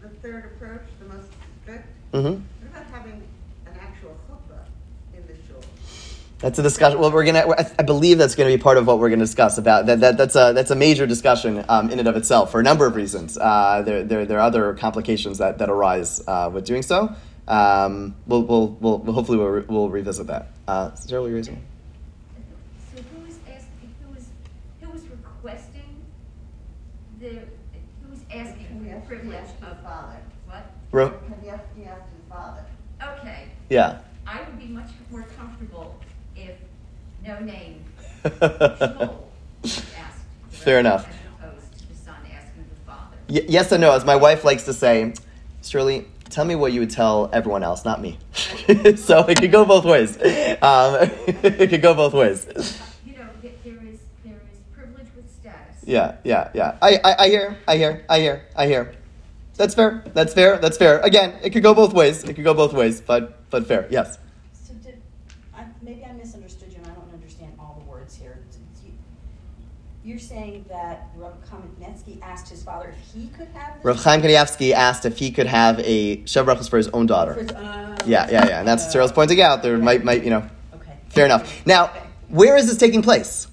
the 0.01 0.09
third 0.21 0.45
approach, 0.45 0.81
the 0.99 1.05
most 1.13 1.27
strict, 1.63 1.85
Mm-hmm. 2.13 2.27
what 2.27 2.41
about 2.69 2.85
having 2.91 3.23
an 3.65 3.73
actual 3.81 4.15
chuppah 4.29 4.65
in 5.17 5.25
the 5.25 5.33
shul? 5.47 5.63
That's 6.39 6.59
a 6.59 6.63
discussion. 6.63 6.99
Well, 6.99 7.11
we're 7.11 7.25
gonna. 7.25 7.39
I- 7.57 7.71
I 7.79 7.83
believe 7.83 8.19
that's 8.19 8.35
going 8.35 8.51
to 8.51 8.55
be 8.55 8.61
part 8.61 8.77
of 8.77 8.85
what 8.85 8.99
we're 8.99 9.09
going 9.09 9.19
to 9.19 9.25
discuss 9.25 9.57
about 9.57 9.87
that. 9.87 9.99
that 10.01 10.17
that's 10.17 10.35
a 10.35 10.53
that's 10.53 10.69
a 10.69 10.75
major 10.75 11.07
discussion 11.07 11.65
um, 11.69 11.89
in 11.89 11.97
and 11.97 12.07
of 12.07 12.15
itself 12.15 12.51
for 12.51 12.59
a 12.59 12.63
number 12.63 12.85
of 12.85 12.95
reasons. 12.95 13.35
Uh, 13.35 13.81
there, 13.83 14.03
there 14.03 14.25
there 14.27 14.37
are 14.37 14.41
other 14.41 14.75
complications 14.75 15.39
that, 15.39 15.57
that 15.57 15.69
arise 15.71 16.21
uh, 16.27 16.51
with 16.53 16.65
doing 16.65 16.83
so. 16.83 17.15
Um, 17.45 18.15
we'll, 18.25 18.43
we'll, 18.43 18.67
we'll, 18.79 18.99
hopefully 19.11 19.37
we'll, 19.37 19.47
re- 19.49 19.65
we'll 19.67 19.89
revisit 19.89 20.27
that. 20.27 20.51
Uh, 20.65 20.91
what 20.91 21.11
were 21.23 21.27
you 21.29 21.35
raising? 21.35 21.61
So 22.95 23.01
who 23.13 23.25
was 23.25 23.35
asking, 23.53 23.93
who 24.01 24.13
was, 24.13 24.27
who 24.79 24.89
was 24.89 25.01
requesting 25.09 26.05
the, 27.19 27.27
who 28.01 28.09
was 28.11 28.19
asking 28.33 28.65
for 28.67 28.83
the 28.85 28.91
privilege 29.17 29.49
of, 29.61 29.79
father. 29.83 30.17
what? 30.47 30.71
Ro- 30.91 31.09
Kanievsky 31.09 31.87
asked 31.87 32.09
his 32.15 32.25
father. 32.29 32.65
Okay, 33.19 33.47
Yeah. 33.69 33.99
I 34.25 34.41
would 34.41 34.57
be 34.59 34.67
much 34.67 34.89
more 35.11 35.23
comfortable 35.37 35.95
if 36.35 36.51
no 37.25 37.39
name 37.41 37.83
Shmuel 38.23 39.19
asked. 39.63 40.23
Fair 40.49 40.79
enough. 40.79 41.07
As 41.07 41.15
opposed 41.45 41.77
to 41.79 41.87
the 41.89 41.95
son 41.95 42.15
asking 42.33 42.65
the 42.69 42.91
father. 42.91 43.17
Y- 43.29 43.45
yes 43.47 43.71
and 43.71 43.81
no, 43.81 43.91
as 43.91 44.05
my 44.05 44.15
wife 44.15 44.43
likes 44.45 44.63
to 44.63 44.73
say, 44.73 45.13
Shirley, 45.61 46.07
tell 46.29 46.45
me 46.45 46.55
what 46.55 46.71
you 46.71 46.79
would 46.79 46.89
tell 46.89 47.29
everyone 47.33 47.63
else, 47.63 47.83
not 47.85 48.01
me. 48.01 48.17
so 48.95 49.25
it 49.27 49.39
could 49.39 49.51
go 49.51 49.65
both 49.65 49.83
ways. 49.85 50.15
Um, 50.17 50.21
it 51.27 51.69
could 51.69 51.81
go 51.81 51.93
both 51.93 52.13
ways. 52.13 52.45
You 53.05 53.13
know, 53.17 53.27
there 53.41 53.51
is, 53.73 53.99
there 54.23 54.33
is 54.35 54.59
privilege 54.73 55.07
with 55.15 55.29
status. 55.29 55.83
Yeah, 55.85 56.15
yeah, 56.23 56.49
yeah. 56.53 56.77
I, 56.81 56.99
I, 57.03 57.15
I 57.25 57.27
hear, 57.27 57.57
I 57.67 57.77
hear, 57.77 58.05
I 58.09 58.19
hear, 58.19 58.45
I 58.55 58.67
hear. 58.67 58.95
That's 59.55 59.75
fair. 59.75 60.03
That's 60.13 60.33
fair. 60.33 60.57
That's 60.57 60.77
fair. 60.77 60.99
Again, 61.01 61.35
it 61.43 61.51
could 61.51 61.63
go 61.63 61.73
both 61.73 61.93
ways. 61.93 62.23
It 62.23 62.33
could 62.35 62.43
go 62.43 62.53
both 62.53 62.73
ways, 62.73 63.01
but 63.01 63.49
but 63.49 63.67
fair. 63.67 63.87
Yes. 63.91 64.17
So 64.53 64.73
did, 64.75 65.01
I, 65.55 65.65
maybe 65.81 66.03
I 66.05 66.11
misunderstood 66.13 66.71
you 66.71 66.77
and 66.77 66.87
I 66.87 66.95
don't 66.95 67.13
understand 67.13 67.53
all 67.59 67.79
the 67.83 67.89
words 67.89 68.15
here. 68.15 68.39
You- 68.83 68.93
You're 70.03 70.19
saying 70.19 70.65
that 70.69 71.09
Rav 71.15 71.33
Kamenetsky 71.49 72.19
asked 72.21 72.49
his 72.49 72.63
father 72.63 72.89
if 72.97 73.13
he 73.13 73.27
could 73.27 73.47
have? 73.53 73.75
Rav 73.83 74.03
Chaim 74.03 74.21
Kanievsky 74.21 74.71
asked 74.73 75.05
if 75.05 75.17
he 75.19 75.29
could 75.31 75.47
have 75.47 75.79
a 75.81 76.17
Brachos 76.23 76.67
for 76.69 76.77
his 76.77 76.87
own 76.89 77.05
daughter. 77.05 77.35
his- 77.35 77.51
uh, 77.51 77.95
Yeah, 78.05 78.27
yeah, 78.31 78.47
yeah. 78.47 78.59
And 78.59 78.67
that's 78.67 78.83
what 78.83 78.91
Cyril's 78.91 79.11
pointing 79.11 79.39
out. 79.41 79.61
There 79.61 79.77
might, 79.77 80.03
might, 80.03 80.23
you 80.23 80.31
know, 80.31 80.43
Okay. 80.75 80.93
fair 81.09 81.25
enough. 81.25 81.65
Now, 81.65 81.91
where 82.27 82.57
is 82.57 82.67
this 82.67 82.77
taking 82.77 83.03
place? 83.03 83.47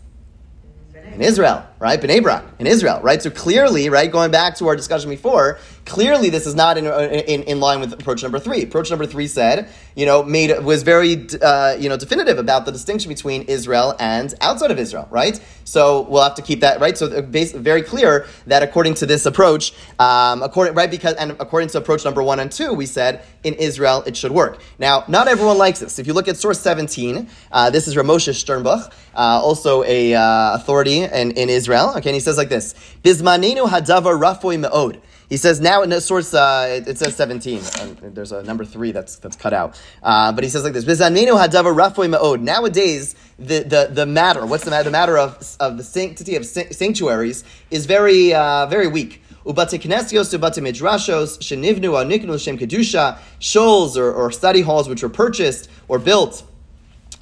in 1.15 1.23
Israel, 1.23 1.65
right? 1.81 2.01
Bnei 2.01 2.23
Brak, 2.23 2.45
in 2.61 2.67
Israel, 2.69 3.01
right? 3.03 3.21
So 3.21 3.31
clearly, 3.31 3.89
right, 3.91 4.11
going 4.11 4.31
back 4.31 4.55
to 4.57 4.69
our 4.69 4.77
discussion 4.77 5.11
before, 5.11 5.59
clearly 5.85 6.31
this 6.31 6.47
is 6.47 6.55
not 6.55 6.79
in, 6.79 6.87
in, 6.87 7.43
in 7.45 7.61
line 7.61 7.81
with 7.81 7.93
approach 7.93 8.23
number 8.23 8.39
three. 8.39 8.63
Approach 8.63 8.91
number 8.91 9.07
three 9.07 9.27
said, 9.27 9.69
you 9.95 10.07
know, 10.07 10.23
made 10.23 10.57
was 10.65 10.83
very, 10.83 11.27
uh, 11.43 11.77
you 11.79 11.89
know, 11.89 11.97
definitive 11.97 12.39
about 12.39 12.65
the 12.65 12.73
distinction 12.73 13.09
between 13.09 13.43
Israel 13.43 13.95
and 13.99 14.35
outside 14.41 14.71
of 14.71 14.79
Israel, 14.79 15.09
right? 15.11 15.41
So 15.65 16.03
we'll 16.03 16.23
have 16.23 16.35
to 16.35 16.43
keep 16.43 16.61
that 16.61 16.81
right. 16.81 16.97
So 16.97 17.07
uh, 17.07 17.23
very 17.23 17.83
clear 17.83 18.27
that 18.47 18.63
according 18.63 18.95
to 18.95 19.07
this 19.07 19.27
approach, 19.27 19.73
um, 19.99 20.43
according 20.43 20.75
right 20.75 20.91
because 20.91 21.15
and 21.15 21.33
according 21.39 21.69
to 21.71 21.79
approach 21.79 22.05
number 22.05 22.23
one 22.23 22.41
and 22.41 22.51
two, 22.51 22.73
we 22.73 22.87
said 22.87 23.23
in 23.45 23.55
Israel 23.55 24.03
it 24.07 24.17
should 24.17 24.33
work. 24.33 24.61
Now, 24.79 25.05
not 25.09 25.29
everyone 25.29 25.59
likes 25.59 25.81
this. 25.81 25.99
If 25.99 26.07
you 26.07 26.13
look 26.13 26.29
at 26.29 26.37
source 26.37 26.61
seventeen, 26.61 27.29
uh, 27.53 27.71
this 27.71 27.89
is 27.89 27.95
Ramosha 27.97 28.33
Sternbuch, 28.35 28.93
uh, 29.15 29.41
also 29.43 29.85
a 29.85 30.15
uh, 30.15 30.55
authority 30.55 31.03
in, 31.03 31.33
in 31.33 31.49
Israel. 31.49 31.95
Okay, 31.97 32.11
and 32.11 32.15
he 32.15 32.21
says 32.21 32.37
like 32.37 32.49
this: 32.49 32.75
Bismanenu 33.05 33.69
hadavar 33.69 34.19
rafoi 34.21 34.59
me'od. 34.59 35.01
He 35.31 35.37
says 35.37 35.61
now 35.61 35.83
in 35.83 35.91
the 35.91 36.01
source 36.01 36.35
uh, 36.35 36.83
it, 36.87 36.99
says 36.99 37.15
seventeen. 37.15 37.63
There's 38.03 38.33
a 38.33 38.43
number 38.43 38.65
three 38.65 38.91
that's 38.91 39.15
that's 39.17 39.37
cut 39.37 39.53
out. 39.53 39.81
Uh, 40.03 40.33
but 40.33 40.43
he 40.43 40.51
says 40.51 40.65
like 40.65 40.73
this: 40.73 40.85
"Bizanenu 40.85 41.39
hadavar 41.41 41.73
rafoi 41.73 42.13
ma'od." 42.13 42.41
Nowadays, 42.41 43.15
the, 43.39 43.61
the, 43.61 43.89
the 43.93 44.07
matter, 44.07 44.45
what's 44.45 44.65
the 44.65 44.71
matter? 44.71 44.85
The 44.85 44.91
matter 44.91 45.17
of, 45.17 45.57
of 45.61 45.77
the 45.77 45.85
sanctity 45.85 46.35
of 46.35 46.45
sanctuaries 46.45 47.45
is 47.71 47.87
very 47.87 48.35
uh, 48.35 48.67
very 48.67 48.89
weak. 48.89 49.23
Ubate 49.47 49.81
kinesios, 49.81 50.37
ubate 50.37 50.61
midrashos, 50.61 51.39
shenivnu 51.39 51.93
aniknu 51.95 52.43
shem 52.43 52.59
kedusha, 52.59 53.17
shuls 53.39 53.97
or, 53.97 54.13
or 54.13 54.33
study 54.33 54.63
halls 54.63 54.89
which 54.89 55.05
were 55.05 55.09
purchased 55.09 55.71
or 55.87 56.01
built 56.01 56.43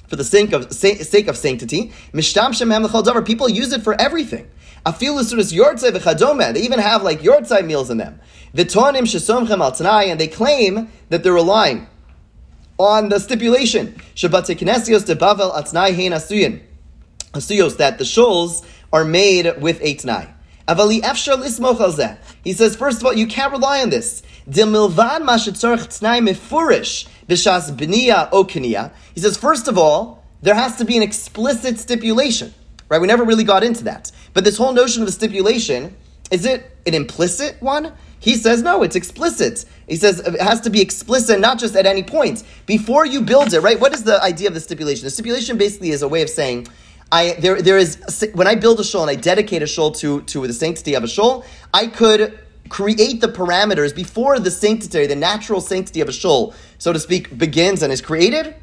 for 0.07 0.15
the 0.15 0.23
sake 0.23 0.51
of, 0.51 0.73
sake 0.73 1.27
of 1.27 1.37
sanctity. 1.37 1.93
Mishtam. 2.11 3.25
People 3.25 3.47
use 3.47 3.71
it 3.71 3.83
for 3.83 3.93
everything. 4.01 4.49
Afilu 4.85 5.23
sudas 5.23 5.53
yortzei 5.53 5.91
v'chadome. 5.91 6.53
They 6.53 6.61
even 6.61 6.79
have 6.79 7.03
like 7.03 7.21
yortzei 7.21 7.65
meals 7.65 7.89
in 7.89 7.97
them. 7.97 8.19
V'tonim 8.55 9.03
shesomchem 9.03 9.59
al 9.59 9.71
tanai, 9.71 10.09
and 10.09 10.19
they 10.19 10.27
claim 10.27 10.89
that 11.09 11.23
they're 11.23 11.33
relying 11.33 11.87
on 12.79 13.09
the 13.09 13.19
stipulation 13.19 13.93
Shabbat 14.15 14.57
kinesios 14.57 15.05
de 15.05 15.15
bavel 15.15 15.53
atnai 15.53 15.93
hein 15.93 16.13
asuyin. 16.13 16.61
Asuyos 17.33 17.77
that 17.77 17.97
the 17.97 18.03
shuls 18.05 18.65
are 18.91 19.05
made 19.05 19.61
with 19.61 19.79
a 19.81 19.95
tnai. 19.95 20.31
Avali 20.67 21.01
efshar 21.01 21.35
lismoch. 21.35 22.17
He 22.43 22.53
says, 22.53 22.75
first 22.75 23.01
of 23.01 23.05
all, 23.05 23.13
you 23.13 23.27
can't 23.27 23.51
rely 23.51 23.81
on 23.81 23.89
this. 23.89 24.23
De 24.47 24.63
milvan 24.63 25.23
mashitzorch 25.23 25.87
tnai 25.99 26.27
mefurish 26.27 27.07
b'shas 27.27 27.75
b'niya 27.75 28.29
o 28.31 28.45
kiniya. 28.45 28.91
He 29.13 29.19
says, 29.19 29.37
first 29.37 29.67
of 29.67 29.77
all, 29.77 30.23
there 30.41 30.55
has 30.55 30.77
to 30.77 30.85
be 30.85 30.95
an 30.95 31.03
explicit 31.03 31.77
stipulation. 31.79 32.53
Right? 32.87 32.99
We 32.99 33.07
never 33.07 33.23
really 33.23 33.43
got 33.43 33.63
into 33.63 33.83
that. 33.83 34.11
But 34.33 34.43
this 34.43 34.57
whole 34.57 34.73
notion 34.73 35.01
of 35.01 35.09
a 35.09 35.11
stipulation, 35.11 35.95
is 36.31 36.45
it 36.45 36.77
an 36.85 36.93
implicit 36.93 37.61
one? 37.61 37.93
He 38.19 38.35
says 38.35 38.61
no, 38.61 38.83
it's 38.83 38.95
explicit. 38.95 39.65
He 39.87 39.95
says 39.95 40.19
it 40.19 40.39
has 40.41 40.61
to 40.61 40.69
be 40.69 40.81
explicit, 40.81 41.39
not 41.39 41.57
just 41.57 41.75
at 41.75 41.85
any 41.85 42.03
point. 42.03 42.43
Before 42.65 43.05
you 43.05 43.21
build 43.21 43.53
it, 43.53 43.61
right? 43.61 43.79
What 43.79 43.93
is 43.93 44.03
the 44.03 44.21
idea 44.21 44.49
of 44.49 44.53
the 44.53 44.59
stipulation? 44.59 45.05
The 45.05 45.11
stipulation 45.11 45.57
basically 45.57 45.91
is 45.91 46.01
a 46.01 46.07
way 46.07 46.21
of 46.21 46.29
saying, 46.29 46.67
I 47.11 47.35
there 47.39 47.61
there 47.61 47.77
is 47.77 48.27
when 48.33 48.47
I 48.47 48.55
build 48.55 48.79
a 48.79 48.83
shul 48.83 49.01
and 49.01 49.09
I 49.09 49.15
dedicate 49.15 49.63
a 49.63 49.67
shul 49.67 49.91
to 49.93 50.21
to 50.23 50.45
the 50.45 50.53
sanctity 50.53 50.93
of 50.93 51.03
a 51.03 51.07
shul, 51.07 51.45
I 51.73 51.87
could 51.87 52.37
create 52.67 53.21
the 53.21 53.27
parameters 53.27 53.95
before 53.95 54.39
the 54.39 54.51
sanctity, 54.51 55.07
the 55.07 55.15
natural 55.15 55.59
sanctity 55.59 56.01
of 56.01 56.09
a 56.09 56.11
shul, 56.11 56.53
so 56.77 56.93
to 56.93 56.99
speak, 56.99 57.35
begins 57.37 57.81
and 57.81 57.91
is 57.91 58.01
created. 58.01 58.55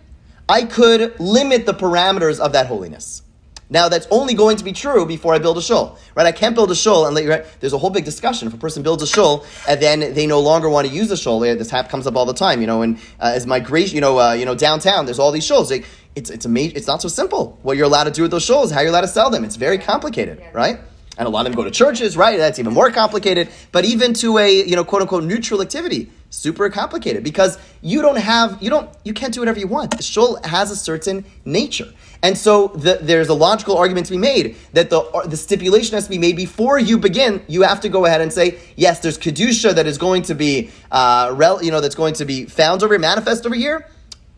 I 0.49 0.63
could 0.63 1.19
limit 1.19 1.67
the 1.67 1.75
parameters 1.75 2.39
of 2.39 2.53
that 2.53 2.67
holiness. 2.67 3.23
Now 3.69 3.89
that's 3.89 4.07
only 4.11 4.35
going 4.35 4.57
to 4.59 4.65
be 4.65 4.73
true 4.73 5.07
before 5.07 5.35
I 5.35 5.39
build 5.39 5.59
a 5.59 5.63
shul, 5.63 5.99
right? 6.15 6.27
I 6.27 6.33
can't 6.33 6.55
build 6.55 6.71
a 6.71 6.75
shul 6.75 7.07
and 7.07 7.29
right? 7.29 7.45
There's 7.61 7.73
a 7.73 7.79
whole 7.79 7.91
big 7.91 8.05
discussion. 8.05 8.47
If 8.47 8.55
a 8.55 8.59
person 8.59 8.83
builds 8.83 9.03
a 9.03 9.07
shul 9.07 9.45
and 9.69 9.81
then 9.81 10.15
they 10.15 10.27
no 10.27 10.41
longer 10.41 10.69
want 10.69 10.87
to 10.87 10.93
use 10.93 11.09
the 11.09 11.17
shul, 11.17 11.41
this 11.41 11.71
hap 11.71 11.89
comes 11.89 12.07
up 12.07 12.15
all 12.17 12.27
the 12.27 12.35
time, 12.35 12.61
you 12.61 12.67
know. 12.67 12.83
And 12.83 12.99
uh, 13.19 13.33
as 13.35 13.47
migration, 13.47 13.95
you 13.97 14.01
know, 14.01 14.19
uh, 14.21 14.33
you 14.35 14.45
know, 14.45 14.55
downtown, 14.55 15.05
there's 15.07 15.19
all 15.19 15.33
these 15.33 15.49
shuls. 15.49 15.71
Like, 15.71 15.87
it's 16.15 16.31
it's 16.31 16.47
a 16.47 16.77
it's 16.77 16.87
not 16.87 17.03
so 17.03 17.09
simple. 17.09 17.59
What 17.63 17.77
you're 17.77 17.87
allowed 17.87 18.05
to 18.05 18.11
do 18.11 18.23
with 18.23 18.31
those 18.31 18.47
shuls, 18.47 18.71
how 18.71 18.81
you're 18.81 18.91
allowed 18.91 19.03
to 19.03 19.09
sell 19.09 19.31
them. 19.31 19.45
It's 19.45 19.57
very 19.57 19.79
complicated, 19.79 20.43
right? 20.53 20.81
And 21.19 21.27
a 21.27 21.31
lot 21.31 21.47
of 21.47 21.53
them 21.53 21.57
go 21.57 21.65
to 21.65 21.71
churches, 21.71 22.17
right? 22.17 22.37
That's 22.37 22.59
even 22.59 22.75
more 22.75 22.91
complicated. 22.91 23.49
But 23.73 23.85
even 23.85 24.13
to 24.15 24.39
a 24.39 24.65
you 24.65 24.77
know 24.77 24.85
quote 24.85 25.03
unquote 25.03 25.25
neutral 25.25 25.63
activity, 25.63 26.11
super 26.31 26.69
complicated 26.69 27.25
because 27.25 27.59
you 27.81 28.03
don't 28.03 28.19
have 28.19 28.63
you 28.63 28.69
don't 28.69 28.91
you 29.05 29.15
can't 29.15 29.33
do 29.33 29.41
whatever 29.41 29.59
you 29.59 29.67
want. 29.67 29.97
The 29.97 30.03
shul 30.03 30.39
has 30.45 30.71
a 30.71 30.77
certain 30.77 31.25
nature. 31.45 31.93
And 32.23 32.37
so 32.37 32.69
the, 32.69 32.99
there's 33.01 33.29
a 33.29 33.35
logical 33.35 33.77
argument 33.77 34.07
to 34.07 34.13
be 34.13 34.19
made 34.19 34.57
that 34.73 34.91
the, 34.91 35.03
the 35.27 35.37
stipulation 35.37 35.95
has 35.95 36.05
to 36.05 36.11
be 36.11 36.19
made 36.19 36.37
before 36.37 36.79
you 36.79 36.99
begin. 36.99 37.43
You 37.47 37.63
have 37.63 37.81
to 37.83 37.89
go 37.89 38.05
ahead 38.07 38.21
and 38.21 38.33
say, 38.33 38.59
yes, 38.75 39.01
there's 39.01 39.19
kedusha 39.19 39.75
that 39.75 39.87
is 39.87 39.99
going 39.99 40.23
to 40.23 40.35
be, 40.35 40.71
uh, 40.91 41.33
rel, 41.37 41.63
you 41.63 41.71
know, 41.71 41.81
that's 41.81 41.95
going 41.95 42.15
to 42.15 42.25
be 42.25 42.47
found 42.47 42.83
over 42.83 42.95
here, 42.95 43.01
manifest 43.01 43.45
over 43.47 43.55
here. 43.55 43.87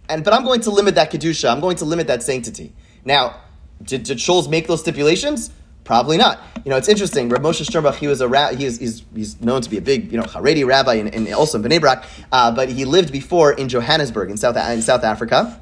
And 0.08 0.24
but 0.24 0.34
I'm 0.34 0.44
going 0.44 0.60
to 0.62 0.70
limit 0.70 0.96
that 0.96 1.12
kedusha. 1.12 1.50
I'm 1.50 1.60
going 1.60 1.76
to 1.76 1.84
limit 1.84 2.08
that 2.08 2.22
sanctity. 2.22 2.72
Now, 3.04 3.40
did, 3.82 4.02
did 4.02 4.18
Shuls 4.18 4.50
make 4.50 4.66
those 4.66 4.80
stipulations? 4.80 5.50
Probably 5.88 6.18
not. 6.18 6.38
You 6.66 6.70
know, 6.70 6.77
it's 6.77 6.87
interesting. 6.87 7.31
Rav 7.31 7.40
Moshe 7.40 7.64
Sternbuch, 7.64 7.94
he 7.94 8.09
was 8.09 8.20
a 8.20 8.29
ra- 8.29 8.51
he's, 8.51 8.79
he's, 8.79 9.05
he's 9.14 9.40
known 9.40 9.62
to 9.62 9.70
be 9.70 9.79
a 9.79 9.81
big, 9.81 10.12
you 10.12 10.18
know, 10.18 10.24
Haredi 10.24 10.66
rabbi 10.66 10.96
in, 10.96 11.09
in 11.09 11.33
also 11.33 11.59
in 11.59 11.64
Bnei 11.64 11.81
Brak, 11.81 12.05
uh, 12.31 12.55
but 12.55 12.68
he 12.68 12.85
lived 12.85 13.11
before 13.11 13.53
in 13.53 13.70
Johannesburg 13.70 14.31
in 14.31 14.37
South 14.37 14.55
in 14.55 14.83
South 14.83 15.03
Africa, 15.03 15.59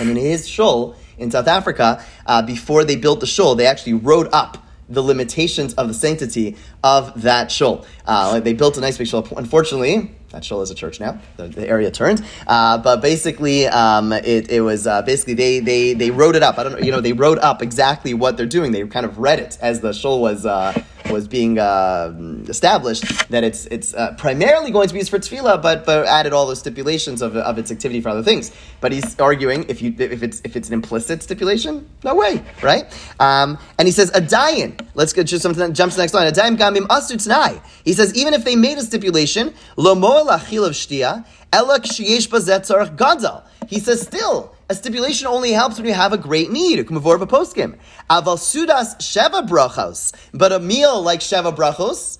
and 0.00 0.10
in 0.10 0.16
his 0.16 0.48
shul 0.48 0.96
in 1.18 1.30
South 1.30 1.46
Africa, 1.46 2.04
uh, 2.26 2.42
before 2.42 2.82
they 2.82 2.96
built 2.96 3.20
the 3.20 3.28
shul, 3.28 3.54
they 3.54 3.66
actually 3.66 3.92
wrote 3.92 4.28
up 4.32 4.58
the 4.88 5.04
limitations 5.04 5.72
of 5.74 5.86
the 5.86 5.94
sanctity 5.94 6.56
of 6.82 7.22
that 7.22 7.52
shul. 7.52 7.86
Uh, 8.06 8.40
they 8.40 8.54
built 8.54 8.76
a 8.76 8.80
nice 8.80 8.98
big 8.98 9.06
shul. 9.06 9.24
Unfortunately, 9.36 10.10
that 10.34 10.44
shul 10.44 10.62
is 10.62 10.70
a 10.70 10.74
church 10.74 11.00
now. 11.00 11.18
The, 11.36 11.48
the 11.48 11.68
area 11.68 11.90
turned, 11.90 12.24
uh, 12.46 12.78
but 12.78 13.00
basically, 13.00 13.66
um, 13.68 14.12
it, 14.12 14.50
it, 14.50 14.60
was 14.60 14.86
uh, 14.86 15.02
basically 15.02 15.34
they, 15.34 15.60
they 15.60 15.94
they 15.94 16.10
wrote 16.10 16.34
it 16.34 16.42
up. 16.42 16.58
I 16.58 16.64
don't 16.64 16.72
know, 16.72 16.78
you 16.78 16.90
know, 16.90 17.00
they 17.00 17.12
wrote 17.12 17.38
up 17.38 17.62
exactly 17.62 18.14
what 18.14 18.36
they're 18.36 18.46
doing. 18.46 18.72
They 18.72 18.84
kind 18.86 19.06
of 19.06 19.18
read 19.18 19.38
it 19.38 19.56
as 19.60 19.80
the 19.80 19.92
shul 19.92 20.20
was 20.20 20.44
uh, 20.44 20.72
was 21.10 21.28
being 21.28 21.58
uh, 21.58 22.12
established. 22.48 23.04
That 23.30 23.44
it's 23.44 23.66
it's 23.66 23.94
uh, 23.94 24.14
primarily 24.16 24.70
going 24.70 24.88
to 24.88 24.94
be 24.94 25.00
used 25.00 25.10
for 25.10 25.18
tefillah, 25.18 25.62
but 25.62 25.84
but 25.86 26.06
added 26.06 26.32
all 26.32 26.46
the 26.46 26.56
stipulations 26.56 27.22
of, 27.22 27.36
of 27.36 27.58
its 27.58 27.70
activity 27.70 28.00
for 28.00 28.08
other 28.08 28.22
things. 28.22 28.52
But 28.80 28.92
he's 28.92 29.18
arguing 29.18 29.66
if 29.68 29.82
you 29.82 29.94
if 29.98 30.22
it's 30.22 30.40
if 30.44 30.56
it's 30.56 30.68
an 30.68 30.74
implicit 30.74 31.22
stipulation, 31.22 31.88
no 32.02 32.14
way, 32.14 32.42
right? 32.62 32.84
Um, 33.20 33.58
and 33.78 33.86
he 33.88 33.92
says 33.92 34.10
a 34.10 34.20
dayan. 34.20 34.80
Let's 34.94 35.12
get 35.12 35.24
just 35.24 35.42
something 35.42 35.66
that 35.66 35.74
jumps 35.74 35.94
to 35.94 35.98
the 35.98 36.02
next 36.02 36.14
line. 36.14 36.26
A 36.26 36.32
dayan 36.32 36.56
gamim 36.56 36.86
asu 36.88 37.16
tnai. 37.16 37.60
He 37.84 37.92
says 37.92 38.14
even 38.14 38.34
if 38.34 38.44
they 38.44 38.56
made 38.56 38.78
a 38.78 38.82
stipulation, 38.82 39.54
lo 39.76 39.94
lachil 39.94 40.66
of 40.66 40.72
shtia, 40.72 41.26
ela 41.52 41.80
kshiyesh 41.80 42.28
bazetzarach 42.28 42.96
gadol. 42.96 43.42
He 43.68 43.80
says 43.80 44.02
still, 44.02 44.53
a 44.68 44.74
stipulation 44.74 45.26
only 45.26 45.52
helps 45.52 45.76
when 45.76 45.86
you 45.86 45.94
have 45.94 46.12
a 46.12 46.18
great 46.18 46.50
need. 46.50 46.78
Aval 46.78 47.78
sudas 48.10 48.96
sheva 48.98 49.46
brachos, 49.46 50.12
but 50.32 50.52
a 50.52 50.58
meal 50.58 51.02
like 51.02 51.20
sheva 51.20 51.54
brachos 51.54 52.18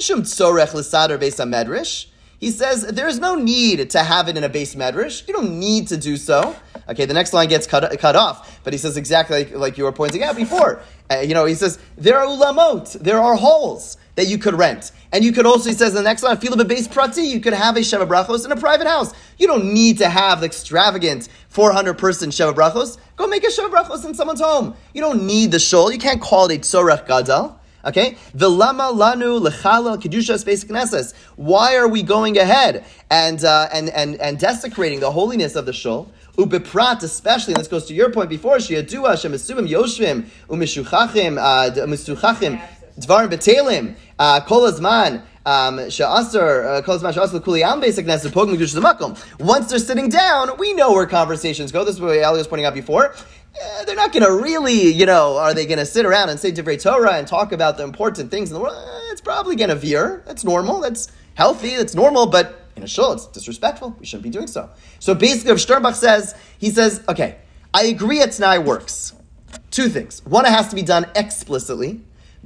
shum 0.00 0.22
tzorech 0.22 0.74
l'sader 0.74 1.18
beis 1.18 1.38
medrash. 1.46 2.06
He 2.38 2.50
says 2.50 2.82
there's 2.82 3.18
no 3.18 3.36
need 3.36 3.90
to 3.90 4.02
have 4.02 4.28
it 4.28 4.36
in 4.36 4.44
a 4.44 4.50
beis 4.50 4.76
medrash. 4.76 5.26
You 5.26 5.34
don't 5.34 5.58
need 5.58 5.88
to 5.88 5.96
do 5.96 6.16
so. 6.16 6.56
Okay, 6.88 7.06
the 7.06 7.14
next 7.14 7.32
line 7.32 7.48
gets 7.48 7.66
cut, 7.66 7.98
cut 7.98 8.16
off, 8.16 8.60
but 8.64 8.72
he 8.72 8.78
says 8.78 8.96
exactly 8.96 9.44
like, 9.44 9.54
like 9.54 9.78
you 9.78 9.84
were 9.84 9.92
pointing 9.92 10.22
out 10.22 10.36
before. 10.36 10.82
Uh, 11.10 11.20
you 11.20 11.34
know, 11.34 11.44
he 11.44 11.54
says 11.54 11.78
there 11.96 12.18
are 12.18 12.26
ulamot, 12.26 12.92
there 13.00 13.20
are 13.20 13.36
halls 13.36 13.96
that 14.16 14.26
you 14.26 14.38
could 14.38 14.54
rent. 14.54 14.92
And 15.14 15.24
you 15.24 15.30
could 15.30 15.46
also, 15.46 15.68
he 15.68 15.76
says 15.76 15.90
in 15.90 15.94
the 15.94 16.02
next 16.02 16.24
line, 16.24 16.38
feel 16.38 16.60
a 16.60 16.64
base 16.64 16.88
prati, 16.88 17.22
you 17.22 17.38
could 17.38 17.52
have 17.52 17.76
a 17.76 17.80
Sheva 17.80 18.04
Brachos 18.04 18.44
in 18.44 18.50
a 18.50 18.56
private 18.56 18.88
house. 18.88 19.14
You 19.38 19.46
don't 19.46 19.72
need 19.72 19.98
to 19.98 20.08
have 20.08 20.40
the 20.40 20.46
extravagant 20.46 21.28
400 21.50 21.94
person 21.94 22.30
Sheva 22.30 22.52
Brachos. 22.52 22.98
Go 23.14 23.28
make 23.28 23.44
a 23.44 23.46
Sheva 23.46 23.70
Brachos 23.70 24.04
in 24.04 24.14
someone's 24.14 24.40
home. 24.40 24.74
You 24.92 25.00
don't 25.00 25.24
need 25.24 25.52
the 25.52 25.60
shul. 25.60 25.92
You 25.92 25.98
can't 25.98 26.20
call 26.20 26.50
it 26.50 26.56
a 26.56 26.58
Tzorech 26.58 27.06
Gadal. 27.06 27.56
Okay? 27.84 28.16
Vilama 28.36 28.92
lanu 28.92 29.40
lechala 29.40 30.02
kedusha 30.02 30.36
space 30.36 30.64
knesses. 30.64 31.14
Why 31.36 31.76
are 31.76 31.86
we 31.86 32.02
going 32.02 32.36
ahead 32.36 32.84
and, 33.08 33.44
uh, 33.44 33.68
and, 33.72 33.90
and, 33.90 34.16
and 34.16 34.36
desecrating 34.36 34.98
the 34.98 35.12
holiness 35.12 35.54
of 35.54 35.64
the 35.64 35.72
shul? 35.72 36.10
Ubiprat, 36.36 37.04
especially, 37.04 37.54
and 37.54 37.60
this 37.60 37.68
goes 37.68 37.86
to 37.86 37.94
your 37.94 38.10
point 38.10 38.28
before, 38.28 38.56
Shiadua, 38.56 39.14
Shemisubim, 39.14 39.68
Yoshvim, 39.68 40.26
Umishuchachim, 40.48 41.38
uh, 41.38 41.70
Dvarim 42.98 43.28
Betelim, 43.28 43.96
uh, 44.18 44.40
Kol 44.40 44.66
um, 45.46 45.78
uh. 45.78 45.84
Once 49.38 49.68
they're 49.68 49.78
sitting 49.78 50.08
down, 50.08 50.56
we 50.58 50.72
know 50.74 50.92
where 50.92 51.06
conversations 51.06 51.70
go. 51.70 51.84
This 51.84 51.96
is 51.96 52.00
what 52.00 52.18
Ali 52.22 52.38
was 52.38 52.46
pointing 52.46 52.64
out 52.66 52.72
before. 52.74 53.14
Eh, 53.60 53.84
they're 53.84 53.94
not 53.94 54.12
going 54.12 54.24
to 54.24 54.32
really, 54.32 54.90
you 54.92 55.06
know, 55.06 55.36
are 55.36 55.54
they 55.54 55.66
going 55.66 55.78
to 55.78 55.86
sit 55.86 56.06
around 56.06 56.30
and 56.30 56.40
say 56.40 56.50
Divrei 56.50 56.80
Torah 56.80 57.14
and 57.14 57.26
talk 57.26 57.52
about 57.52 57.76
the 57.76 57.84
important 57.84 58.30
things 58.30 58.50
in 58.50 58.54
the 58.54 58.60
world? 58.60 58.76
It's 59.10 59.20
probably 59.20 59.54
going 59.54 59.70
to 59.70 59.76
veer. 59.76 60.22
That's 60.26 60.44
normal. 60.44 60.80
That's 60.80 61.08
healthy. 61.34 61.76
That's 61.76 61.94
normal. 61.94 62.26
But 62.26 62.68
in 62.74 62.82
a 62.82 62.88
shul, 62.88 63.12
it's 63.12 63.26
disrespectful. 63.26 63.96
We 64.00 64.06
shouldn't 64.06 64.24
be 64.24 64.30
doing 64.30 64.46
so. 64.48 64.70
So 64.98 65.14
basically, 65.14 65.52
if 65.52 65.58
Sternbuch 65.58 65.94
says, 65.94 66.34
he 66.58 66.70
says, 66.70 67.02
okay, 67.08 67.36
I 67.72 67.84
agree 67.84 68.22
a 68.22 68.28
Tanai 68.28 68.58
works. 68.58 69.12
Two 69.70 69.88
things. 69.88 70.24
One, 70.24 70.46
it 70.46 70.50
has 70.50 70.68
to 70.68 70.74
be 70.74 70.82
done 70.82 71.06
explicitly. 71.14 72.00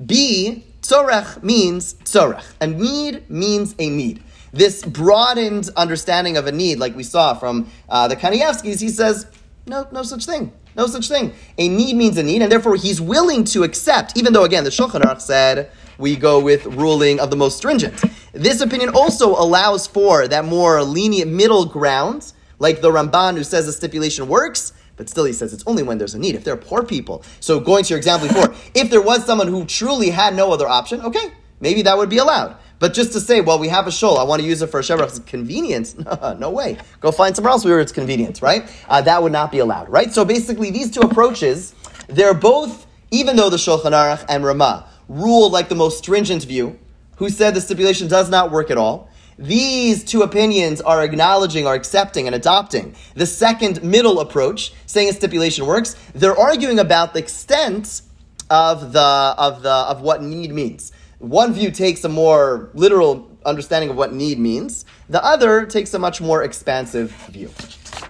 B, 0.06 0.64
tzorech 0.82 1.42
means 1.42 1.94
tzorech. 1.94 2.44
A 2.60 2.66
need 2.66 3.28
means 3.28 3.74
a 3.78 3.90
need. 3.90 4.22
This 4.52 4.84
broadened 4.84 5.68
understanding 5.76 6.36
of 6.36 6.46
a 6.46 6.52
need, 6.52 6.78
like 6.78 6.96
we 6.96 7.02
saw 7.02 7.34
from 7.34 7.70
uh, 7.88 8.08
the 8.08 8.16
Kanievskis, 8.16 8.80
he 8.80 8.88
says, 8.88 9.26
no, 9.66 9.86
no 9.92 10.02
such 10.02 10.24
thing. 10.24 10.52
No 10.76 10.86
such 10.86 11.08
thing. 11.08 11.34
A 11.58 11.68
need 11.68 11.96
means 11.96 12.16
a 12.16 12.22
need, 12.22 12.40
and 12.40 12.50
therefore 12.50 12.76
he's 12.76 13.00
willing 13.00 13.44
to 13.44 13.64
accept, 13.64 14.16
even 14.16 14.32
though, 14.32 14.44
again, 14.44 14.64
the 14.64 14.70
Shulchan 14.70 15.02
Aruch 15.02 15.20
said 15.20 15.70
we 15.98 16.14
go 16.14 16.38
with 16.38 16.64
ruling 16.66 17.18
of 17.18 17.30
the 17.30 17.36
most 17.36 17.56
stringent. 17.56 18.00
This 18.32 18.60
opinion 18.60 18.90
also 18.90 19.30
allows 19.30 19.88
for 19.88 20.28
that 20.28 20.44
more 20.44 20.82
lenient 20.84 21.30
middle 21.30 21.64
ground, 21.64 22.32
like 22.60 22.80
the 22.80 22.90
Ramban 22.90 23.36
who 23.36 23.42
says 23.42 23.66
the 23.66 23.72
stipulation 23.72 24.28
works, 24.28 24.72
but 24.98 25.08
still 25.08 25.24
he 25.24 25.32
says 25.32 25.54
it's 25.54 25.64
only 25.66 25.82
when 25.82 25.96
there's 25.96 26.14
a 26.14 26.18
need. 26.18 26.34
If 26.34 26.44
there 26.44 26.52
are 26.52 26.58
poor 26.58 26.82
people. 26.82 27.24
So 27.40 27.58
going 27.58 27.84
to 27.84 27.90
your 27.90 27.98
example 27.98 28.28
before, 28.28 28.54
if 28.74 28.90
there 28.90 29.00
was 29.00 29.24
someone 29.24 29.46
who 29.46 29.64
truly 29.64 30.10
had 30.10 30.34
no 30.34 30.52
other 30.52 30.68
option, 30.68 31.00
okay, 31.00 31.32
maybe 31.60 31.80
that 31.82 31.96
would 31.96 32.10
be 32.10 32.18
allowed. 32.18 32.56
But 32.80 32.94
just 32.94 33.12
to 33.12 33.20
say, 33.20 33.40
well, 33.40 33.58
we 33.58 33.68
have 33.68 33.86
a 33.86 33.90
shul, 33.90 34.18
I 34.18 34.24
want 34.24 34.42
to 34.42 34.46
use 34.46 34.60
it 34.62 34.68
for 34.68 34.80
a 34.80 34.82
shebrach, 34.82 35.08
it's 35.08 35.18
convenient. 35.20 35.94
no 36.38 36.50
way. 36.50 36.76
Go 37.00 37.10
find 37.10 37.34
somewhere 37.34 37.52
else 37.52 37.64
where 37.64 37.80
it's 37.80 37.92
convenient, 37.92 38.42
right? 38.42 38.70
Uh, 38.88 39.00
that 39.00 39.22
would 39.22 39.32
not 39.32 39.50
be 39.50 39.58
allowed, 39.58 39.88
right? 39.88 40.12
So 40.12 40.24
basically, 40.24 40.70
these 40.70 40.90
two 40.90 41.00
approaches, 41.00 41.74
they're 42.08 42.34
both, 42.34 42.86
even 43.10 43.36
though 43.36 43.50
the 43.50 43.56
Shulchan 43.56 43.92
Aruch 43.92 44.24
and 44.28 44.44
Ramah 44.44 44.88
ruled 45.08 45.52
like 45.52 45.68
the 45.68 45.74
most 45.74 45.98
stringent 45.98 46.44
view, 46.44 46.78
who 47.16 47.28
said 47.28 47.54
the 47.54 47.60
stipulation 47.60 48.06
does 48.06 48.30
not 48.30 48.52
work 48.52 48.70
at 48.70 48.78
all, 48.78 49.07
these 49.38 50.02
two 50.02 50.22
opinions 50.22 50.80
are 50.80 51.02
acknowledging, 51.02 51.66
are 51.66 51.74
accepting, 51.74 52.26
and 52.26 52.34
adopting 52.34 52.94
the 53.14 53.26
second 53.26 53.82
middle 53.82 54.18
approach, 54.20 54.72
saying 54.86 55.08
a 55.08 55.12
stipulation 55.12 55.64
works. 55.64 55.94
They're 56.14 56.36
arguing 56.36 56.80
about 56.80 57.12
the 57.12 57.20
extent 57.20 58.02
of 58.50 58.92
the 58.92 59.00
of 59.00 59.62
the 59.62 59.70
of 59.70 60.00
what 60.00 60.22
need 60.22 60.52
means. 60.52 60.92
One 61.18 61.52
view 61.52 61.70
takes 61.70 62.04
a 62.04 62.08
more 62.08 62.70
literal 62.74 63.30
understanding 63.44 63.90
of 63.90 63.96
what 63.96 64.12
need 64.12 64.38
means. 64.38 64.84
The 65.08 65.24
other 65.24 65.66
takes 65.66 65.94
a 65.94 65.98
much 65.98 66.20
more 66.20 66.42
expansive 66.42 67.10
view. 67.30 67.50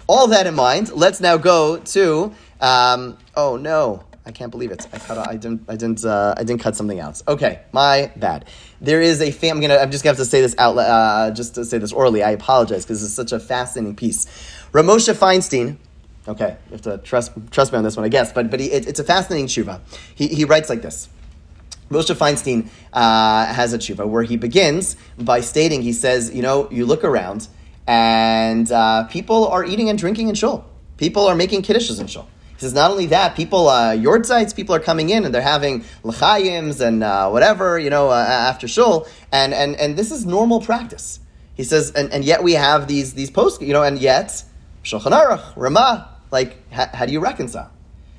All 0.07 0.26
that 0.29 0.47
in 0.47 0.55
mind, 0.55 0.93
let's 0.93 1.20
now 1.20 1.37
go 1.37 1.79
to. 1.79 2.33
Um, 2.61 3.18
oh 3.37 3.57
no, 3.57 4.05
I 4.29 4.31
can't 4.31 4.51
believe 4.51 4.70
it. 4.70 4.87
I 4.93 4.99
cut. 4.99 5.16
I 5.26 5.37
didn't. 5.37 5.62
I 5.68 5.76
didn't. 5.76 6.05
Uh, 6.05 6.35
I 6.37 6.45
didn't 6.45 6.61
cut 6.61 6.76
something 6.76 6.99
else. 6.99 7.24
Okay, 7.26 7.61
my 7.72 8.12
bad. 8.14 8.45
There 8.79 9.01
is 9.01 9.22
a 9.22 9.31
fam. 9.31 9.57
I'm 9.57 9.62
gonna. 9.62 9.79
I'm 9.79 9.91
just 9.91 10.05
gonna 10.05 10.12
have 10.12 10.18
to 10.18 10.26
say 10.26 10.43
this 10.43 10.55
out. 10.59 10.76
Uh, 10.76 11.31
just 11.31 11.55
to 11.55 11.64
say 11.64 11.79
this 11.79 11.95
orally. 11.95 12.22
I 12.22 12.33
apologize 12.33 12.85
because 12.85 13.03
it's 13.03 13.14
such 13.14 13.33
a 13.33 13.41
fascinating 13.41 13.97
piece. 13.97 14.26
Ramosha 14.72 15.14
Feinstein. 15.14 15.79
Okay, 16.29 16.59
you 16.66 16.72
have 16.72 16.83
to 16.83 16.99
trust 16.99 17.33
trust 17.51 17.72
me 17.72 17.79
on 17.79 17.85
this 17.85 17.97
one, 17.97 18.05
I 18.05 18.11
guess. 18.11 18.31
But 18.31 18.51
but 18.51 18.61
he, 18.61 18.66
it, 18.70 18.87
it's 18.87 19.01
a 19.01 19.05
fascinating 19.05 19.47
tshuva. 19.47 19.81
He 20.14 20.29
he 20.29 20.45
writes 20.45 20.68
like 20.68 20.83
this. 20.83 21.09
Moshe 21.91 22.14
Feinstein 22.14 22.68
uh, 22.93 23.47
has 23.47 23.72
a 23.72 23.79
tshuva 23.79 24.07
where 24.07 24.22
he 24.22 24.37
begins 24.37 24.95
by 25.18 25.41
stating, 25.41 25.81
he 25.81 25.95
says, 25.95 26.31
you 26.35 26.43
know, 26.43 26.68
you 26.70 26.85
look 26.85 27.03
around 27.03 27.49
and 27.87 28.70
uh, 28.70 29.05
people 29.05 29.49
are 29.49 29.64
eating 29.64 29.89
and 29.89 29.99
drinking 29.99 30.29
in 30.29 30.35
shul. 30.35 30.66
People 30.99 31.26
are 31.26 31.35
making 31.35 31.62
kiddushes 31.62 31.99
in 31.99 32.07
shul. 32.07 32.29
He 32.59 32.62
says, 32.62 32.74
not 32.74 32.90
only 32.90 33.06
that, 33.06 33.36
people, 33.36 33.68
uh, 33.68 33.92
yortzites, 33.92 34.52
people 34.52 34.74
are 34.74 34.80
coming 34.80 35.11
in 35.11 35.24
and 35.24 35.32
they're 35.32 35.40
having 35.40 35.84
l'chaims 36.02 36.80
and 36.80 37.04
uh, 37.04 37.30
whatever, 37.30 37.78
you 37.78 37.88
know, 37.88 38.09
uh, 38.09 38.16
after 38.16 38.66
shul, 38.66 39.06
and, 39.30 39.54
and, 39.54 39.76
and 39.76 39.96
this 39.96 40.11
is 40.11 40.26
normal 40.26 40.61
practice. 40.61 41.20
He 41.54 41.62
says, 41.62 41.92
and, 41.92 42.12
and 42.12 42.24
yet 42.24 42.42
we 42.42 42.54
have 42.54 42.88
these, 42.88 43.14
these 43.14 43.30
posts, 43.30 43.62
you 43.62 43.72
know, 43.72 43.84
and 43.84 43.96
yet, 43.96 44.42
Shulchan 44.82 45.12
Aruch, 45.12 45.54
Ramah, 45.54 46.09
like, 46.32 46.68
how, 46.72 46.86
how 46.92 47.06
do 47.06 47.12
you 47.12 47.20
reconcile? 47.20 47.70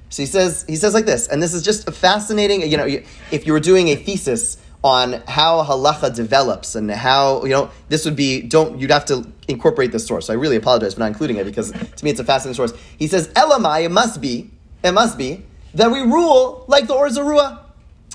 So 0.07 0.23
he 0.23 0.25
says, 0.25 0.63
he 0.69 0.77
says 0.77 0.93
like 0.93 1.05
this, 1.05 1.27
and 1.27 1.43
this 1.43 1.53
is 1.53 1.61
just 1.61 1.89
a 1.89 1.91
fascinating, 1.91 2.61
you 2.61 2.77
know, 2.77 2.87
if 3.31 3.45
you 3.45 3.51
were 3.51 3.59
doing 3.59 3.89
a 3.89 3.97
thesis 3.97 4.57
on 4.83 5.21
how 5.27 5.63
halacha 5.63 6.15
develops 6.15 6.75
and 6.75 6.89
how, 6.89 7.43
you 7.43 7.49
know, 7.49 7.69
this 7.89 8.05
would 8.05 8.15
be, 8.15 8.41
don't, 8.41 8.79
you'd 8.79 8.91
have 8.91 9.05
to 9.05 9.27
incorporate 9.47 9.91
this 9.91 10.07
source. 10.07 10.27
So 10.27 10.33
I 10.33 10.37
really 10.37 10.55
apologize 10.55 10.93
for 10.93 11.01
not 11.01 11.07
including 11.07 11.37
it 11.37 11.43
because 11.43 11.71
to 11.71 12.05
me 12.05 12.11
it's 12.11 12.19
a 12.19 12.23
fascinating 12.23 12.55
source. 12.55 12.73
He 12.97 13.07
says, 13.07 13.27
Elamai, 13.29 13.83
it 13.83 13.91
must 13.91 14.21
be, 14.21 14.49
it 14.83 14.91
must 14.91 15.17
be, 15.17 15.43
that 15.73 15.91
we 15.91 15.99
rule 15.99 16.63
like 16.67 16.87
the 16.87 16.93
Or 16.93 17.07
Zarua. 17.07 17.59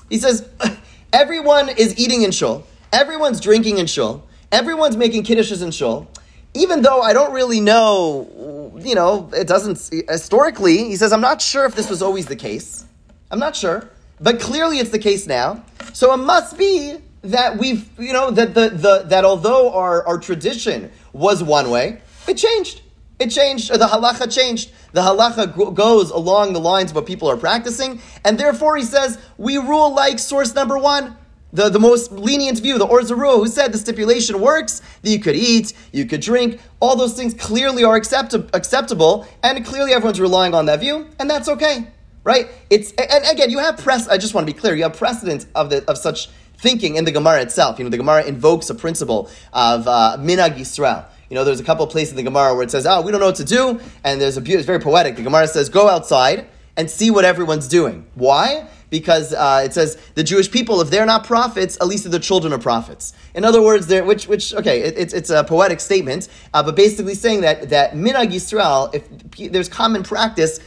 He 0.09 0.17
says, 0.17 0.47
everyone 1.13 1.69
is 1.69 1.97
eating 1.99 2.23
in 2.23 2.31
shul, 2.31 2.65
everyone's 2.91 3.39
drinking 3.39 3.77
in 3.77 3.85
shul, 3.85 4.27
everyone's 4.51 4.97
making 4.97 5.23
kiddushes 5.23 5.61
in 5.61 5.69
shul, 5.69 6.07
even 6.55 6.81
though 6.81 7.01
I 7.01 7.13
don't 7.13 7.33
really 7.33 7.61
know, 7.61 8.73
you 8.79 8.95
know, 8.95 9.29
it 9.33 9.45
doesn't, 9.45 9.77
historically, 10.09 10.77
he 10.77 10.95
says, 10.95 11.13
I'm 11.13 11.21
not 11.21 11.41
sure 11.41 11.65
if 11.65 11.75
this 11.75 11.89
was 11.89 12.01
always 12.01 12.25
the 12.25 12.35
case. 12.35 12.85
I'm 13.29 13.39
not 13.39 13.55
sure. 13.55 13.89
But 14.19 14.39
clearly 14.39 14.79
it's 14.79 14.89
the 14.89 14.99
case 14.99 15.27
now. 15.27 15.63
So 15.93 16.13
it 16.13 16.17
must 16.17 16.57
be 16.57 16.97
that 17.21 17.57
we've, 17.57 17.87
you 17.99 18.13
know, 18.13 18.31
that 18.31 18.53
the, 18.53 18.69
the 18.69 19.03
that 19.07 19.25
although 19.25 19.73
our, 19.73 20.05
our 20.07 20.17
tradition 20.17 20.91
was 21.13 21.43
one 21.43 21.69
way, 21.69 22.01
it 22.27 22.35
changed. 22.35 22.81
It 23.19 23.29
changed. 23.29 23.71
The 23.71 23.85
halacha 23.85 24.33
changed. 24.33 24.71
The 24.91 25.01
halacha 25.01 25.73
goes 25.73 26.09
along 26.09 26.53
the 26.53 26.59
lines 26.59 26.91
of 26.91 26.95
what 26.95 27.05
people 27.05 27.29
are 27.29 27.37
practicing, 27.37 28.01
and 28.23 28.37
therefore 28.37 28.77
he 28.77 28.83
says 28.83 29.17
we 29.37 29.57
rule 29.57 29.93
like 29.93 30.19
source 30.19 30.53
number 30.53 30.77
one 30.77 31.15
the, 31.55 31.69
the 31.69 31.79
most 31.79 32.11
lenient 32.11 32.59
view, 32.59 32.77
the 32.77 32.85
Or 32.85 32.99
Zarua, 32.99 33.37
who 33.37 33.47
said 33.47 33.71
the 33.71 33.77
stipulation 33.77 34.41
works, 34.41 34.81
that 35.01 35.09
you 35.09 35.19
could 35.19 35.35
eat, 35.35 35.73
you 35.93 36.05
could 36.05 36.19
drink, 36.19 36.59
all 36.81 36.97
those 36.97 37.13
things 37.13 37.33
clearly 37.33 37.83
are 37.83 37.95
accept- 37.95 38.35
acceptable, 38.53 39.25
and 39.41 39.65
clearly 39.65 39.93
everyone's 39.93 40.19
relying 40.19 40.53
on 40.53 40.65
that 40.65 40.81
view, 40.81 41.07
and 41.17 41.29
that's 41.29 41.47
okay, 41.47 41.87
right? 42.25 42.49
It's 42.69 42.91
and 42.91 43.23
again, 43.31 43.49
you 43.49 43.59
have 43.59 43.77
press. 43.77 44.09
I 44.09 44.17
just 44.17 44.33
want 44.33 44.45
to 44.45 44.53
be 44.53 44.59
clear. 44.59 44.75
You 44.75 44.83
have 44.83 44.97
precedent 44.97 45.45
of 45.55 45.69
the 45.69 45.89
of 45.89 45.97
such 45.97 46.27
thinking 46.57 46.97
in 46.97 47.05
the 47.05 47.11
Gemara 47.11 47.41
itself. 47.41 47.79
You 47.79 47.85
know, 47.85 47.89
the 47.89 47.97
Gemara 47.97 48.25
invokes 48.25 48.69
a 48.69 48.75
principle 48.75 49.29
of 49.53 49.87
uh, 49.87 50.17
minag 50.19 50.57
Yisrael. 50.57 51.05
You 51.29 51.35
know, 51.35 51.45
there's 51.45 51.59
a 51.61 51.63
couple 51.63 51.87
places 51.87 52.11
in 52.11 52.17
the 52.17 52.23
Gemara 52.23 52.53
where 52.53 52.63
it 52.63 52.71
says, 52.71 52.85
"Oh, 52.85 53.01
we 53.01 53.11
don't 53.13 53.21
know 53.21 53.27
what 53.27 53.35
to 53.37 53.45
do," 53.45 53.79
and 54.03 54.19
there's 54.19 54.37
a 54.37 54.43
it's 54.43 54.65
very 54.65 54.79
poetic. 54.79 55.15
The 55.15 55.23
Gemara 55.23 55.47
says, 55.47 55.69
"Go 55.69 55.87
outside 55.87 56.47
and 56.75 56.91
see 56.91 57.09
what 57.09 57.23
everyone's 57.23 57.69
doing." 57.69 58.05
Why? 58.15 58.67
because 58.89 59.33
uh, 59.33 59.63
it 59.65 59.73
says 59.73 59.97
the 60.13 60.23
Jewish 60.23 60.49
people, 60.49 60.79
if 60.79 60.89
they're 60.89 61.05
not 61.05 61.25
prophets, 61.25 61.77
at 61.81 61.87
least 61.87 62.03
they're 62.03 62.11
the 62.11 62.19
children 62.19 62.53
of 62.53 62.61
prophets. 62.61 63.13
In 63.33 63.43
other 63.43 63.61
words, 63.61 63.87
they're, 63.87 64.05
which, 64.05 64.27
which 64.27 64.53
okay, 64.53 64.81
it, 64.81 64.97
it's, 64.97 65.13
it's 65.13 65.29
a 65.29 65.43
poetic 65.43 65.81
statement, 65.81 66.29
uh, 66.53 66.63
but 66.63 66.77
basically 66.77 67.15
saying 67.15 67.41
that 67.41 67.69
that 67.71 67.93
minag 67.93 68.31
Yisrael, 68.31 68.93
if 68.95 69.51
there's 69.51 69.67
common 69.67 70.03
practice, 70.03 70.59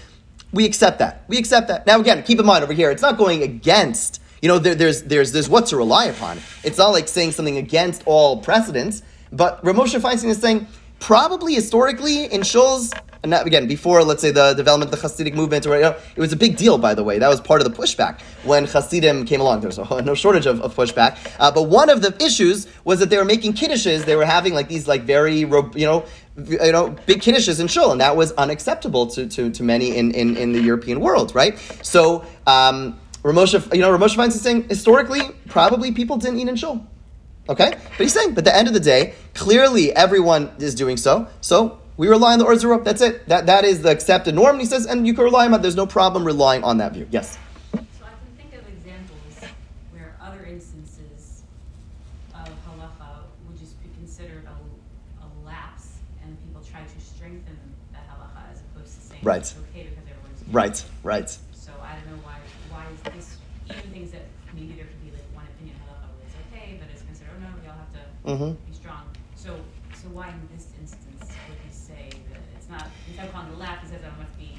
we 0.53 0.65
accept 0.65 0.99
that. 0.99 1.25
We 1.29 1.39
accept 1.39 1.69
that. 1.69 1.87
Now 1.87 2.01
again, 2.01 2.23
keep 2.23 2.39
in 2.39 2.47
mind 2.47 2.65
over 2.65 2.73
here, 2.73 2.91
it's 2.91 3.03
not 3.03 3.19
going 3.19 3.43
against. 3.43 4.21
You 4.41 4.49
know, 4.49 4.59
there, 4.59 4.75
there's 4.75 5.03
there's 5.03 5.33
there's 5.33 5.49
what 5.49 5.67
to 5.67 5.77
rely 5.77 6.07
upon. 6.07 6.39
It's 6.63 6.79
not 6.79 6.89
like 6.89 7.09
saying 7.09 7.33
something 7.33 7.57
against 7.57 8.03
all 8.07 8.41
precedents. 8.41 9.03
But 9.33 9.63
Ramosha 9.63 10.01
Feinstein 10.01 10.29
is 10.29 10.41
saying 10.41 10.67
probably 11.01 11.55
historically 11.55 12.25
in 12.25 12.41
shuls 12.43 12.93
and 13.23 13.33
that, 13.33 13.47
again, 13.47 13.67
before, 13.67 14.05
let's 14.05 14.23
say, 14.23 14.31
the 14.31 14.55
development 14.55 14.93
of 14.93 15.01
the 15.01 15.09
Hasidic 15.09 15.35
movement, 15.35 15.67
or, 15.67 15.75
you 15.75 15.83
know, 15.83 15.97
it 16.15 16.21
was 16.21 16.33
a 16.33 16.37
big 16.37 16.57
deal, 16.57 16.79
by 16.79 16.95
the 16.95 17.03
way. 17.03 17.19
That 17.19 17.29
was 17.29 17.41
part 17.41 17.61
of 17.61 17.71
the 17.71 17.77
pushback 17.77 18.21
when 18.45 18.65
Hasidim 18.65 19.27
came 19.27 19.41
along. 19.41 19.61
There 19.61 19.69
was 19.69 19.79
no 20.05 20.15
shortage 20.15 20.47
of, 20.47 20.61
of 20.61 20.75
pushback. 20.75 21.19
Uh, 21.41 21.51
but 21.51 21.65
one 21.65 21.91
of 21.91 22.01
the 22.01 22.17
issues 22.25 22.69
was 22.85 23.01
that 23.01 23.11
they 23.11 23.17
were 23.17 23.25
making 23.25 23.55
kiddushes. 23.55 24.05
They 24.05 24.15
were 24.15 24.25
having 24.25 24.55
like 24.55 24.69
these 24.69 24.87
like 24.87 25.03
very, 25.03 25.39
you 25.39 25.49
know, 25.75 26.05
you 26.47 26.73
know, 26.73 26.97
big 27.07 27.21
kiddushes 27.21 27.61
in 27.61 27.67
shul, 27.67 27.93
and 27.93 28.01
that 28.01 28.17
was 28.17 28.33
unacceptable 28.33 29.07
to, 29.09 29.27
to, 29.27 29.51
to 29.51 29.63
many 29.63 29.97
in, 29.97 30.13
in, 30.13 30.37
in 30.37 30.53
the 30.53 30.61
European 30.61 31.01
world, 31.01 31.35
right? 31.35 31.59
So, 31.83 32.25
um, 32.47 32.99
Ramosha, 33.23 33.75
you 33.75 33.81
know, 33.81 33.97
Ramosha 33.97 34.17
finds 34.17 34.37
is 34.37 34.43
saying 34.43 34.69
historically, 34.69 35.21
probably 35.49 35.93
people 35.93 36.17
didn't 36.17 36.39
eat 36.39 36.49
in 36.49 36.57
shul. 36.57 36.87
Okay? 37.49 37.71
But 37.71 37.99
he's 37.99 38.13
saying, 38.13 38.35
but 38.35 38.47
at 38.47 38.53
the 38.53 38.57
end 38.57 38.69
of 38.69 38.75
the 38.75 38.81
day, 38.81 39.15
clearly 39.35 39.93
everyone 39.93 40.51
is 40.59 40.75
doing 40.75 40.97
so. 40.97 41.27
So 41.41 41.81
we 41.97 42.07
rely 42.09 42.35
on 42.35 42.39
the 42.39 42.45
Or 42.45 42.53
Zarua. 42.53 42.85
That's 42.85 43.01
it. 43.01 43.27
That, 43.29 43.47
that 43.47 43.65
is 43.65 43.83
the 43.83 43.91
accepted 43.91 44.35
norm. 44.35 44.57
And 44.57 44.61
he 44.61 44.67
says, 44.67 44.87
and 44.87 45.07
you 45.07 45.15
can 45.15 45.25
rely 45.25 45.47
on 45.47 45.53
that. 45.53 45.63
There's 45.63 45.77
no 45.77 45.87
problem 45.87 46.25
relying 46.25 46.63
on 46.63 46.79
that 46.79 46.93
view. 46.93 47.09
Yes? 47.11 47.39
So 47.73 47.79
I 48.05 48.09
can 48.09 48.37
think 48.37 48.55
of 48.55 48.69
examples 48.69 49.51
where 49.93 50.15
other 50.23 50.45
instances 50.45 51.43
of 52.35 52.49
halacha 52.67 53.25
would 53.49 53.59
just 53.59 53.83
be 53.83 53.89
considered 53.99 54.47
a, 54.47 55.25
a 55.25 55.29
lapse, 55.45 55.98
and 56.29 56.37
people 56.45 56.61
try 56.63 56.83
to 56.85 56.99
strengthen 57.01 57.57
the 57.93 57.99
halacha 58.05 58.53
as 58.53 58.61
opposed 58.61 58.93
to 58.95 59.01
saying 59.09 59.21
right. 59.25 59.41
it's 59.41 59.57
okay 59.73 59.89
because 59.89 60.05
everyone's 60.05 60.41
doing 60.45 60.53
Right, 60.53 60.77
it. 60.77 60.85
right. 61.03 61.29
So 61.57 61.73
I 61.83 61.97
don't 61.97 62.07
know 62.13 62.21
why 62.23 62.37
why 62.71 62.85
is 62.93 63.01
this 63.17 63.37
even 63.69 63.91
things 63.91 64.11
that 64.13 64.25
maybe 64.55 64.73
there 64.77 64.87
could 64.87 65.01
be 65.05 65.11
like 65.11 65.25
one 65.35 65.49
opinion 65.57 65.77
halacha 65.89 66.07
where 66.13 66.27
it's 66.29 66.37
okay, 66.53 66.77
but 66.81 66.89
it's 66.93 67.03
considered 67.09 67.33
oh 67.41 67.43
no, 67.43 67.51
we 67.61 67.67
all 67.69 67.81
have 67.81 67.93
to 67.97 68.05
Mm-hmm. 68.29 68.53
be 68.69 68.75
strong. 68.77 69.05
So 69.37 69.57
so 69.97 70.07
why 70.13 70.29
in 70.29 70.41
this 70.55 70.69
instance 70.81 71.25
would 71.49 71.59
he 71.65 71.73
say 71.73 72.13
that 72.31 72.41
it's 72.57 72.69
not 72.69 72.87
instead 73.09 73.27
of 73.27 73.33
calling 73.33 73.49
it 73.49 73.55
a 73.57 73.59
lapse, 73.59 73.89
he 73.89 73.97
says 73.97 74.05
I 74.05 74.13
must 74.21 74.37
be. 74.39 74.53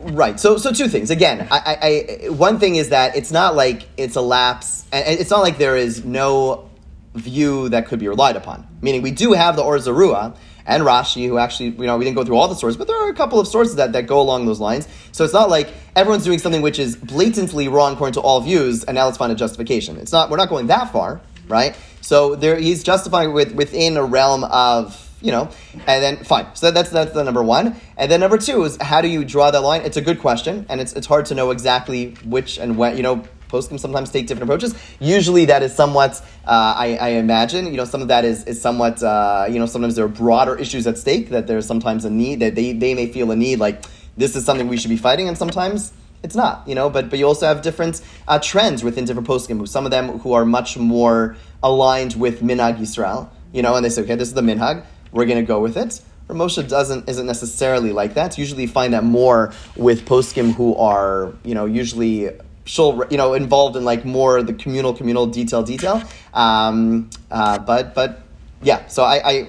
Right. 0.00 0.38
So, 0.38 0.58
so 0.58 0.72
two 0.72 0.86
things. 0.86 1.10
Again, 1.10 1.48
I, 1.50 1.58
I, 1.58 2.26
I, 2.26 2.28
one 2.30 2.60
thing 2.60 2.76
is 2.76 2.90
that 2.90 3.16
it's 3.16 3.32
not 3.32 3.56
like 3.56 3.88
it's 3.96 4.14
a 4.14 4.20
lapse, 4.20 4.86
and 4.92 5.18
it's 5.18 5.30
not 5.30 5.40
like 5.42 5.58
there 5.58 5.76
is 5.76 6.04
no 6.04 6.70
view 7.14 7.68
that 7.70 7.86
could 7.88 7.98
be 7.98 8.06
relied 8.06 8.36
upon. 8.36 8.64
Meaning, 8.80 9.02
we 9.02 9.10
do 9.10 9.32
have 9.32 9.56
the 9.56 9.62
Or 9.62 9.76
Zarua 9.78 10.36
and 10.68 10.84
Rashi, 10.84 11.26
who 11.26 11.38
actually, 11.38 11.70
you 11.70 11.86
know, 11.86 11.96
we 11.96 12.04
didn't 12.04 12.16
go 12.16 12.24
through 12.24 12.36
all 12.36 12.46
the 12.46 12.54
sources, 12.54 12.76
but 12.76 12.86
there 12.86 12.96
are 12.96 13.08
a 13.08 13.14
couple 13.14 13.40
of 13.40 13.48
sources 13.48 13.76
that, 13.76 13.92
that 13.92 14.06
go 14.06 14.20
along 14.20 14.46
those 14.46 14.60
lines. 14.60 14.86
So 15.12 15.24
it's 15.24 15.32
not 15.32 15.48
like 15.48 15.72
everyone's 15.96 16.24
doing 16.24 16.38
something 16.38 16.62
which 16.62 16.78
is 16.78 16.94
blatantly 16.94 17.68
wrong 17.68 17.94
according 17.94 18.12
to 18.14 18.20
all 18.20 18.40
views, 18.42 18.84
and 18.84 18.94
now 18.94 19.06
let's 19.06 19.16
find 19.16 19.32
a 19.32 19.34
justification. 19.34 19.96
It's 19.96 20.12
not. 20.12 20.30
We're 20.30 20.36
not 20.36 20.50
going 20.50 20.68
that 20.68 20.92
far, 20.92 21.20
right? 21.48 21.74
So 22.02 22.36
there, 22.36 22.56
he's 22.56 22.82
justifying 22.82 23.32
with 23.32 23.52
within 23.52 23.96
a 23.96 24.04
realm 24.04 24.44
of 24.44 25.04
you 25.20 25.32
know, 25.32 25.50
and 25.86 26.02
then 26.02 26.16
fine. 26.18 26.46
So 26.54 26.70
that's 26.70 26.90
that's 26.90 27.12
the 27.12 27.24
number 27.24 27.42
one. 27.42 27.74
And 27.96 28.10
then 28.10 28.20
number 28.20 28.38
two 28.38 28.62
is 28.64 28.78
how 28.80 29.00
do 29.00 29.08
you 29.08 29.24
draw 29.24 29.50
that 29.50 29.60
line? 29.60 29.82
It's 29.82 29.96
a 29.96 30.02
good 30.02 30.20
question, 30.20 30.66
and 30.68 30.80
it's 30.80 30.92
it's 30.92 31.06
hard 31.06 31.26
to 31.26 31.34
know 31.34 31.50
exactly 31.50 32.14
which 32.24 32.58
and 32.58 32.76
when. 32.76 32.96
You 32.96 33.02
know, 33.02 33.24
poskim 33.48 33.78
sometimes 33.78 34.10
take 34.10 34.26
different 34.26 34.50
approaches. 34.50 34.74
Usually, 35.00 35.44
that 35.46 35.62
is 35.62 35.74
somewhat. 35.74 36.20
Uh, 36.46 36.74
I, 36.76 36.98
I 37.00 37.08
imagine 37.10 37.66
you 37.66 37.76
know 37.76 37.84
some 37.84 38.02
of 38.02 38.08
that 38.08 38.24
is 38.24 38.44
is 38.44 38.60
somewhat. 38.60 39.02
Uh, 39.02 39.46
you 39.48 39.58
know, 39.58 39.66
sometimes 39.66 39.96
there 39.96 40.04
are 40.04 40.08
broader 40.08 40.56
issues 40.56 40.86
at 40.86 40.98
stake 40.98 41.30
that 41.30 41.46
there's 41.46 41.66
sometimes 41.66 42.04
a 42.04 42.10
need 42.10 42.40
that 42.40 42.54
they 42.54 42.72
they 42.72 42.94
may 42.94 43.06
feel 43.06 43.30
a 43.30 43.36
need 43.36 43.58
like 43.58 43.84
this 44.16 44.36
is 44.36 44.44
something 44.44 44.68
we 44.68 44.76
should 44.76 44.90
be 44.90 44.96
fighting, 44.96 45.28
and 45.28 45.38
sometimes 45.38 45.92
It's 46.22 46.34
not, 46.34 46.66
you 46.66 46.74
know, 46.74 46.90
but 46.90 47.10
but 47.10 47.18
you 47.18 47.26
also 47.26 47.46
have 47.46 47.62
different 47.62 48.02
uh, 48.26 48.38
trends 48.40 48.82
within 48.82 49.04
different 49.04 49.28
poskim. 49.28 49.66
Some 49.68 49.84
of 49.84 49.92
them 49.92 50.18
who 50.18 50.32
are 50.32 50.44
much 50.44 50.76
more 50.76 51.36
aligned 51.62 52.14
with 52.16 52.40
minhag 52.40 52.78
Yisrael, 52.78 53.28
you 53.52 53.62
know, 53.62 53.76
and 53.76 53.84
they 53.84 53.88
say, 53.88 54.02
okay, 54.02 54.16
this 54.16 54.28
is 54.28 54.34
the 54.34 54.42
minhag, 54.42 54.84
we're 55.12 55.26
going 55.26 55.38
to 55.38 55.46
go 55.46 55.60
with 55.60 55.76
it. 55.76 56.00
Or 56.28 56.36
doesn't 56.46 57.08
isn't 57.08 57.26
necessarily 57.26 57.92
like 57.92 58.14
that. 58.14 58.36
Usually, 58.36 58.62
you 58.62 58.68
find 58.68 58.92
that 58.92 59.04
more 59.04 59.54
with 59.76 60.04
poskim 60.04 60.52
who 60.52 60.74
are, 60.76 61.32
you 61.42 61.54
know, 61.54 61.64
usually 61.64 62.30
shul, 62.68 63.04
you 63.10 63.16
know, 63.16 63.34
involved 63.34 63.76
in 63.76 63.84
like 63.84 64.04
more 64.04 64.42
the 64.42 64.52
communal, 64.52 64.92
communal 64.92 65.26
detail, 65.26 65.62
detail. 65.62 66.02
Um, 66.34 67.08
uh, 67.30 67.58
but 67.58 67.94
but 67.94 68.20
yeah, 68.62 68.86
so 68.88 69.02
I, 69.02 69.30
I 69.30 69.48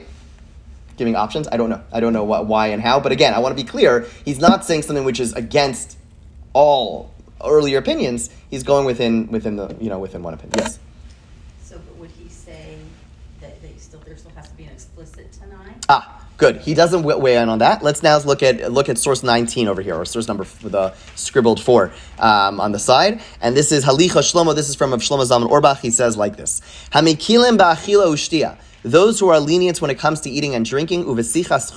giving 0.95 1.15
options. 1.15 1.47
I 1.51 1.57
don't 1.57 1.69
know. 1.69 1.81
I 1.91 1.99
don't 1.99 2.13
know 2.13 2.23
what, 2.23 2.47
why 2.47 2.67
and 2.67 2.81
how. 2.81 2.99
But 2.99 3.11
again, 3.11 3.33
I 3.33 3.39
want 3.39 3.57
to 3.57 3.61
be 3.63 3.67
clear. 3.67 4.07
He's 4.23 4.39
not 4.39 4.65
saying 4.65 4.83
something 4.83 5.03
which 5.03 5.19
is 5.19 5.33
against 5.33 5.97
all 6.53 7.11
earlier 7.43 7.77
opinions. 7.77 8.29
He's 8.49 8.63
going 8.63 8.85
within 8.85 9.27
within 9.27 9.57
the 9.57 9.75
you 9.81 9.89
know 9.89 9.99
within 9.99 10.23
one 10.23 10.33
opinion. 10.33 10.59
Yes. 10.59 10.79
So, 11.63 11.77
but 11.77 11.97
would 11.97 12.11
he 12.11 12.29
say 12.29 12.77
there 13.41 14.17
still 14.17 14.31
has 14.35 14.49
to 14.49 14.55
be 14.55 14.63
an 14.63 14.71
explicit 14.71 15.31
Tanai? 15.31 15.73
Ah. 15.87 16.25
Good. 16.39 16.61
He 16.61 16.73
doesn't 16.73 17.03
weigh 17.03 17.35
in 17.35 17.49
on 17.49 17.59
that. 17.59 17.83
Let's 17.83 18.01
now 18.01 18.17
look 18.19 18.41
at 18.41 18.71
look 18.71 18.87
at 18.87 18.97
source 18.97 19.23
19 19.23 19.67
over 19.67 19.81
here, 19.81 19.95
or 19.95 20.05
source 20.05 20.29
number 20.29 20.45
the 20.63 20.93
scribbled 21.15 21.61
four 21.61 21.91
um, 22.17 22.61
on 22.61 22.71
the 22.71 22.79
side. 22.79 23.19
And 23.41 23.57
this 23.57 23.73
is 23.73 23.83
Halicha 23.83 24.21
Shlomo. 24.23 24.55
This 24.55 24.69
is 24.69 24.75
from 24.75 24.91
Shlomo 24.91 25.29
Zalman 25.29 25.51
Auerbach. 25.51 25.79
He 25.79 25.91
says 25.91 26.15
like 26.15 26.37
this: 26.37 26.61
Hamikilim 26.93 27.57
ba'achila 27.57 28.07
ushtia. 28.07 28.57
Those 28.83 29.19
who 29.19 29.29
are 29.29 29.39
lenient 29.39 29.81
when 29.81 29.91
it 29.91 29.99
comes 29.99 30.21
to 30.21 30.29
eating 30.29 30.55
and 30.55 30.65
drinking, 30.65 31.05
uvesichas 31.05 31.69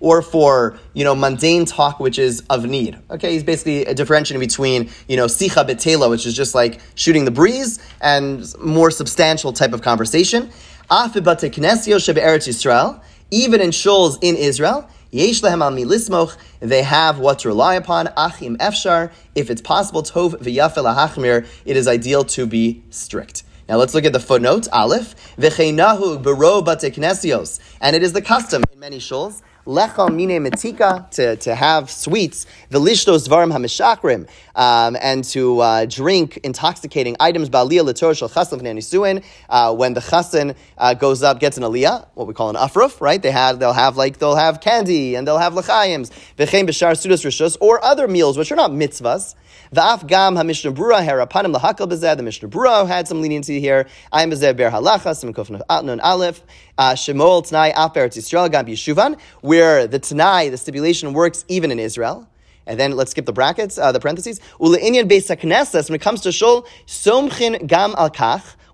or 0.00 0.22
for 0.22 0.78
you 0.92 1.04
know 1.04 1.14
mundane 1.14 1.64
talk 1.64 2.00
which 2.00 2.18
is 2.18 2.42
of 2.50 2.66
need. 2.66 2.98
Okay, 3.10 3.32
he's 3.32 3.44
basically 3.44 3.84
a 3.86 3.94
differentiating 3.94 4.40
between 4.40 4.90
you 5.08 5.16
know 5.16 5.26
sicha 5.26 5.66
betela, 5.68 6.08
which 6.08 6.26
is 6.26 6.34
just 6.34 6.54
like 6.54 6.80
shooting 6.94 7.24
the 7.24 7.30
breeze, 7.30 7.78
and 8.00 8.52
more 8.60 8.90
substantial 8.90 9.52
type 9.52 9.72
of 9.72 9.82
conversation. 9.82 10.50
Shebe'eretz 10.90 12.48
Yisrael 12.48 13.00
even 13.32 13.62
in 13.62 13.70
shuls 13.70 14.18
in 14.20 14.36
Israel, 14.36 14.88
yesh 15.10 15.42
lehem 15.42 15.62
al 15.62 15.72
milismoch, 15.72 16.36
they 16.60 16.82
have 16.82 17.18
what 17.18 17.40
to 17.40 17.48
rely 17.48 17.74
upon. 17.74 18.08
Achim 18.16 18.58
efshar, 18.58 19.10
if 19.34 19.50
it's 19.50 19.62
possible, 19.62 20.02
tov 20.02 20.34
v'yafel 20.34 20.94
hachmir, 20.94 21.46
it 21.64 21.76
is 21.76 21.88
ideal 21.88 22.24
to 22.24 22.46
be 22.46 22.82
strict. 22.90 23.42
Now 23.72 23.78
let's 23.78 23.94
look 23.94 24.04
at 24.04 24.12
the 24.12 24.20
footnote, 24.20 24.68
Aleph. 24.70 25.14
V'cheinahu 25.38 26.22
bero 26.22 26.60
bate 26.60 26.94
knesios, 26.94 27.58
and 27.80 27.96
it 27.96 28.02
is 28.02 28.12
the 28.12 28.20
custom 28.20 28.62
in 28.70 28.78
many 28.78 28.98
shuls 28.98 29.40
lecha 29.66 30.08
mine 30.10 30.44
metika, 30.44 31.08
to, 31.10 31.36
to 31.36 31.54
have 31.54 31.90
sweets, 31.90 32.46
velishtos 32.70 33.28
dvarim 33.28 33.52
hamishakrim, 33.52 34.28
um, 34.56 34.96
and 35.00 35.24
to 35.24 35.60
uh, 35.60 35.86
drink 35.86 36.38
intoxicating 36.42 37.16
items, 37.20 37.48
ba'aliyah 37.48 37.84
l'tor 37.84 38.14
shel 38.14 38.28
chassan 38.28 38.60
nisuin, 38.60 39.24
uh, 39.48 39.74
when 39.74 39.94
the 39.94 40.00
chassan 40.00 40.56
uh, 40.78 40.94
goes 40.94 41.22
up, 41.22 41.38
gets 41.40 41.56
an 41.56 41.62
aliyah, 41.62 42.06
what 42.14 42.26
we 42.26 42.34
call 42.34 42.50
an 42.50 42.56
afruf, 42.56 43.00
right? 43.00 43.22
They 43.22 43.30
have, 43.30 43.58
they'll 43.58 43.72
have 43.72 43.96
like, 43.96 44.18
they'll 44.18 44.36
have 44.36 44.60
candy, 44.60 45.14
and 45.14 45.26
they'll 45.26 45.38
have 45.38 45.52
lechayims, 45.52 46.10
v'chein 46.36 46.66
b'shar 46.66 46.92
sudas 46.92 47.24
rishos, 47.24 47.56
or 47.60 47.82
other 47.84 48.08
meals 48.08 48.36
which 48.36 48.50
are 48.50 48.56
not 48.56 48.72
mitzvahs, 48.72 49.34
Va'af 49.72 50.06
gam 50.06 50.36
ha-Mishnah 50.36 50.70
Brura 50.72 51.00
herapanim 51.00 51.56
lahakal 51.56 51.90
bezeh. 51.90 52.14
The 52.14 52.22
Mishnah 52.22 52.50
Brura 52.50 52.86
had 52.86 53.08
some 53.08 53.22
leniency 53.22 53.58
here. 53.58 53.86
I'm 54.12 54.30
bezeh 54.30 54.54
ber 54.54 54.70
halacha, 54.70 55.32
kuf 55.32 55.84
nun 55.84 55.98
aleph. 56.00 56.42
Uh, 56.76 56.92
Shemol 56.92 57.48
Tanai 57.48 57.70
af 57.70 57.94
Eretz 57.94 58.18
Yisrael 58.18 58.52
gam 58.52 58.66
yishuvan, 58.66 59.18
where 59.40 59.86
the 59.86 59.98
Tanai, 59.98 60.50
the 60.50 60.58
stipulation 60.58 61.14
works 61.14 61.46
even 61.48 61.70
in 61.70 61.78
Israel. 61.78 62.28
And 62.66 62.78
then 62.78 62.92
let's 62.92 63.12
skip 63.12 63.24
the 63.24 63.32
brackets, 63.32 63.78
uh, 63.78 63.92
the 63.92 63.98
parentheses. 63.98 64.40
Ule'inyan 64.60 65.10
beis 65.10 65.34
haknesses, 65.34 65.88
when 65.88 65.94
it 65.94 66.02
comes 66.02 66.20
to 66.20 66.32
shul, 66.32 66.66
somchin 66.86 67.66
gam 67.66 67.94
al 67.96 68.10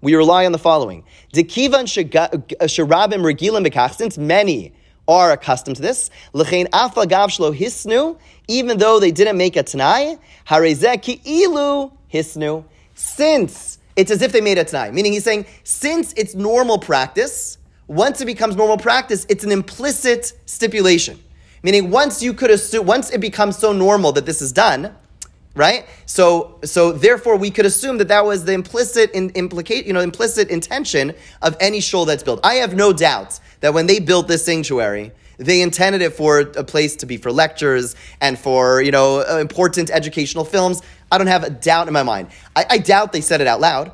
we 0.01 0.17
rely 0.17 0.47
on 0.47 0.51
the 0.51 0.59
following. 0.59 1.05
Dekivan 1.33 1.85
sharabim 1.87 3.23
regilim 3.23 3.65
bekach, 3.65 3.95
since 3.95 4.19
many 4.19 4.73
are 5.09 5.33
accustomed 5.33 5.77
to 5.77 5.83
this. 5.83 6.11
L'chein 6.35 6.69
afa 6.73 7.07
gav 7.07 7.31
shlo 7.31 7.57
hisnu, 7.57 8.19
even 8.47 8.79
though 8.79 9.01
they 9.01 9.11
didn't 9.11 9.37
make 9.37 9.57
a 9.57 9.63
tanai, 9.63 10.19
ki 10.47 11.21
ilu 11.25 11.91
hisnu, 12.13 12.65
since 12.95 13.79
it's 13.97 14.11
as 14.11 14.23
if 14.23 14.31
they 14.31 14.41
made 14.41 14.59
a 14.59 14.65
tanai. 14.65 14.93
Meaning 14.93 15.15
he's 15.15 15.25
saying, 15.25 15.47
since 15.65 16.13
it's 16.17 16.35
normal 16.35 16.79
practice, 16.79 17.59
once 17.89 18.21
it 18.21 18.27
becomes 18.27 18.55
normal 18.55 18.77
practice, 18.77 19.27
it's 19.29 19.43
an 19.43 19.51
implicit 19.51 20.35
stipulation. 20.45 21.19
Meaning 21.63 21.91
once 21.91 22.23
you 22.23 22.35
could 22.35 22.51
assume, 22.51 22.87
once 22.87 23.11
it 23.11 23.21
becomes 23.21 23.59
so 23.59 23.73
normal 23.73 24.13
that 24.13 24.27
this 24.27 24.43
is 24.43 24.53
done, 24.53 24.95
right? 25.59 25.85
So, 26.07 26.59
so 26.65 26.93
therefore, 26.93 27.37
we 27.37 27.51
could 27.51 27.67
assume 27.67 27.99
that 27.99 28.09
that 28.09 28.25
was 28.25 28.45
the 28.45 28.53
implicit 28.53 29.11
in, 29.11 29.31
implicate, 29.31 29.85
you 29.85 29.93
know, 29.93 30.01
implicit 30.01 30.49
intention 30.49 31.13
of 31.43 31.57
any 31.61 31.81
shul 31.81 32.07
that's 32.07 32.23
built. 32.23 32.41
I 32.45 32.55
have 32.55 32.75
no 32.75 32.93
doubt 32.93 33.39
that 33.61 33.75
when 33.75 33.87
they 33.87 33.99
built 33.99 34.29
this 34.29 34.45
sanctuary, 34.45 35.13
they 35.37 35.61
intended 35.61 36.01
it 36.03 36.15
for 36.15 36.41
a 36.41 36.65
place 36.65 36.97
to 36.97 37.07
be 37.07 37.17
for 37.17 37.31
lectures 37.31 37.95
and 38.21 38.39
for 38.39 38.83
you 38.83 38.91
know 38.91 39.21
uh, 39.21 39.39
important 39.39 39.91
educational 39.91 40.45
films. 40.45 40.83
I 41.13 41.19
don't 41.19 41.29
have 41.29 41.45
a 41.45 41.51
doubt 41.51 41.87
in 41.87 41.93
my 41.93 42.03
mind. 42.03 42.29
I, 42.57 42.67
I 42.71 42.79
doubt 42.79 43.13
they 43.13 43.21
said 43.21 43.41
it 43.41 43.47
out 43.47 43.61
loud. 43.61 43.93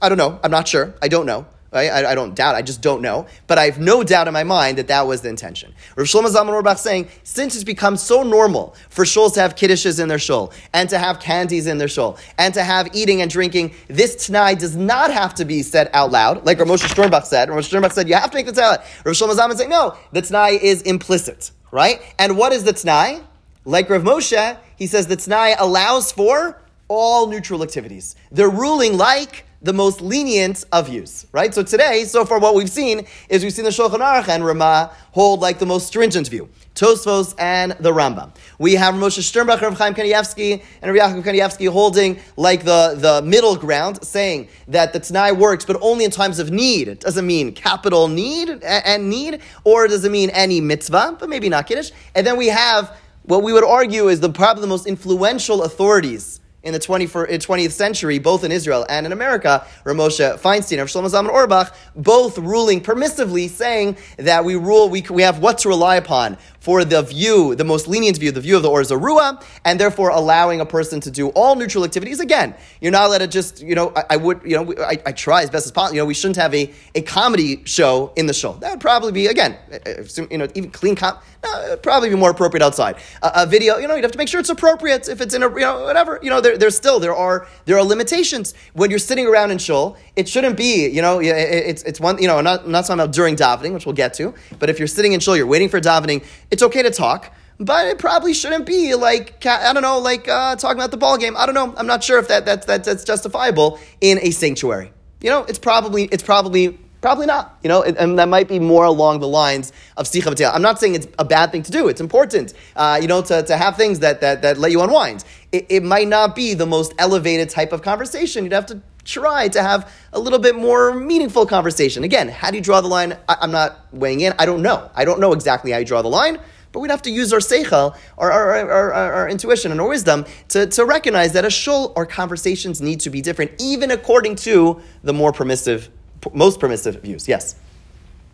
I 0.00 0.08
don't 0.08 0.18
know. 0.18 0.38
I'm 0.42 0.50
not 0.50 0.66
sure. 0.68 0.94
I 1.02 1.08
don't 1.08 1.26
know. 1.26 1.46
Right? 1.70 1.90
I, 1.90 2.12
I, 2.12 2.14
don't 2.14 2.34
doubt. 2.34 2.54
I 2.54 2.62
just 2.62 2.80
don't 2.80 3.02
know. 3.02 3.26
But 3.46 3.58
I 3.58 3.66
have 3.66 3.78
no 3.78 4.02
doubt 4.02 4.26
in 4.26 4.32
my 4.32 4.44
mind 4.44 4.78
that 4.78 4.88
that 4.88 5.06
was 5.06 5.20
the 5.20 5.28
intention. 5.28 5.74
Rav 5.96 6.06
Shlomo 6.06 6.28
Zalman 6.34 6.54
Auerbach 6.54 6.78
saying, 6.78 7.08
since 7.24 7.54
it's 7.54 7.64
become 7.64 7.98
so 7.98 8.22
normal 8.22 8.74
for 8.88 9.04
shuls 9.04 9.34
to 9.34 9.40
have 9.40 9.54
kiddushes 9.54 10.00
in 10.00 10.08
their 10.08 10.18
shul, 10.18 10.52
and 10.72 10.88
to 10.88 10.98
have 10.98 11.20
candies 11.20 11.66
in 11.66 11.76
their 11.76 11.88
shul, 11.88 12.16
and 12.38 12.54
to 12.54 12.62
have 12.62 12.88
eating 12.94 13.20
and 13.20 13.30
drinking, 13.30 13.74
this 13.88 14.16
t'nai 14.16 14.58
does 14.58 14.76
not 14.76 15.12
have 15.12 15.34
to 15.34 15.44
be 15.44 15.62
said 15.62 15.90
out 15.92 16.10
loud, 16.10 16.46
like 16.46 16.58
Rav 16.58 16.68
Moshe 16.68 16.88
Sternbuch 16.88 17.24
said. 17.24 17.50
Rav 17.50 17.58
Moshe 17.58 17.70
Sternbuch 17.70 17.92
said, 17.92 18.08
you 18.08 18.14
have 18.14 18.30
to 18.30 18.36
make 18.36 18.46
the 18.46 18.52
t'nai. 18.52 18.78
Rav 19.04 19.14
Shlomo 19.14 19.36
Zalman 19.36 19.56
saying, 19.56 19.70
no, 19.70 19.94
the 20.12 20.22
t'nai 20.22 20.58
is 20.58 20.80
implicit, 20.82 21.50
right? 21.70 22.00
And 22.18 22.38
what 22.38 22.52
is 22.54 22.64
the 22.64 22.72
t'nai? 22.72 23.22
Like 23.66 23.90
Rav 23.90 24.02
Moshe, 24.02 24.56
he 24.76 24.86
says 24.86 25.06
the 25.06 25.16
t'nai 25.16 25.54
allows 25.58 26.12
for 26.12 26.58
all 26.88 27.26
neutral 27.26 27.62
activities. 27.62 28.16
They're 28.32 28.48
ruling 28.48 28.96
like 28.96 29.44
the 29.60 29.72
most 29.72 30.00
lenient 30.00 30.64
of 30.70 30.86
views, 30.86 31.26
right? 31.32 31.52
So 31.52 31.62
today, 31.62 32.04
so 32.04 32.24
far, 32.24 32.38
what 32.38 32.54
we've 32.54 32.70
seen 32.70 33.06
is 33.28 33.42
we've 33.42 33.52
seen 33.52 33.64
the 33.64 33.70
Shulchan 33.70 33.98
Aruch 33.98 34.28
and 34.28 34.44
Ramah 34.44 34.92
hold 35.12 35.40
like 35.40 35.58
the 35.58 35.66
most 35.66 35.88
stringent 35.88 36.28
view. 36.28 36.48
Tosfos 36.76 37.34
and 37.38 37.72
the 37.80 37.90
Rambam. 37.90 38.30
We 38.60 38.74
have 38.74 38.94
Moshe 38.94 39.18
Sternbuch, 39.18 39.60
Rav 39.60 39.76
Chaim 39.76 39.94
Kanievsky, 39.94 40.62
and 40.80 40.94
Rav 40.94 41.10
Yaakov 41.10 41.24
Kanievsky 41.24 41.68
holding 41.68 42.20
like 42.36 42.64
the, 42.64 42.94
the 42.96 43.20
middle 43.22 43.56
ground, 43.56 44.04
saying 44.04 44.48
that 44.68 44.92
the 44.92 45.00
Tanai 45.00 45.32
works, 45.32 45.64
but 45.64 45.76
only 45.80 46.04
in 46.04 46.12
times 46.12 46.38
of 46.38 46.52
need. 46.52 46.86
It 46.86 47.00
doesn't 47.00 47.26
mean 47.26 47.52
capital 47.52 48.06
need 48.06 48.62
and 48.62 49.10
need, 49.10 49.40
or 49.64 49.88
does 49.88 50.04
it 50.04 50.12
mean 50.12 50.30
any 50.30 50.60
mitzvah, 50.60 51.16
but 51.18 51.28
maybe 51.28 51.48
not 51.48 51.66
Kiddush. 51.66 51.90
And 52.14 52.24
then 52.24 52.36
we 52.36 52.46
have 52.46 52.96
what 53.24 53.42
we 53.42 53.52
would 53.52 53.64
argue 53.64 54.06
is 54.06 54.20
the 54.20 54.30
probably 54.30 54.60
the 54.60 54.68
most 54.68 54.86
influential 54.86 55.64
authorities 55.64 56.37
in 56.62 56.72
the 56.72 56.80
20th 56.80 57.70
century, 57.70 58.18
both 58.18 58.44
in 58.44 58.50
Israel 58.50 58.84
and 58.88 59.06
in 59.06 59.12
America, 59.12 59.66
Ramosha 59.84 60.38
Feinstein 60.38 60.80
and 60.80 60.88
Shlomo 60.88 61.08
Zalman 61.08 61.30
Auerbach, 61.30 61.74
both 61.94 62.36
ruling 62.38 62.80
permissively, 62.80 63.48
saying 63.48 63.96
that 64.16 64.44
we 64.44 64.56
rule, 64.56 64.88
we, 64.88 65.02
we 65.10 65.22
have 65.22 65.38
what 65.38 65.58
to 65.58 65.68
rely 65.68 65.96
upon 65.96 66.36
for 66.68 66.84
the 66.84 67.00
view, 67.00 67.54
the 67.54 67.64
most 67.64 67.88
lenient 67.88 68.18
view, 68.18 68.30
the 68.30 68.42
view 68.42 68.54
of 68.54 68.62
the 68.62 68.68
Or 68.68 68.82
Zarua, 68.82 69.42
and 69.64 69.80
therefore 69.80 70.10
allowing 70.10 70.60
a 70.60 70.66
person 70.66 71.00
to 71.00 71.10
do 71.10 71.28
all 71.28 71.56
neutral 71.56 71.82
activities. 71.82 72.20
Again, 72.20 72.54
you're 72.82 72.92
not 72.92 73.06
allowed 73.06 73.20
to 73.20 73.26
just, 73.26 73.62
you 73.62 73.74
know, 73.74 73.90
I, 73.96 74.04
I 74.10 74.16
would, 74.18 74.42
you 74.44 74.54
know, 74.54 74.74
I, 74.84 75.00
I, 75.06 75.12
try 75.12 75.42
as 75.42 75.48
best 75.48 75.64
as 75.64 75.72
possible. 75.72 75.94
You 75.96 76.02
know, 76.02 76.04
we 76.04 76.12
shouldn't 76.12 76.36
have 76.36 76.54
a, 76.54 76.70
a 76.94 77.00
comedy 77.00 77.62
show 77.64 78.12
in 78.16 78.26
the 78.26 78.34
show. 78.34 78.52
That 78.60 78.72
would 78.72 78.80
probably 78.82 79.12
be, 79.12 79.28
again, 79.28 79.56
uh, 79.72 79.76
uh, 79.76 80.26
you 80.30 80.36
know, 80.36 80.46
even 80.54 80.70
clean 80.70 80.94
com, 80.94 81.16
no, 81.42 81.76
probably 81.78 82.10
be 82.10 82.16
more 82.16 82.32
appropriate 82.32 82.62
outside. 82.62 82.96
A, 83.22 83.46
video, 83.46 83.78
you 83.78 83.88
know, 83.88 83.94
you'd 83.94 84.04
have 84.04 84.12
to 84.12 84.18
make 84.18 84.28
sure 84.28 84.38
it's 84.38 84.50
appropriate 84.50 85.08
if 85.08 85.22
it's 85.22 85.32
in 85.32 85.42
a, 85.42 85.48
you 85.48 85.60
know, 85.60 85.84
whatever. 85.84 86.18
You 86.22 86.28
know, 86.28 86.42
there, 86.42 86.58
there's 86.58 86.76
still, 86.76 87.00
there 87.00 87.14
are, 87.14 87.48
there 87.64 87.78
are 87.78 87.82
limitations. 87.82 88.52
When 88.74 88.90
you're 88.90 88.98
sitting 88.98 89.26
around 89.26 89.52
in 89.52 89.58
shul, 89.58 89.96
it 90.16 90.28
shouldn't 90.28 90.58
be, 90.58 90.86
you 90.86 91.00
know, 91.00 91.18
it, 91.18 91.28
it's, 91.28 91.82
it's 91.84 91.98
one, 91.98 92.20
you 92.20 92.26
know, 92.26 92.42
not, 92.42 92.68
not 92.68 92.82
talking 92.82 93.00
about 93.00 93.14
during 93.14 93.36
davening, 93.36 93.72
which 93.72 93.86
we'll 93.86 93.94
get 93.94 94.12
to, 94.14 94.34
but 94.58 94.68
if 94.68 94.78
you're 94.78 94.86
sitting 94.88 95.14
in 95.14 95.20
shul, 95.20 95.34
you're 95.34 95.46
waiting 95.46 95.70
for 95.70 95.80
davening, 95.80 96.22
it's 96.58 96.64
okay 96.64 96.82
to 96.82 96.90
talk, 96.90 97.32
but 97.60 97.86
it 97.86 98.00
probably 98.00 98.34
shouldn't 98.34 98.66
be 98.66 98.96
like 98.96 99.46
I 99.46 99.72
don't 99.72 99.82
know, 99.82 100.00
like 100.00 100.26
uh, 100.26 100.56
talking 100.56 100.76
about 100.76 100.90
the 100.90 100.96
ball 100.96 101.16
game. 101.16 101.36
I 101.36 101.46
don't 101.46 101.54
know. 101.54 101.72
I'm 101.76 101.86
not 101.86 102.02
sure 102.02 102.18
if 102.18 102.26
that, 102.28 102.46
that, 102.46 102.66
that 102.66 102.82
that's 102.82 103.04
justifiable 103.04 103.78
in 104.00 104.18
a 104.20 104.32
sanctuary. 104.32 104.90
You 105.20 105.30
know, 105.30 105.44
it's 105.44 105.58
probably 105.60 106.06
it's 106.06 106.24
probably 106.24 106.76
probably 107.00 107.26
not. 107.26 107.56
You 107.62 107.68
know, 107.68 107.84
and 107.84 108.18
that 108.18 108.28
might 108.28 108.48
be 108.48 108.58
more 108.58 108.84
along 108.84 109.20
the 109.20 109.28
lines 109.28 109.72
of 109.96 110.06
sicha 110.06 110.32
b'teil. 110.32 110.52
I'm 110.52 110.62
not 110.62 110.80
saying 110.80 110.96
it's 110.96 111.06
a 111.16 111.24
bad 111.24 111.52
thing 111.52 111.62
to 111.62 111.70
do. 111.70 111.86
It's 111.86 112.00
important, 112.00 112.54
uh, 112.74 112.98
you 113.00 113.06
know, 113.06 113.22
to, 113.22 113.44
to 113.44 113.56
have 113.56 113.76
things 113.76 114.00
that, 114.00 114.20
that, 114.20 114.42
that 114.42 114.58
let 114.58 114.72
you 114.72 114.82
unwind. 114.82 115.24
It, 115.52 115.66
it 115.68 115.82
might 115.84 116.08
not 116.08 116.34
be 116.34 116.54
the 116.54 116.66
most 116.66 116.92
elevated 116.98 117.50
type 117.50 117.72
of 117.72 117.82
conversation. 117.82 118.42
You'd 118.42 118.52
have 118.52 118.66
to 118.66 118.82
try 119.08 119.48
to 119.48 119.62
have 119.62 119.92
a 120.12 120.18
little 120.18 120.38
bit 120.38 120.54
more 120.54 120.94
meaningful 120.94 121.46
conversation. 121.46 122.04
Again, 122.04 122.28
how 122.28 122.50
do 122.50 122.58
you 122.58 122.62
draw 122.62 122.80
the 122.80 122.88
line? 122.88 123.16
I, 123.28 123.38
am 123.40 123.50
not 123.50 123.86
weighing 123.92 124.20
in. 124.20 124.34
I 124.38 124.44
don't 124.46 124.62
know. 124.62 124.90
I 124.94 125.04
don't 125.04 125.18
know 125.18 125.32
exactly 125.32 125.72
how 125.72 125.78
you 125.78 125.84
draw 125.84 126.02
the 126.02 126.08
line. 126.08 126.38
But 126.70 126.80
we'd 126.80 126.90
have 126.90 127.02
to 127.02 127.10
use 127.10 127.32
our 127.32 127.38
seichel, 127.38 127.96
our, 128.18 128.30
our, 128.30 128.54
our, 128.70 128.92
our, 128.92 129.12
our 129.14 129.28
intuition 129.28 129.72
and 129.72 129.80
our 129.80 129.88
wisdom 129.88 130.26
to, 130.48 130.66
to 130.66 130.84
recognize 130.84 131.32
that 131.32 131.46
a 131.46 131.50
shul 131.50 131.94
or 131.96 132.04
conversations 132.04 132.82
need 132.82 133.00
to 133.00 133.10
be 133.10 133.22
different, 133.22 133.52
even 133.58 133.90
according 133.90 134.36
to 134.36 134.80
the 135.02 135.14
more 135.14 135.32
permissive, 135.32 135.88
most 136.34 136.60
permissive 136.60 137.00
views. 137.00 137.26
Yes. 137.26 137.54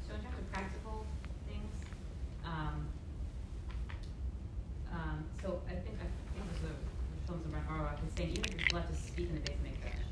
So 0.09 0.15
in 0.15 0.21
terms 0.21 0.35
of 0.37 0.53
practical 0.53 1.07
things, 1.47 1.71
um, 2.45 2.89
um, 4.93 5.25
so 5.41 5.61
I 5.69 5.75
think, 5.79 5.95
I 6.03 6.11
think 6.35 6.43
it 6.43 6.51
was 6.51 6.61
the, 6.61 6.75
the 6.75 7.27
films 7.29 7.47
around 7.55 7.67
Orwell, 7.71 7.95
was 8.03 8.13
saying 8.17 8.31
even 8.31 8.45
if 8.45 8.59
you're 8.59 8.81
allowed 8.81 8.91
to 8.91 8.97
speak 8.99 9.29
in 9.31 9.35
the 9.37 9.41
base 9.47 9.63
mikdash, 9.63 10.03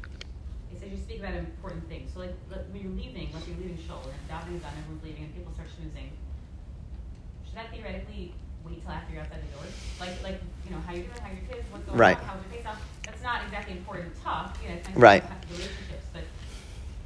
it 0.71 0.79
says 0.79 0.91
you 0.93 0.97
speak 0.97 1.19
about 1.19 1.35
important 1.35 1.89
things. 1.89 2.13
So 2.15 2.21
like, 2.21 2.37
like 2.51 2.71
when 2.71 2.83
you're 2.83 2.95
leaving, 2.95 3.35
like 3.35 3.47
you're 3.49 3.59
leaving 3.59 3.79
shul 3.83 4.01
and 4.07 4.15
davening's 4.31 4.63
done, 4.63 4.79
everyone's 4.79 5.03
leaving, 5.03 5.25
and 5.25 5.35
people 5.35 5.53
start 5.53 5.67
schmoozing. 5.75 6.15
Should 7.53 7.61
that 7.61 7.71
theoretically 7.71 8.33
wait 8.65 8.81
till 8.81 8.91
after 8.91 9.13
you're 9.13 9.21
outside 9.21 9.45
the 9.45 9.53
doors? 9.53 9.77
Like, 10.01 10.17
like 10.25 10.41
you 10.65 10.73
know, 10.73 10.81
how 10.81 10.97
you 10.97 11.05
doing, 11.05 11.21
how 11.21 11.29
your 11.93 12.01
kids, 12.01 12.01
what's 12.01 12.01
going 12.01 12.01
Right. 12.01 12.19
on, 12.19 12.25
how's 12.27 12.45
face 12.53 12.67
off? 12.67 12.81
That's 13.05 13.23
not 13.23 13.43
exactly 13.45 13.77
important 13.77 14.23
talk, 14.23 14.57
you 14.63 14.69
know, 14.69 14.75
it's 14.77 14.89
Right. 14.97 15.25
relationships, 15.51 16.07
but 16.13 16.23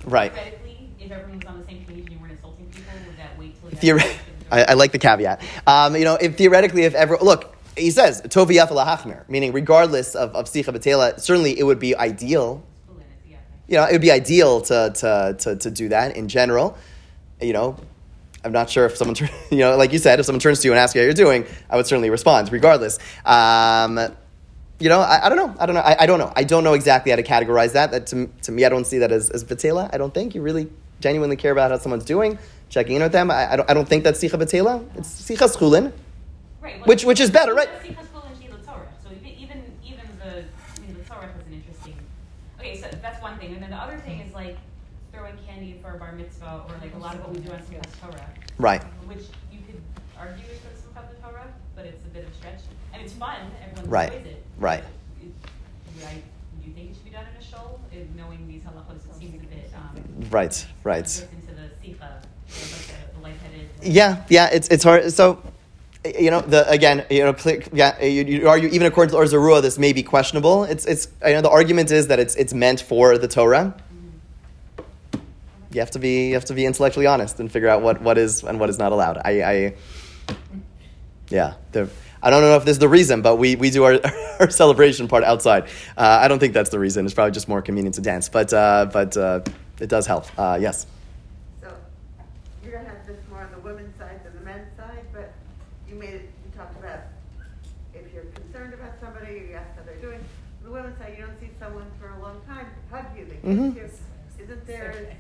Right. 0.05 0.33
theoretically, 0.33 0.91
if 1.01 1.11
everyone 1.11 1.39
was 1.39 1.47
on 1.47 1.59
the 1.61 1.65
same 1.67 1.85
page 1.87 1.99
and 1.99 2.11
you 2.13 2.19
weren't 2.19 2.33
insulting 2.33 2.67
people, 2.67 2.93
would 3.07 3.17
that 3.19 3.39
wait 3.39 3.55
till 3.81 3.99
you 3.99 4.03
I, 4.53 4.63
I 4.63 4.73
like 4.75 4.93
the 4.93 4.99
caveat. 4.99 5.43
Um, 5.67 5.97
you 5.97 6.05
know, 6.05 6.15
if 6.15 6.37
theoretically, 6.37 6.85
if 6.85 6.95
ever 6.95 7.19
look, 7.21 7.57
he 7.77 7.91
says 7.91 8.23
tovi 8.23 8.57
hachmer, 8.57 9.29
meaning 9.29 9.53
regardless 9.53 10.15
of 10.15 10.35
of 10.37 10.47
sicha 10.47 10.73
betela, 10.75 11.19
certainly 11.21 11.59
it 11.59 11.65
would 11.65 11.81
be 11.81 11.97
ideal. 11.97 12.63
You 13.69 13.79
know, 13.79 13.85
it 13.85 13.93
would 13.93 14.01
be 14.01 14.13
ideal 14.13 14.61
to 14.63 14.93
to 14.95 15.37
to, 15.41 15.57
to 15.57 15.71
do 15.71 15.89
that 15.89 16.17
in 16.17 16.29
general. 16.29 16.79
You 17.41 17.53
know, 17.53 17.77
I'm 18.45 18.53
not 18.53 18.71
sure 18.71 18.87
if 18.87 18.97
someone, 18.97 19.17
you 19.51 19.59
know, 19.59 19.77
like 19.77 19.93
you 19.93 19.99
said, 19.99 20.21
if 20.21 20.27
someone 20.27 20.39
turns 20.41 20.61
to 20.61 20.69
you 20.69 20.73
and 20.73 20.79
asks 20.79 20.95
you 20.95 21.01
how 21.01 21.05
you're 21.05 21.13
doing, 21.15 21.45
I 21.69 21.75
would 21.77 21.87
certainly 21.89 22.09
respond, 22.11 22.53
regardless. 22.53 23.01
Um, 23.25 23.99
you 24.79 24.89
know, 24.89 25.01
I, 25.01 25.27
I 25.27 25.29
don't 25.29 25.39
know. 25.39 25.55
I 25.59 25.67
don't 25.67 25.75
know. 25.75 25.81
I, 25.81 25.97
I 26.01 26.07
don't 26.07 26.19
know. 26.19 26.33
I 26.37 26.45
don't 26.45 26.65
know 26.65 26.75
exactly 26.75 27.11
how 27.11 27.17
to 27.17 27.23
categorize 27.23 27.73
that. 27.73 27.91
That 27.93 28.07
to, 28.09 28.27
to 28.43 28.53
me, 28.53 28.65
I 28.65 28.69
don't 28.69 28.87
see 28.87 28.99
that 28.99 29.11
as, 29.13 29.31
as 29.31 29.43
betela. 29.45 29.89
I 29.93 29.99
don't 29.99 30.13
think 30.13 30.35
you 30.35 30.43
really 30.43 30.69
genuinely 31.01 31.37
care 31.37 31.53
about 31.53 31.71
how 31.71 31.79
someone's 31.79 32.05
doing, 32.05 32.39
checking 32.69 32.97
in 32.97 33.03
with 33.03 33.13
them. 33.13 33.31
I, 33.31 33.53
I, 33.53 33.57
don't, 33.57 33.71
I 33.71 33.75
don't 33.75 33.89
think 33.89 34.05
that's 34.05 34.23
sicha 34.23 34.39
betela. 34.41 34.85
It's 34.97 35.09
sicha 35.23 35.49
schulin. 35.55 35.93
Right, 36.61 36.77
well, 36.79 36.87
Which- 36.87 37.05
which 37.05 37.21
is 37.21 37.31
better, 37.31 37.55
right? 37.55 37.69
Sicha 37.83 38.05
School 38.05 38.23
and 38.27 38.37
Shila 38.43 38.59
Torah. 38.65 38.89
So 39.03 39.11
even 39.13 39.29
even 39.39 39.63
even 39.85 40.07
the 40.19 40.45
I 40.77 40.81
mean 40.81 40.95
the 40.99 41.05
Torah 41.05 41.29
is 41.41 41.47
an 41.47 41.53
interesting. 41.55 41.95
Okay, 42.59 42.77
so 42.81 42.89
that's 43.01 43.23
one 43.23 43.39
thing, 43.39 43.55
and 43.55 43.63
then 43.63 43.71
the 43.71 43.77
other 43.77 43.99
thing 43.99 44.21
is 44.21 44.35
like 44.35 44.57
throwing 45.13 45.37
candy 45.47 45.79
for 45.83 45.93
a 45.95 45.99
bar 45.99 46.13
mitzvah, 46.13 46.65
or 46.69 46.75
like 46.83 46.95
a 46.95 46.99
lot 46.99 47.15
of 47.15 47.21
what 47.21 47.33
we 47.33 47.41
do 47.41 47.51
on 47.53 47.59
Simchat 47.61 47.87
Torah, 48.01 48.29
Right. 48.59 48.83
which 49.07 49.25
you 49.53 49.61
could 49.67 49.81
argue 50.19 50.45
is 50.45 50.59
the 50.61 51.01
Simchat 51.01 51.23
Torah, 51.23 51.47
but 51.77 51.87
it's 51.87 52.05
a 52.05 52.09
bit 52.09 52.25
of 52.25 52.31
a 52.31 52.35
stretch. 52.35 52.61
Mean, 52.97 53.05
it's 53.05 53.13
fun. 53.15 53.37
Everyone 53.63 53.91
Right, 53.91 54.13
enjoys 54.13 54.27
it. 54.33 54.45
right. 54.59 54.85
It, 55.23 55.31
I, 56.07 56.15
do 56.15 56.69
you 56.69 56.73
think 56.75 56.91
it 56.91 56.95
should 56.95 57.05
be 57.05 57.11
done 57.11 57.25
in 57.35 57.43
a 57.43 57.45
shul? 57.45 57.81
Uh, 57.93 57.97
Knowing 58.17 58.47
these 58.49 58.63
halachos, 58.63 58.97
it 58.97 59.15
seems 59.19 59.43
a 59.43 59.47
bit. 59.47 59.71
Um, 59.75 60.31
Right. 60.31 60.67
Right. 60.85 61.05
goes 61.05 61.23
into 61.23 61.55
the 61.55 61.69
sicha, 61.85 62.09
like 63.23 63.35
the, 63.43 63.85
the. 63.87 63.91
Yeah, 63.91 64.25
yeah, 64.29 64.49
it's 64.53 64.69
it's 64.69 64.85
hard. 64.85 65.13
So, 65.13 65.43
you 66.19 66.31
know, 66.31 66.41
the 66.41 66.69
again, 66.71 67.05
you 67.11 67.25
know, 67.25 67.33
click, 67.33 67.69
yeah, 67.73 68.03
you, 68.03 68.25
you 68.25 68.49
argue 68.49 68.69
even 68.71 68.87
according 68.87 69.13
to 69.13 69.19
Orzarua, 69.21 69.61
this 69.63 69.79
may 69.79 69.93
be 69.93 70.03
questionable. 70.03 70.65
It's 70.65 70.85
it's 70.87 71.09
you 71.25 71.33
know 71.35 71.43
the 71.43 71.51
argument 71.51 71.91
is 71.91 72.07
that 72.09 72.19
it's 72.19 72.35
it's 72.37 72.55
meant 72.55 72.81
for 72.81 73.19
the 73.19 73.29
Torah. 73.29 73.75
You 75.73 75.81
have 75.81 75.91
to 75.93 75.99
be 75.99 76.29
you 76.29 76.35
have 76.35 76.45
to 76.47 76.55
be 76.55 76.65
intellectually 76.65 77.07
honest 77.07 77.39
and 77.41 77.51
figure 77.53 77.69
out 77.69 77.83
what, 77.83 78.01
what 78.01 78.17
is 78.17 78.43
and 78.45 78.59
what 78.59 78.71
is 78.71 78.79
not 78.79 78.93
allowed. 78.93 79.19
I, 79.19 79.43
I 79.43 79.75
yeah, 81.29 81.55
the, 81.73 81.91
I 82.23 82.31
don't 82.31 82.41
know 82.43 82.57
if 82.57 82.65
this 82.65 82.73
is 82.75 82.79
the 82.79 82.89
reason, 82.89 83.23
but 83.23 83.37
we, 83.37 83.57
we 83.57 83.71
do 83.71 83.85
our, 83.85 84.01
our 84.41 84.51
celebration 84.51 85.07
part 85.09 85.23
outside. 85.25 85.65
Uh, 85.97 86.19
I 86.23 86.29
don't 86.29 86.39
think 86.39 86.55
that's 86.55 86.71
the 86.71 86.79
reason. 86.79 87.05
It's 87.05 87.15
probably 87.15 87.33
just 87.33 87.49
more 87.49 87.63
convenient 87.63 87.95
to 87.97 88.01
dance, 88.01 88.29
but 88.29 88.53
uh, 88.53 88.89
but 88.93 89.17
uh, 89.17 89.41
it 89.81 89.89
does 89.89 90.07
help. 90.07 90.27
Uh, 90.39 90.59
yes. 90.61 90.87
So, 91.61 91.69
you're 92.65 92.73
gonna 92.73 92.89
have 92.89 93.07
this 93.07 93.19
more 93.31 93.43
on 93.43 93.51
the 93.53 93.59
women's 93.61 93.97
side 93.99 94.21
than 94.25 94.35
the 94.35 94.45
men's 94.45 94.67
side, 94.77 95.05
but 95.13 95.33
you 95.89 95.95
made 95.95 96.15
it, 96.15 96.31
you 96.45 96.59
talked 96.59 96.77
about 96.79 97.01
if 97.95 98.13
you're 98.13 98.25
concerned 98.25 98.75
about 98.75 98.93
somebody, 99.01 99.47
you 99.51 99.55
ask 99.55 99.77
how 99.77 99.83
they're 99.85 99.97
doing. 99.97 100.19
On 100.19 100.65
the 100.65 100.71
women's 100.71 100.99
side, 100.99 101.15
you 101.19 101.25
don't 101.25 101.39
see 101.39 101.51
someone 101.61 101.87
for 102.01 102.09
a 102.11 102.23
long 102.23 102.41
time, 102.47 102.67
hug 102.91 103.05
you, 103.17 103.25
they 103.27 103.35
kiss 103.37 103.43
Mhm. 103.45 103.77
you. 103.77 103.91
Isn't 104.43 104.67
there 104.67 105.17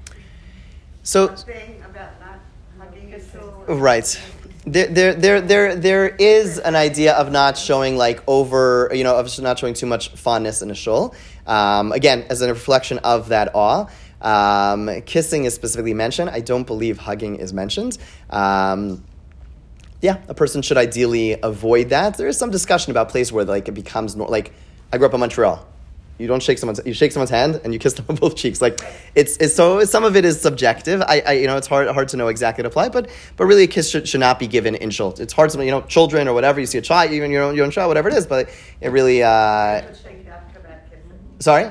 So 1.03 1.26
a 1.28 1.36
thing 1.36 1.82
about 1.88 2.11
not 2.20 2.40
hugging 2.78 3.14
a 3.14 3.20
soul? 3.20 3.64
Right. 3.68 4.20
There, 4.67 4.89
there, 4.89 5.14
there, 5.14 5.41
there, 5.41 5.77
there 5.77 6.09
is 6.09 6.59
an 6.59 6.75
idea 6.75 7.14
of 7.14 7.31
not 7.31 7.57
showing 7.57 7.97
like 7.97 8.21
over, 8.27 8.91
you 8.93 9.05
know, 9.05 9.17
of 9.17 9.39
not 9.41 9.61
showing 9.61 9.75
too 9.75 9.87
much 9.87 10.09
fondness 10.11 10.61
in 10.61 10.73
a 10.73 10.75
shul. 10.75 11.14
Um, 11.47 11.93
again, 11.93 12.27
as 12.29 12.43
a 12.43 12.49
reflection 12.49 12.99
of 12.99 13.29
that 13.29 13.55
awe. 13.55 13.87
Um, 14.21 15.03
kissing 15.03 15.45
is 15.45 15.55
specifically 15.55 15.95
mentioned. 15.95 16.31
I 16.31 16.41
don't 16.41 16.67
believe 16.67 16.99
hugging 16.99 17.37
is 17.37 17.53
mentioned. 17.53 17.97
Um, 18.29 19.05
yeah, 20.03 20.19
a 20.29 20.35
person 20.35 20.62
should 20.62 20.79
ideally 20.79 21.39
avoid 21.41 21.91
that. 21.91 22.17
There 22.17 22.27
is 22.27 22.37
some 22.37 22.51
discussion 22.51 22.91
about 22.91 23.09
places 23.11 23.33
where 23.33 23.45
like 23.45 23.69
it 23.69 23.73
becomes 23.73 24.17
like 24.17 24.53
I 24.93 24.99
grew 24.99 25.07
up 25.07 25.14
in 25.14 25.21
Montreal. 25.21 25.64
You 26.19 26.27
don't 26.27 26.43
shake 26.43 26.59
someone's 26.59 26.81
you 26.87 26.95
shake 26.95 27.12
someone's 27.12 27.31
hand 27.31 27.61
and 27.62 27.73
you 27.73 27.79
kiss 27.79 27.93
them 27.95 28.07
on 28.09 28.17
both 28.17 28.37
cheeks. 28.37 28.62
Like 28.62 28.81
it's, 29.14 29.37
it's 29.37 29.55
so 29.55 29.85
some 29.85 30.05
of 30.05 30.17
it 30.17 30.25
is 30.25 30.41
subjective. 30.41 31.03
I, 31.03 31.23
I 31.27 31.33
you 31.33 31.47
know 31.47 31.57
it's 31.57 31.67
hard 31.67 31.89
hard 31.89 32.09
to 32.09 32.17
know 32.17 32.29
exactly 32.29 32.62
to 32.62 32.69
apply, 32.69 32.89
but 32.89 33.11
but 33.37 33.45
really 33.45 33.64
a 33.64 33.67
kiss 33.67 33.91
should, 33.91 34.09
should 34.09 34.21
not 34.21 34.39
be 34.39 34.47
given 34.47 34.75
in 34.75 34.91
shul. 34.91 35.14
It's 35.19 35.33
hard 35.33 35.51
to 35.51 35.64
you 35.64 35.71
know 35.71 35.83
children 35.83 36.27
or 36.29 36.35
whatever 36.35 36.59
you 36.59 36.67
see 36.67 36.79
a 36.79 36.83
child 36.83 37.12
even 37.12 37.31
your 37.31 37.43
own 37.43 37.55
your 37.55 37.64
own 37.64 37.71
child 37.71 37.89
whatever 37.89 38.09
it 38.09 38.14
is, 38.14 38.27
but 38.27 38.49
it 38.81 38.89
really. 38.89 39.23
Uh, 39.23 39.83
sorry. 41.39 41.71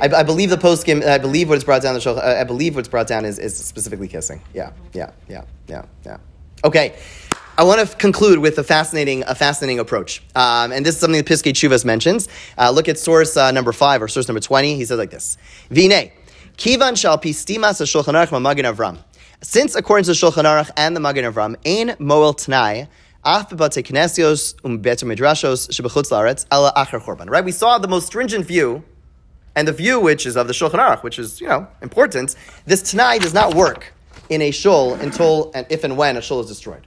I, 0.00 0.06
I 0.06 0.22
believe 0.22 0.48
the 0.48 0.56
post 0.56 0.86
game. 0.86 1.02
I 1.04 1.18
believe 1.18 1.48
what's 1.48 1.64
brought 1.64 1.82
down 1.82 1.94
the 1.94 2.00
shul. 2.00 2.18
I 2.18 2.44
believe 2.44 2.76
what's 2.76 2.88
brought 2.88 3.06
down 3.06 3.24
is, 3.24 3.38
is 3.38 3.56
specifically 3.56 4.08
kissing. 4.08 4.40
Yeah, 4.54 4.72
yeah, 4.94 5.10
yeah, 5.28 5.44
yeah, 5.68 5.84
yeah. 6.04 6.16
Okay, 6.64 6.96
I 7.58 7.64
want 7.64 7.86
to 7.86 7.96
conclude 7.96 8.38
with 8.38 8.56
a 8.56 8.64
fascinating, 8.64 9.24
a 9.26 9.34
fascinating 9.34 9.78
approach, 9.78 10.22
um, 10.34 10.72
and 10.72 10.86
this 10.86 10.94
is 10.94 11.00
something 11.02 11.22
that 11.22 11.26
Piskei 11.26 11.52
Chuvas 11.52 11.84
mentions. 11.84 12.26
Uh, 12.56 12.70
look 12.70 12.88
at 12.88 12.98
source 12.98 13.36
uh, 13.36 13.50
number 13.50 13.72
five 13.72 14.00
or 14.00 14.08
source 14.08 14.26
number 14.26 14.40
twenty. 14.40 14.74
He 14.74 14.86
says 14.86 14.96
like 14.96 15.10
this: 15.10 15.36
Vine 15.68 16.12
kivan 16.56 16.96
shal 16.96 17.18
pistimas 17.18 17.82
shulchan 17.82 18.14
aruch 18.14 18.40
magen 18.40 18.64
Avram. 18.64 19.04
Since 19.42 19.74
according 19.74 20.04
to 20.04 20.12
Shulchan 20.12 20.44
Aruch 20.44 20.70
and 20.78 20.96
the 20.96 21.00
Magen 21.00 21.30
Avram, 21.30 21.56
ein 21.66 21.94
moel 21.98 22.32
tnai. 22.32 22.88
um. 23.24 23.44
Right, 27.28 27.44
we 27.44 27.52
saw 27.52 27.78
the 27.78 27.88
most 27.88 28.06
stringent 28.06 28.46
view 28.46 28.82
and 29.54 29.68
the 29.68 29.72
view 29.72 30.00
which 30.00 30.24
is 30.24 30.36
of 30.36 30.46
the 30.46 30.54
Shulchan 30.54 30.78
Aruch, 30.78 31.02
which 31.02 31.18
is 31.18 31.40
you 31.40 31.48
know 31.48 31.66
important, 31.82 32.34
this 32.64 32.90
Tanai 32.90 33.18
does 33.18 33.34
not 33.34 33.54
work 33.54 33.92
in 34.30 34.40
a 34.40 34.50
shul 34.50 34.94
until 34.94 35.52
and 35.54 35.66
if 35.68 35.84
and 35.84 35.98
when 35.98 36.16
a 36.16 36.22
shul 36.22 36.40
is 36.40 36.46
destroyed. 36.46 36.86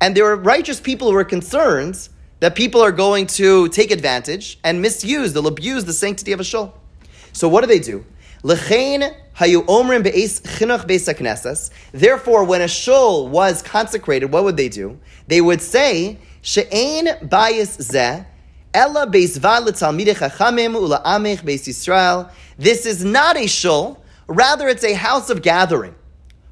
And 0.00 0.16
there 0.16 0.24
were 0.24 0.36
righteous 0.36 0.80
people 0.80 1.08
who 1.08 1.14
were 1.14 1.24
concerned 1.24 2.08
that 2.40 2.54
people 2.54 2.82
are 2.82 2.92
going 2.92 3.26
to 3.26 3.68
take 3.68 3.90
advantage 3.90 4.58
and 4.62 4.82
misuse, 4.82 5.32
they'll 5.32 5.46
abuse 5.46 5.84
the 5.84 5.92
sanctity 5.92 6.32
of 6.32 6.40
a 6.40 6.44
shul. 6.44 6.78
So 7.32 7.48
what 7.48 7.62
do 7.62 7.66
they 7.66 7.78
do? 7.78 8.04
Therefore, 11.92 12.44
when 12.44 12.60
a 12.60 12.68
shul 12.68 13.28
was 13.28 13.62
consecrated, 13.62 14.32
what 14.32 14.44
would 14.44 14.56
they 14.56 14.68
do? 14.68 14.98
They 15.26 15.40
would 15.40 15.62
say, 15.62 16.18
She'ein 16.42 17.06
bayis 17.28 17.78
zeh, 17.78 18.26
ella. 18.72 19.06
This 22.58 22.86
is 22.86 23.04
not 23.04 23.36
a 23.36 23.46
shul, 23.48 24.04
rather 24.28 24.68
it's 24.68 24.84
a 24.84 24.94
house 24.94 25.30
of 25.30 25.42
gathering 25.42 25.94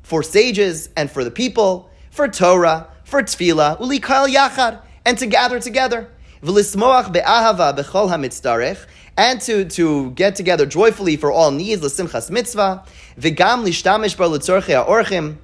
for 0.02 0.22
sages 0.22 0.88
and 0.96 1.10
for 1.10 1.22
the 1.24 1.30
people, 1.30 1.90
for 2.10 2.28
Torah, 2.28 2.88
for 3.04 3.22
tefillah, 3.22 3.78
ulikal 3.80 4.28
yachad, 4.28 4.80
and 5.04 5.16
to 5.18 5.26
gather 5.26 5.60
together. 5.60 6.08
V'lismoach 6.42 7.12
be'ahava 7.12 7.76
b'chol 7.76 8.08
hamitzdarech, 8.08 8.84
and 9.16 9.40
to, 9.40 9.64
to 9.66 10.10
get 10.10 10.34
together 10.34 10.66
joyfully 10.66 11.16
for 11.16 11.30
all 11.30 11.50
needs, 11.50 11.82
l'simchas 11.82 12.30
mitzvah, 12.30 12.84
v'gam 13.18 13.64
lishtamish 13.64 14.16
bar 14.16 14.28
l'tzorchei 14.28 14.74
ha'orchim, 14.74 15.36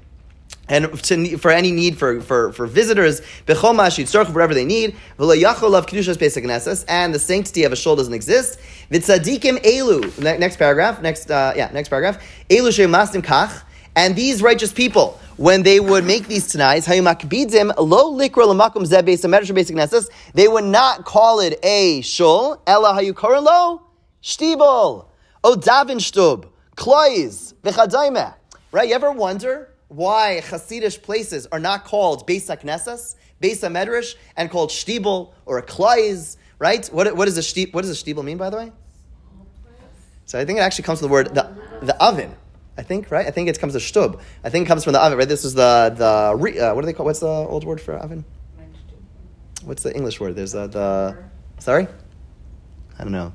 and 0.69 0.93
to, 1.03 1.37
for 1.39 1.51
any 1.51 1.73
need 1.73 1.99
for, 1.99 2.21
for, 2.21 2.53
for 2.53 2.67
visitors, 2.67 3.23
whatever 3.47 4.55
they 4.55 4.65
need, 4.65 4.95
and 5.19 5.29
the 5.29 7.19
sanctity 7.21 7.65
of 7.65 7.73
a 7.73 7.77
shul 7.77 7.97
doesn't 7.97 8.15
exist. 8.15 8.61
Next 8.89 9.09
paragraph. 10.57 11.03
Next, 11.03 11.29
uh, 11.29 11.55
yeah, 11.57 11.71
next 11.73 11.89
paragraph. 11.89 12.23
Elu 12.49 12.71
shemastim 12.71 13.23
kach, 13.23 13.65
and 13.97 14.17
these 14.17 14.43
righteous 14.43 14.73
people. 14.73 15.19
When 15.37 15.63
they 15.63 15.81
would 15.81 16.05
make 16.05 16.27
these 16.27 16.53
tanais, 16.53 16.85
they 16.85 17.01
would 20.49 20.65
not 20.65 21.05
call 21.07 21.41
it 21.41 21.59
a 21.63 22.03
shul, 22.03 22.63
ela 22.67 22.93
hayukarin 22.93 23.43
lo 23.43 23.83
shtibel, 24.23 25.07
o 25.43 25.57
davenstub, 25.57 26.47
klois. 26.77 27.55
Right? 28.73 28.89
You 28.89 28.95
ever 28.95 29.13
wonder 29.13 29.71
why 29.89 30.41
Hasidish 30.45 31.03
places 31.03 31.47
are 31.51 31.59
not 31.59 31.85
called 31.85 32.27
Beis 32.27 32.47
HaKnesses, 32.47 33.17
Beis 33.43 33.61
HaMedrash, 33.61 34.15
and 34.37 34.51
called 34.51 34.71
Shtibel 34.71 35.33
or 35.47 35.59
a 35.59 35.63
Klois, 35.63 36.37
right? 36.59 36.87
What, 36.89 37.17
what, 37.17 37.27
is 37.27 37.37
a 37.39 37.41
shtib, 37.41 37.73
what 37.73 37.83
does 37.83 37.91
a 37.91 38.05
Shtibel 38.05 38.23
mean, 38.23 38.37
by 38.37 38.51
the 38.51 38.57
way? 38.57 38.73
So 40.27 40.39
I 40.39 40.45
think 40.45 40.59
it 40.59 40.63
actually 40.63 40.85
comes 40.85 41.01
from 41.01 41.09
the 41.09 41.13
word, 41.13 41.35
the, 41.35 41.51
the 41.83 42.01
oven. 42.03 42.37
I 42.81 42.83
think, 42.83 43.11
right? 43.11 43.27
I 43.27 43.31
think 43.31 43.51
it 43.51 43.61
comes 43.61 43.75
to 43.75 43.79
shtub. 43.79 44.23
I 44.43 44.49
think 44.49 44.65
it 44.65 44.69
comes 44.69 44.85
from 44.85 44.95
the 44.95 45.03
oven, 45.03 45.19
right? 45.19 45.29
This 45.29 45.45
is 45.45 45.53
the, 45.53 45.95
the 45.95 46.07
uh, 46.07 46.73
what 46.75 46.81
do 46.81 46.87
they 46.87 46.95
call, 46.95 47.05
what's 47.05 47.21
the 47.21 47.27
old 47.27 47.65
word 47.65 47.79
for 47.79 47.95
oven? 47.95 48.25
What's 49.65 49.83
the 49.83 49.95
English 49.95 50.19
word? 50.19 50.35
There's 50.35 50.55
a, 50.55 50.67
the, 50.67 51.15
sorry? 51.59 51.87
I 52.99 53.03
don't 53.03 53.13
know. 53.13 53.35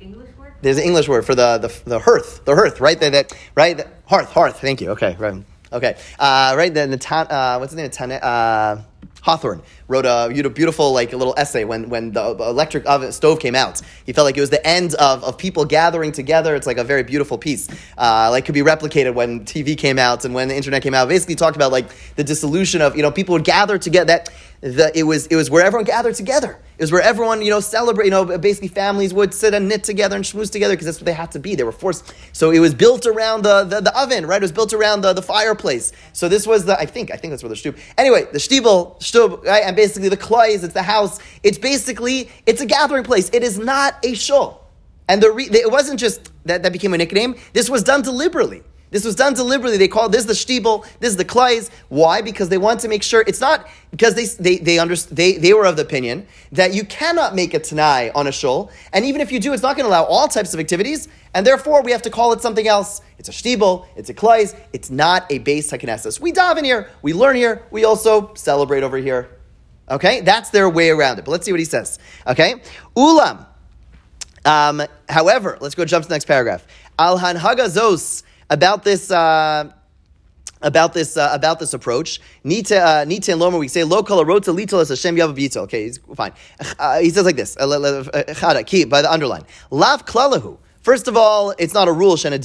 English 0.00 0.30
word? 0.38 0.54
There's 0.62 0.78
an 0.78 0.84
English 0.84 1.06
word 1.06 1.26
for 1.26 1.34
the 1.34 1.58
the, 1.58 1.68
the 1.84 1.98
hearth, 1.98 2.46
the 2.46 2.54
hearth, 2.54 2.80
right? 2.80 2.98
That, 2.98 3.12
that 3.12 3.36
right, 3.54 3.76
the, 3.76 3.86
hearth, 4.06 4.30
hearth. 4.32 4.58
Thank 4.58 4.80
you. 4.80 4.92
Okay, 4.92 5.14
right. 5.18 5.44
Okay, 5.70 5.94
uh, 6.18 6.54
right. 6.56 6.72
The, 6.72 6.86
the 6.86 7.14
uh, 7.14 7.58
what's 7.58 7.72
his 7.72 7.76
name? 7.76 7.86
Of 7.86 7.92
Tan- 7.92 8.12
uh, 8.12 8.82
Hawthorne 9.20 9.60
wrote 9.88 10.04
a 10.04 10.30
you 10.32 10.42
know, 10.42 10.50
beautiful 10.50 10.92
like 10.92 11.12
a 11.12 11.16
little 11.16 11.34
essay 11.36 11.64
when 11.64 11.88
when 11.88 12.12
the 12.12 12.22
electric 12.22 12.86
oven 12.86 13.10
stove 13.10 13.40
came 13.40 13.54
out. 13.54 13.80
He 14.04 14.12
felt 14.12 14.26
like 14.26 14.36
it 14.36 14.40
was 14.40 14.50
the 14.50 14.64
end 14.66 14.94
of, 14.94 15.24
of 15.24 15.38
people 15.38 15.64
gathering 15.64 16.12
together. 16.12 16.54
It's 16.54 16.66
like 16.66 16.76
a 16.76 16.84
very 16.84 17.02
beautiful 17.02 17.38
piece. 17.38 17.68
Uh, 17.96 18.28
like 18.30 18.44
could 18.44 18.54
be 18.54 18.62
replicated 18.62 19.14
when 19.14 19.44
TV 19.44 19.76
came 19.76 19.98
out 19.98 20.24
and 20.24 20.34
when 20.34 20.48
the 20.48 20.56
internet 20.56 20.82
came 20.82 20.94
out. 20.94 21.08
Basically 21.08 21.34
talked 21.34 21.56
about 21.56 21.72
like 21.72 21.88
the 22.14 22.24
dissolution 22.24 22.82
of 22.82 22.96
you 22.96 23.02
know 23.02 23.10
people 23.10 23.32
would 23.32 23.44
gather 23.44 23.78
together. 23.78 24.06
That 24.06 24.30
the, 24.60 24.90
it 24.94 25.04
was 25.04 25.26
it 25.26 25.36
was 25.36 25.50
where 25.50 25.64
everyone 25.64 25.84
gathered 25.84 26.14
together. 26.16 26.58
It 26.78 26.82
was 26.82 26.92
where 26.92 27.02
everyone 27.02 27.42
you 27.42 27.50
know 27.50 27.60
celebrate. 27.60 28.06
You 28.06 28.10
know 28.10 28.38
basically 28.38 28.68
families 28.68 29.14
would 29.14 29.32
sit 29.32 29.54
and 29.54 29.68
knit 29.68 29.84
together 29.84 30.16
and 30.16 30.24
schmooze 30.24 30.50
together 30.50 30.74
because 30.74 30.86
that's 30.86 30.98
what 30.98 31.06
they 31.06 31.12
had 31.12 31.32
to 31.32 31.38
be. 31.38 31.54
They 31.54 31.62
were 31.62 31.72
forced. 31.72 32.12
So 32.32 32.50
it 32.50 32.58
was 32.58 32.74
built 32.74 33.06
around 33.06 33.42
the, 33.42 33.64
the, 33.64 33.80
the 33.80 34.00
oven, 34.00 34.26
right? 34.26 34.36
It 34.36 34.44
was 34.44 34.52
built 34.52 34.72
around 34.72 35.02
the, 35.02 35.12
the 35.12 35.22
fireplace. 35.22 35.92
So 36.12 36.28
this 36.28 36.46
was 36.46 36.64
the 36.64 36.78
I 36.78 36.86
think 36.86 37.10
I 37.12 37.16
think 37.16 37.32
that's 37.32 37.42
where 37.42 37.50
the 37.50 37.56
shtub. 37.56 37.78
Anyway, 37.96 38.26
the 38.32 38.38
shtibel 38.38 38.98
shtub, 39.00 39.44
right? 39.44 39.62
And 39.64 39.76
basically 39.78 40.08
the 40.08 40.16
klois, 40.16 40.64
it's 40.64 40.74
the 40.74 40.82
house. 40.82 41.20
It's 41.42 41.56
basically 41.56 42.28
it's 42.46 42.60
a 42.60 42.66
gathering 42.66 43.04
place. 43.04 43.30
It 43.32 43.42
is 43.44 43.58
not 43.58 43.90
a 44.04 44.14
shul. 44.14 44.46
And 45.08 45.22
the 45.22 45.30
re, 45.30 45.44
it 45.44 45.70
wasn't 45.70 46.00
just 46.00 46.32
that 46.44 46.64
that 46.64 46.72
became 46.72 46.92
a 46.94 46.98
nickname. 46.98 47.36
This 47.52 47.70
was 47.70 47.82
done 47.84 48.02
deliberately. 48.02 48.62
This 48.90 49.04
was 49.04 49.14
done 49.14 49.34
deliberately. 49.34 49.76
They 49.76 49.88
called 49.88 50.12
this 50.12 50.24
the 50.24 50.32
shtibel, 50.32 50.86
this 50.98 51.10
is 51.10 51.16
the 51.16 51.24
klais. 51.24 51.70
Why? 51.88 52.22
Because 52.22 52.48
they 52.48 52.58
want 52.58 52.80
to 52.80 52.88
make 52.88 53.02
sure 53.02 53.22
it's 53.26 53.40
not 53.40 53.68
because 53.90 54.14
they 54.14 54.26
they 54.46 54.56
they, 54.58 54.78
under, 54.78 54.96
they 54.96 55.32
they 55.44 55.52
were 55.52 55.66
of 55.66 55.76
the 55.76 55.82
opinion 55.82 56.26
that 56.52 56.74
you 56.74 56.84
cannot 56.84 57.34
make 57.34 57.54
a 57.54 57.60
tanai 57.60 58.10
on 58.14 58.26
a 58.26 58.32
shul, 58.32 58.70
and 58.92 59.04
even 59.04 59.20
if 59.20 59.30
you 59.30 59.40
do, 59.40 59.52
it's 59.52 59.62
not 59.62 59.76
going 59.76 59.84
to 59.84 59.90
allow 59.90 60.04
all 60.04 60.26
types 60.26 60.54
of 60.54 60.60
activities, 60.60 61.08
and 61.34 61.46
therefore 61.46 61.82
we 61.82 61.92
have 61.92 62.02
to 62.02 62.10
call 62.10 62.32
it 62.32 62.40
something 62.40 62.66
else. 62.66 63.02
It's 63.18 63.28
a 63.28 63.32
shtibel, 63.32 63.86
it's 63.96 64.10
a 64.10 64.14
klais, 64.14 64.56
it's 64.72 64.90
not 64.90 65.30
a 65.30 65.38
beis 65.40 65.70
haknesses. 65.70 66.20
We 66.20 66.32
daven 66.32 66.64
here, 66.64 66.90
we 67.02 67.12
learn 67.12 67.36
here, 67.36 67.62
we 67.70 67.84
also 67.84 68.32
celebrate 68.34 68.82
over 68.82 68.96
here. 68.96 69.37
Okay, 69.90 70.20
that's 70.20 70.50
their 70.50 70.68
way 70.68 70.90
around 70.90 71.18
it. 71.18 71.24
But 71.24 71.32
let's 71.32 71.46
see 71.46 71.52
what 71.52 71.60
he 71.60 71.64
says. 71.64 71.98
Okay, 72.26 72.62
ulam. 72.96 73.46
Um, 74.44 74.82
however, 75.08 75.58
let's 75.60 75.74
go 75.74 75.84
jump 75.84 76.04
to 76.04 76.08
the 76.08 76.14
next 76.14 76.26
paragraph. 76.26 76.66
Al 76.98 77.18
hanhagazos 77.18 78.22
about 78.50 78.84
this. 78.84 79.10
Uh, 79.10 79.72
about 80.60 80.92
this 80.92 81.16
uh, 81.16 81.30
about 81.32 81.60
this 81.60 81.72
approach, 81.72 82.20
Nita 82.42 83.04
Nita 83.06 83.30
and 83.30 83.40
Lomer, 83.40 83.60
we 83.60 83.68
say 83.68 83.84
lo 83.84 84.02
kol 84.02 84.24
rota 84.24 84.52
litel 84.52 84.80
as 84.80 84.88
Hashem 84.88 85.14
yavavito. 85.16 85.58
Okay, 85.58 85.84
he's 85.84 85.98
fine. 86.16 86.32
Uh, 86.78 86.98
he 86.98 87.10
says 87.10 87.24
like 87.24 87.36
this. 87.36 87.54
Chada 87.54 88.66
ki 88.66 88.84
by 88.84 89.02
the 89.02 89.12
underline. 89.12 89.44
Lav 89.70 90.04
klalahu. 90.04 90.58
First 90.88 91.04
of 91.06 91.18
all, 91.18 91.52
it's 91.58 91.74
not 91.74 91.86
a 91.86 91.92
rule. 91.92 92.16
Adait 92.16 92.40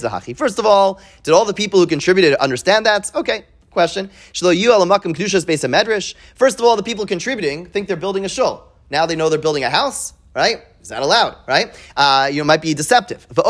zahachi. 0.00 0.34
First 0.34 0.58
of 0.58 0.64
all, 0.64 0.98
did 1.24 1.34
all 1.34 1.44
the 1.44 1.52
people 1.52 1.78
who 1.78 1.86
contributed 1.86 2.32
understand 2.36 2.86
that? 2.86 3.14
Okay, 3.14 3.44
question. 3.70 4.08
First 4.32 4.62
of 6.58 6.64
all, 6.64 6.76
the 6.76 6.82
people 6.82 7.04
contributing 7.04 7.66
think 7.66 7.86
they're 7.86 7.98
building 7.98 8.24
a 8.24 8.30
shul. 8.30 8.66
Now 8.88 9.04
they 9.04 9.14
know 9.14 9.28
they're 9.28 9.38
building 9.38 9.64
a 9.64 9.68
house, 9.68 10.14
right? 10.34 10.62
Is 10.80 10.88
that 10.88 11.02
allowed, 11.02 11.36
right? 11.46 11.78
Uh, 11.94 12.30
you 12.32 12.38
know, 12.38 12.44
might 12.44 12.62
be 12.62 12.72
deceptive. 12.72 13.26
Mitzvahs 13.28 13.42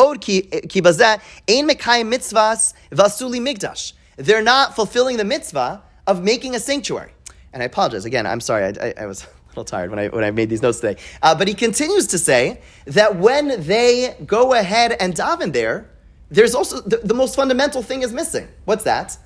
vasuli. 2.91 3.93
They're 4.17 4.43
not 4.43 4.75
fulfilling 4.75 5.19
the 5.19 5.25
mitzvah 5.25 5.85
of 6.09 6.25
making 6.25 6.57
a 6.57 6.59
sanctuary. 6.59 7.13
And 7.53 7.63
I 7.63 7.67
apologize 7.67 8.05
again. 8.05 8.27
I'm 8.27 8.41
sorry. 8.41 8.65
I, 8.65 8.87
I, 8.89 8.95
I 9.01 9.07
was 9.07 9.25
a 9.47 9.49
little 9.49 9.65
tired 9.65 9.91
when 9.91 9.99
I 9.99 10.09
when 10.09 10.25
I 10.25 10.31
made 10.31 10.49
these 10.49 10.63
notes 10.63 10.81
today. 10.81 11.01
Uh, 11.23 11.35
but 11.35 11.49
he 11.49 11.55
continues 11.55 12.07
to 12.09 12.19
say 12.19 12.61
that 12.87 13.17
when 13.17 13.65
they 13.67 14.17
go 14.27 14.55
ahead 14.55 14.97
and 15.01 15.15
daven 15.15 15.53
there, 15.53 15.91
there's 16.31 16.55
also 16.55 16.81
the, 16.81 16.99
the 16.99 17.15
most 17.15 17.37
fundamental 17.37 17.83
thing 17.83 18.03
is 18.03 18.13
missing. 18.13 18.49
What's 18.65 18.85
that? 18.85 19.17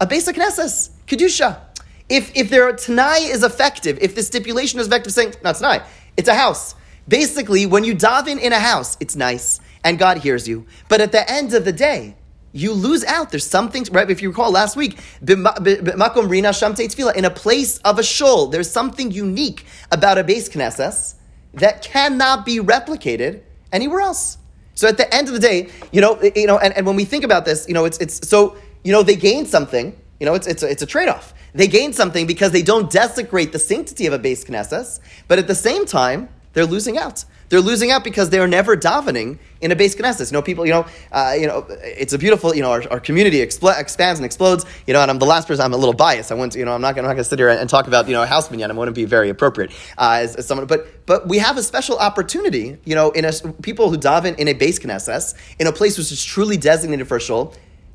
A 0.00 0.06
basic 0.06 0.36
nessus, 0.36 0.90
kedusha. 1.06 1.60
If 2.08 2.36
if 2.36 2.50
their 2.50 2.72
tanai 2.74 3.30
is 3.30 3.42
effective, 3.42 3.98
if 4.00 4.14
the 4.14 4.22
stipulation 4.22 4.80
is 4.80 4.86
effective, 4.86 5.12
saying 5.12 5.34
not 5.42 5.56
tanai, 5.56 5.82
it's 6.16 6.28
a 6.28 6.34
house. 6.34 6.74
Basically, 7.08 7.66
when 7.66 7.84
you 7.84 7.94
daven 7.94 8.38
in 8.40 8.52
a 8.52 8.58
house, 8.58 8.96
it's 9.00 9.16
nice 9.16 9.60
and 9.84 9.98
God 9.98 10.18
hears 10.18 10.46
you. 10.46 10.66
But 10.88 11.00
at 11.00 11.12
the 11.12 11.28
end 11.30 11.54
of 11.54 11.64
the 11.64 11.72
day, 11.72 12.16
you 12.52 12.72
lose 12.72 13.04
out. 13.04 13.30
There's 13.30 13.46
something, 13.46 13.84
right? 13.92 14.10
If 14.10 14.22
you 14.22 14.28
recall 14.30 14.50
last 14.50 14.76
week, 14.76 14.98
in 15.22 15.44
a 15.44 17.30
place 17.30 17.78
of 17.78 17.98
a 17.98 18.02
shul, 18.02 18.46
there's 18.48 18.70
something 18.70 19.10
unique 19.10 19.64
about 19.92 20.18
a 20.18 20.24
beis 20.24 20.50
knesses 20.50 21.14
that 21.54 21.82
cannot 21.82 22.44
be 22.44 22.58
replicated 22.58 23.42
anywhere 23.72 24.00
else. 24.00 24.38
So 24.74 24.88
at 24.88 24.96
the 24.96 25.12
end 25.14 25.28
of 25.28 25.34
the 25.34 25.40
day, 25.40 25.68
you 25.92 26.00
know, 26.00 26.20
you 26.34 26.46
know, 26.46 26.58
and, 26.58 26.74
and 26.76 26.86
when 26.86 26.96
we 26.96 27.04
think 27.04 27.24
about 27.24 27.44
this, 27.44 27.66
you 27.68 27.74
know, 27.74 27.84
it's 27.84 27.98
it's 27.98 28.26
so 28.28 28.56
you 28.82 28.92
know 28.92 29.02
they 29.02 29.16
gain 29.16 29.46
something. 29.46 29.94
You 30.18 30.26
know, 30.26 30.34
it's 30.34 30.46
it's 30.46 30.62
a, 30.62 30.70
it's 30.70 30.82
a 30.82 30.86
trade 30.86 31.08
off. 31.08 31.34
They 31.52 31.66
gain 31.66 31.92
something 31.92 32.26
because 32.26 32.52
they 32.52 32.62
don't 32.62 32.90
desecrate 32.90 33.52
the 33.52 33.58
sanctity 33.58 34.06
of 34.06 34.12
a 34.12 34.18
beis 34.18 34.44
knesses, 34.46 35.00
but 35.28 35.38
at 35.38 35.46
the 35.46 35.54
same 35.54 35.84
time, 35.84 36.28
they're 36.52 36.66
losing 36.66 36.96
out. 36.96 37.24
They're 37.50 37.60
losing 37.60 37.90
out 37.90 38.04
because 38.04 38.30
they're 38.30 38.46
never 38.46 38.76
davening 38.76 39.38
in 39.60 39.72
a 39.72 39.76
beis 39.76 39.96
knesses. 39.96 40.30
You 40.30 40.38
know, 40.38 40.42
people, 40.42 40.64
you 40.64 40.72
know, 40.72 40.86
uh, 41.10 41.34
you 41.38 41.48
know, 41.48 41.66
it's 41.68 42.12
a 42.12 42.18
beautiful, 42.18 42.54
you 42.54 42.62
know, 42.62 42.70
our, 42.70 42.84
our 42.92 43.00
community 43.00 43.38
expl- 43.38 43.78
expands 43.78 44.20
and 44.20 44.24
explodes. 44.24 44.64
You 44.86 44.94
know, 44.94 45.02
and 45.02 45.10
I'm 45.10 45.18
the 45.18 45.26
last 45.26 45.48
person. 45.48 45.64
I'm 45.64 45.74
a 45.74 45.76
little 45.76 45.92
biased. 45.92 46.30
I 46.30 46.36
want, 46.36 46.52
to, 46.52 46.60
you 46.60 46.64
know, 46.64 46.72
I'm 46.72 46.80
not, 46.80 46.94
going 46.94 47.16
to 47.16 47.24
sit 47.24 47.38
here 47.40 47.48
and, 47.48 47.58
and, 47.58 47.68
talk 47.68 47.88
about, 47.88 48.06
you 48.06 48.14
know, 48.14 48.24
house 48.24 48.50
minyan. 48.50 48.70
I 48.70 48.74
wouldn't 48.74 48.94
be 48.94 49.04
very 49.04 49.30
appropriate 49.30 49.72
uh, 49.98 50.20
as, 50.22 50.36
as, 50.36 50.46
someone. 50.46 50.68
But 50.68 51.06
but 51.06 51.26
we 51.26 51.38
have 51.38 51.56
a 51.56 51.62
special 51.62 51.98
opportunity, 51.98 52.78
you 52.84 52.94
know, 52.94 53.10
in 53.10 53.24
a, 53.24 53.32
people 53.62 53.90
who 53.90 53.98
daven 53.98 54.38
in 54.38 54.46
a 54.46 54.54
beis 54.54 54.78
knesses 54.78 55.34
in 55.58 55.66
a 55.66 55.72
place 55.72 55.98
which 55.98 56.12
is 56.12 56.24
truly 56.24 56.56
designated 56.56 57.08
for 57.08 57.18
shul 57.18 57.52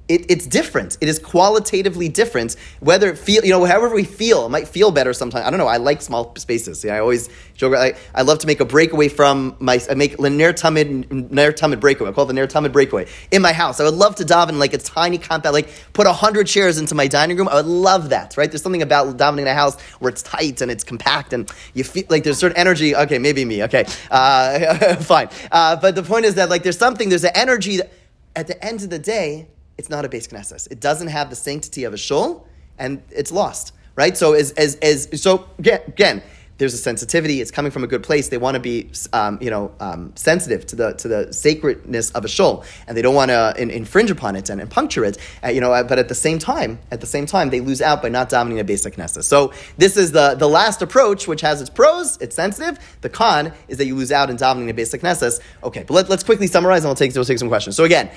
it, 0.07 0.29
it's 0.29 0.45
different. 0.45 0.97
It 1.01 1.09
is 1.09 1.17
qualitatively 1.17 2.09
different. 2.09 2.55
Whether 2.79 3.09
it 3.09 3.17
feel, 3.17 3.43
you 3.43 3.49
know, 3.49 3.65
however 3.65 3.95
we 3.95 4.03
feel, 4.03 4.45
it 4.45 4.49
might 4.49 4.67
feel 4.67 4.91
better 4.91 5.13
sometimes. 5.13 5.45
I 5.45 5.49
don't 5.49 5.57
know. 5.57 5.67
I 5.67 5.77
like 5.77 6.01
small 6.01 6.35
spaces. 6.35 6.83
Yeah, 6.83 6.95
I 6.95 6.99
always 6.99 7.29
joke. 7.55 7.75
I, 7.75 7.95
I 8.13 8.21
love 8.21 8.39
to 8.39 8.47
make 8.47 8.59
a 8.59 8.65
breakaway 8.65 9.07
from 9.07 9.55
my. 9.59 9.81
I 9.89 9.95
make 9.95 10.19
linear 10.19 10.53
tumid, 10.53 11.31
ner 11.31 11.51
tumid 11.51 11.79
breakaway. 11.79 12.09
I 12.09 12.13
call 12.13 12.25
it 12.25 12.27
the 12.27 12.33
ner 12.33 12.45
tumid 12.45 12.71
breakaway 12.71 13.07
in 13.31 13.41
my 13.41 13.51
house. 13.51 13.79
I 13.79 13.83
would 13.83 13.95
love 13.95 14.15
to 14.17 14.23
daven 14.23 14.59
like 14.59 14.73
a 14.73 14.77
tiny 14.77 15.17
compound, 15.17 15.53
like 15.53 15.69
put 15.93 16.05
hundred 16.05 16.45
chairs 16.45 16.77
into 16.77 16.93
my 16.93 17.07
dining 17.07 17.37
room. 17.37 17.47
I 17.47 17.55
would 17.55 17.65
love 17.65 18.09
that. 18.09 18.37
Right? 18.37 18.51
There's 18.51 18.61
something 18.61 18.83
about 18.83 19.17
davening 19.17 19.41
in 19.41 19.47
a 19.47 19.55
house 19.55 19.79
where 19.99 20.09
it's 20.09 20.21
tight 20.21 20.61
and 20.61 20.69
it's 20.69 20.83
compact 20.83 21.33
and 21.33 21.51
you 21.73 21.83
feel 21.83 22.03
like 22.09 22.23
there's 22.23 22.37
certain 22.37 22.57
energy. 22.57 22.95
Okay, 22.95 23.17
maybe 23.17 23.43
me. 23.43 23.63
Okay, 23.63 23.85
uh, 24.11 24.95
fine. 24.97 25.29
Uh, 25.51 25.77
but 25.77 25.95
the 25.95 26.03
point 26.03 26.25
is 26.25 26.35
that 26.35 26.49
like 26.49 26.61
there's 26.61 26.77
something. 26.77 27.09
There's 27.09 27.23
an 27.23 27.31
energy 27.33 27.77
that 27.77 27.91
at 28.35 28.47
the 28.47 28.63
end 28.63 28.83
of 28.83 28.89
the 28.89 28.99
day 28.99 29.47
it's 29.77 29.89
not 29.89 30.05
a 30.05 30.09
beis 30.09 30.27
knesses. 30.29 30.69
It 30.71 30.79
doesn't 30.79 31.07
have 31.07 31.29
the 31.29 31.35
sanctity 31.35 31.83
of 31.83 31.93
a 31.93 31.97
shul, 31.97 32.47
and 32.77 33.01
it's 33.11 33.31
lost. 33.31 33.73
Right? 33.95 34.17
So 34.17 34.33
as 34.33 34.51
as, 34.51 34.75
as 34.75 35.21
so 35.21 35.49
again, 35.57 36.21
there's 36.57 36.73
a 36.73 36.77
sensitivity. 36.77 37.41
It's 37.41 37.51
coming 37.51 37.71
from 37.71 37.83
a 37.83 37.87
good 37.87 38.03
place. 38.03 38.29
They 38.29 38.37
want 38.37 38.55
to 38.55 38.61
be, 38.61 38.89
um, 39.11 39.37
you 39.41 39.49
know, 39.49 39.73
um, 39.79 40.13
sensitive 40.15 40.65
to 40.67 40.75
the 40.75 40.93
to 40.93 41.07
the 41.07 41.33
sacredness 41.33 42.11
of 42.11 42.23
a 42.23 42.27
shul, 42.27 42.63
and 42.87 42.95
they 42.95 43.01
don't 43.01 43.15
want 43.15 43.29
to 43.29 43.53
in, 43.57 43.69
infringe 43.69 44.09
upon 44.09 44.35
it 44.35 44.49
and, 44.49 44.61
and 44.61 44.69
puncture 44.69 45.03
it. 45.03 45.17
Uh, 45.43 45.49
you 45.49 45.59
know, 45.59 45.73
uh, 45.73 45.83
but 45.83 45.99
at 45.99 46.07
the 46.07 46.15
same 46.15 46.39
time, 46.39 46.79
at 46.91 47.01
the 47.01 47.07
same 47.07 47.25
time, 47.25 47.49
they 47.49 47.59
lose 47.59 47.81
out 47.81 48.01
by 48.01 48.09
not 48.09 48.29
dominating 48.29 48.61
a 48.61 48.63
basic 48.63 48.95
Knesset. 48.95 49.23
So 49.23 49.51
this 49.77 49.97
is 49.97 50.11
the 50.11 50.35
the 50.35 50.47
last 50.47 50.81
approach, 50.81 51.27
which 51.27 51.41
has 51.41 51.59
its 51.59 51.69
pros. 51.69 52.17
It's 52.21 52.35
sensitive. 52.35 52.79
The 53.01 53.09
con 53.09 53.51
is 53.67 53.77
that 53.77 53.85
you 53.85 53.95
lose 53.95 54.11
out 54.11 54.29
in 54.29 54.37
dominating 54.37 54.71
a 54.71 54.73
basic 54.73 55.01
Knesset. 55.01 55.41
Okay, 55.63 55.83
but 55.83 55.93
let, 55.93 56.09
let's 56.09 56.23
quickly 56.23 56.47
summarize, 56.47 56.83
and 56.83 56.89
we'll 56.89 56.95
take 56.95 57.13
we'll 57.15 57.25
take 57.25 57.39
some 57.39 57.49
questions. 57.49 57.75
So 57.75 57.83
again. 57.83 58.09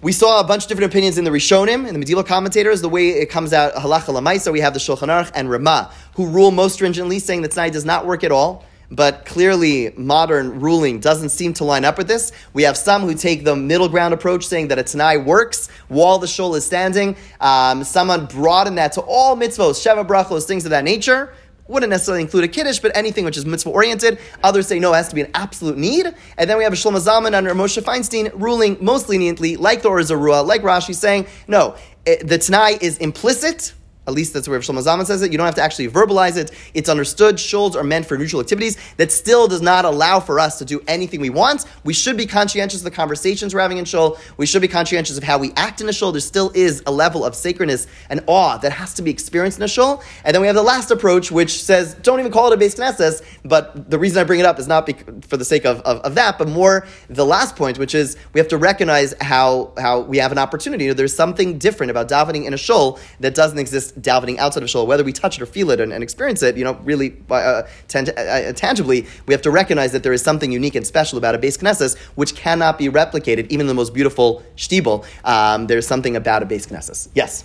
We 0.00 0.12
saw 0.12 0.38
a 0.38 0.44
bunch 0.44 0.62
of 0.62 0.68
different 0.68 0.92
opinions 0.92 1.18
in 1.18 1.24
the 1.24 1.32
Rishonim 1.32 1.84
and 1.84 1.88
the 1.88 1.98
medieval 1.98 2.22
commentators. 2.22 2.80
The 2.80 2.88
way 2.88 3.08
it 3.08 3.30
comes 3.30 3.52
out 3.52 3.74
halacha 3.74 4.14
lamaisa, 4.14 4.52
we 4.52 4.60
have 4.60 4.72
the 4.72 4.78
Shulchan 4.78 5.08
Aruch 5.08 5.32
and 5.34 5.50
Ramah, 5.50 5.92
who 6.14 6.28
rule 6.28 6.52
most 6.52 6.74
stringently, 6.74 7.18
saying 7.18 7.42
that 7.42 7.50
Tanai 7.50 7.70
does 7.70 7.84
not 7.84 8.06
work 8.06 8.22
at 8.22 8.30
all. 8.30 8.64
But 8.92 9.26
clearly, 9.26 9.92
modern 9.96 10.60
ruling 10.60 11.00
doesn't 11.00 11.30
seem 11.30 11.52
to 11.54 11.64
line 11.64 11.84
up 11.84 11.98
with 11.98 12.06
this. 12.06 12.30
We 12.52 12.62
have 12.62 12.76
some 12.76 13.02
who 13.02 13.12
take 13.12 13.42
the 13.42 13.56
middle 13.56 13.88
ground 13.88 14.14
approach, 14.14 14.46
saying 14.46 14.68
that 14.68 14.78
a 14.78 14.84
Tanai 14.84 15.16
works 15.16 15.68
while 15.88 16.18
the 16.18 16.28
shul 16.28 16.54
is 16.54 16.64
standing. 16.64 17.16
Um, 17.40 17.82
someone 17.82 18.26
broadened 18.26 18.78
that 18.78 18.92
to 18.92 19.00
all 19.00 19.36
mitzvos, 19.36 19.84
sheva 19.84 20.06
brachos, 20.06 20.44
things 20.44 20.64
of 20.64 20.70
that 20.70 20.84
nature 20.84 21.32
wouldn't 21.68 21.90
necessarily 21.90 22.22
include 22.22 22.44
a 22.44 22.48
kiddush, 22.48 22.80
but 22.80 22.96
anything 22.96 23.24
which 23.24 23.36
is 23.36 23.46
mitzvah 23.46 23.70
oriented. 23.70 24.18
Others 24.42 24.66
say 24.66 24.78
no, 24.78 24.92
it 24.92 24.96
has 24.96 25.08
to 25.08 25.14
be 25.14 25.20
an 25.20 25.30
absolute 25.34 25.76
need. 25.76 26.06
And 26.36 26.50
then 26.50 26.58
we 26.58 26.64
have 26.64 26.72
a 26.72 26.76
Shlomo 26.76 26.98
Zalman 26.98 27.34
under 27.34 27.54
Moshe 27.54 27.80
Feinstein 27.82 28.32
ruling 28.34 28.78
most 28.80 29.08
leniently, 29.08 29.56
like 29.56 29.82
the 29.82 29.88
Or 29.88 30.00
Zarua, 30.00 30.44
like 30.44 30.62
Rashi, 30.62 30.94
saying 30.94 31.26
no, 31.46 31.76
it, 32.06 32.26
the 32.26 32.38
Tanai 32.38 32.78
is 32.80 32.98
implicit 32.98 33.74
at 34.08 34.14
least 34.14 34.32
that's 34.32 34.48
where 34.48 34.58
Shlomo 34.58 34.82
Zalman 34.82 35.04
says 35.04 35.22
it. 35.22 35.30
You 35.30 35.36
don't 35.36 35.44
have 35.44 35.54
to 35.56 35.62
actually 35.62 35.88
verbalize 35.88 36.38
it. 36.38 36.50
It's 36.72 36.88
understood. 36.88 37.36
Shuls 37.36 37.76
are 37.76 37.84
meant 37.84 38.06
for 38.06 38.16
neutral 38.16 38.40
activities. 38.40 38.78
That 38.96 39.12
still 39.12 39.46
does 39.46 39.60
not 39.60 39.84
allow 39.84 40.18
for 40.18 40.40
us 40.40 40.58
to 40.58 40.64
do 40.64 40.82
anything 40.88 41.20
we 41.20 41.28
want. 41.28 41.66
We 41.84 41.92
should 41.92 42.16
be 42.16 42.24
conscientious 42.24 42.80
of 42.80 42.84
the 42.84 42.90
conversations 42.90 43.54
we're 43.54 43.60
having 43.60 43.76
in 43.76 43.84
shul. 43.84 44.18
We 44.38 44.46
should 44.46 44.62
be 44.62 44.68
conscientious 44.68 45.18
of 45.18 45.24
how 45.24 45.36
we 45.36 45.52
act 45.56 45.82
in 45.82 45.88
a 45.90 45.92
shul. 45.92 46.10
There 46.10 46.22
still 46.22 46.50
is 46.54 46.82
a 46.86 46.90
level 46.90 47.22
of 47.22 47.34
sacredness 47.34 47.86
and 48.08 48.24
awe 48.26 48.56
that 48.56 48.72
has 48.72 48.94
to 48.94 49.02
be 49.02 49.10
experienced 49.10 49.58
in 49.58 49.64
a 49.64 49.68
shul. 49.68 50.02
And 50.24 50.34
then 50.34 50.40
we 50.40 50.46
have 50.46 50.56
the 50.56 50.62
last 50.62 50.90
approach, 50.90 51.30
which 51.30 51.62
says, 51.62 51.92
don't 51.96 52.18
even 52.18 52.32
call 52.32 52.50
it 52.50 52.56
a 52.56 52.64
beis 52.64 52.78
knesses. 52.78 53.22
But 53.44 53.90
the 53.90 53.98
reason 53.98 54.18
I 54.18 54.24
bring 54.24 54.40
it 54.40 54.46
up 54.46 54.58
is 54.58 54.66
not 54.66 54.88
for 55.26 55.36
the 55.36 55.44
sake 55.44 55.66
of, 55.66 55.80
of, 55.82 55.98
of, 55.98 56.14
that, 56.14 56.38
but 56.38 56.48
more 56.48 56.86
the 57.10 57.26
last 57.26 57.56
point, 57.56 57.78
which 57.78 57.94
is 57.94 58.16
we 58.32 58.38
have 58.38 58.48
to 58.48 58.56
recognize 58.56 59.14
how, 59.20 59.74
how 59.76 60.00
we 60.00 60.16
have 60.16 60.32
an 60.32 60.38
opportunity. 60.38 60.84
You 60.84 60.90
know, 60.90 60.94
There's 60.94 61.14
something 61.14 61.58
different 61.58 61.90
about 61.90 62.08
davening 62.08 62.46
in 62.46 62.54
a 62.54 62.56
shul 62.56 62.98
that 63.20 63.34
doesn't 63.34 63.58
exist 63.58 63.97
davening 64.00 64.38
outside 64.38 64.62
of 64.62 64.70
shul, 64.70 64.86
whether 64.86 65.04
we 65.04 65.12
touch 65.12 65.36
it 65.36 65.42
or 65.42 65.46
feel 65.46 65.70
it 65.70 65.80
and, 65.80 65.92
and 65.92 66.02
experience 66.02 66.42
it, 66.42 66.56
you 66.56 66.64
know, 66.64 66.74
really 66.84 67.16
uh, 67.30 67.34
uh, 67.34 67.66
uh, 67.94 68.52
tangibly, 68.52 69.06
we 69.26 69.34
have 69.34 69.42
to 69.42 69.50
recognize 69.50 69.92
that 69.92 70.02
there 70.02 70.12
is 70.12 70.22
something 70.22 70.52
unique 70.52 70.74
and 70.74 70.86
special 70.86 71.18
about 71.18 71.34
a 71.34 71.38
beis 71.38 71.58
knesses 71.58 71.96
which 72.16 72.34
cannot 72.34 72.78
be 72.78 72.88
replicated, 72.88 73.46
even 73.50 73.62
in 73.62 73.66
the 73.66 73.74
most 73.74 73.94
beautiful 73.94 74.42
shtibel. 74.56 75.04
Um, 75.24 75.66
there's 75.66 75.86
something 75.86 76.16
about 76.16 76.42
a 76.42 76.46
beis 76.46 76.66
knesses. 76.68 77.08
Yes. 77.14 77.44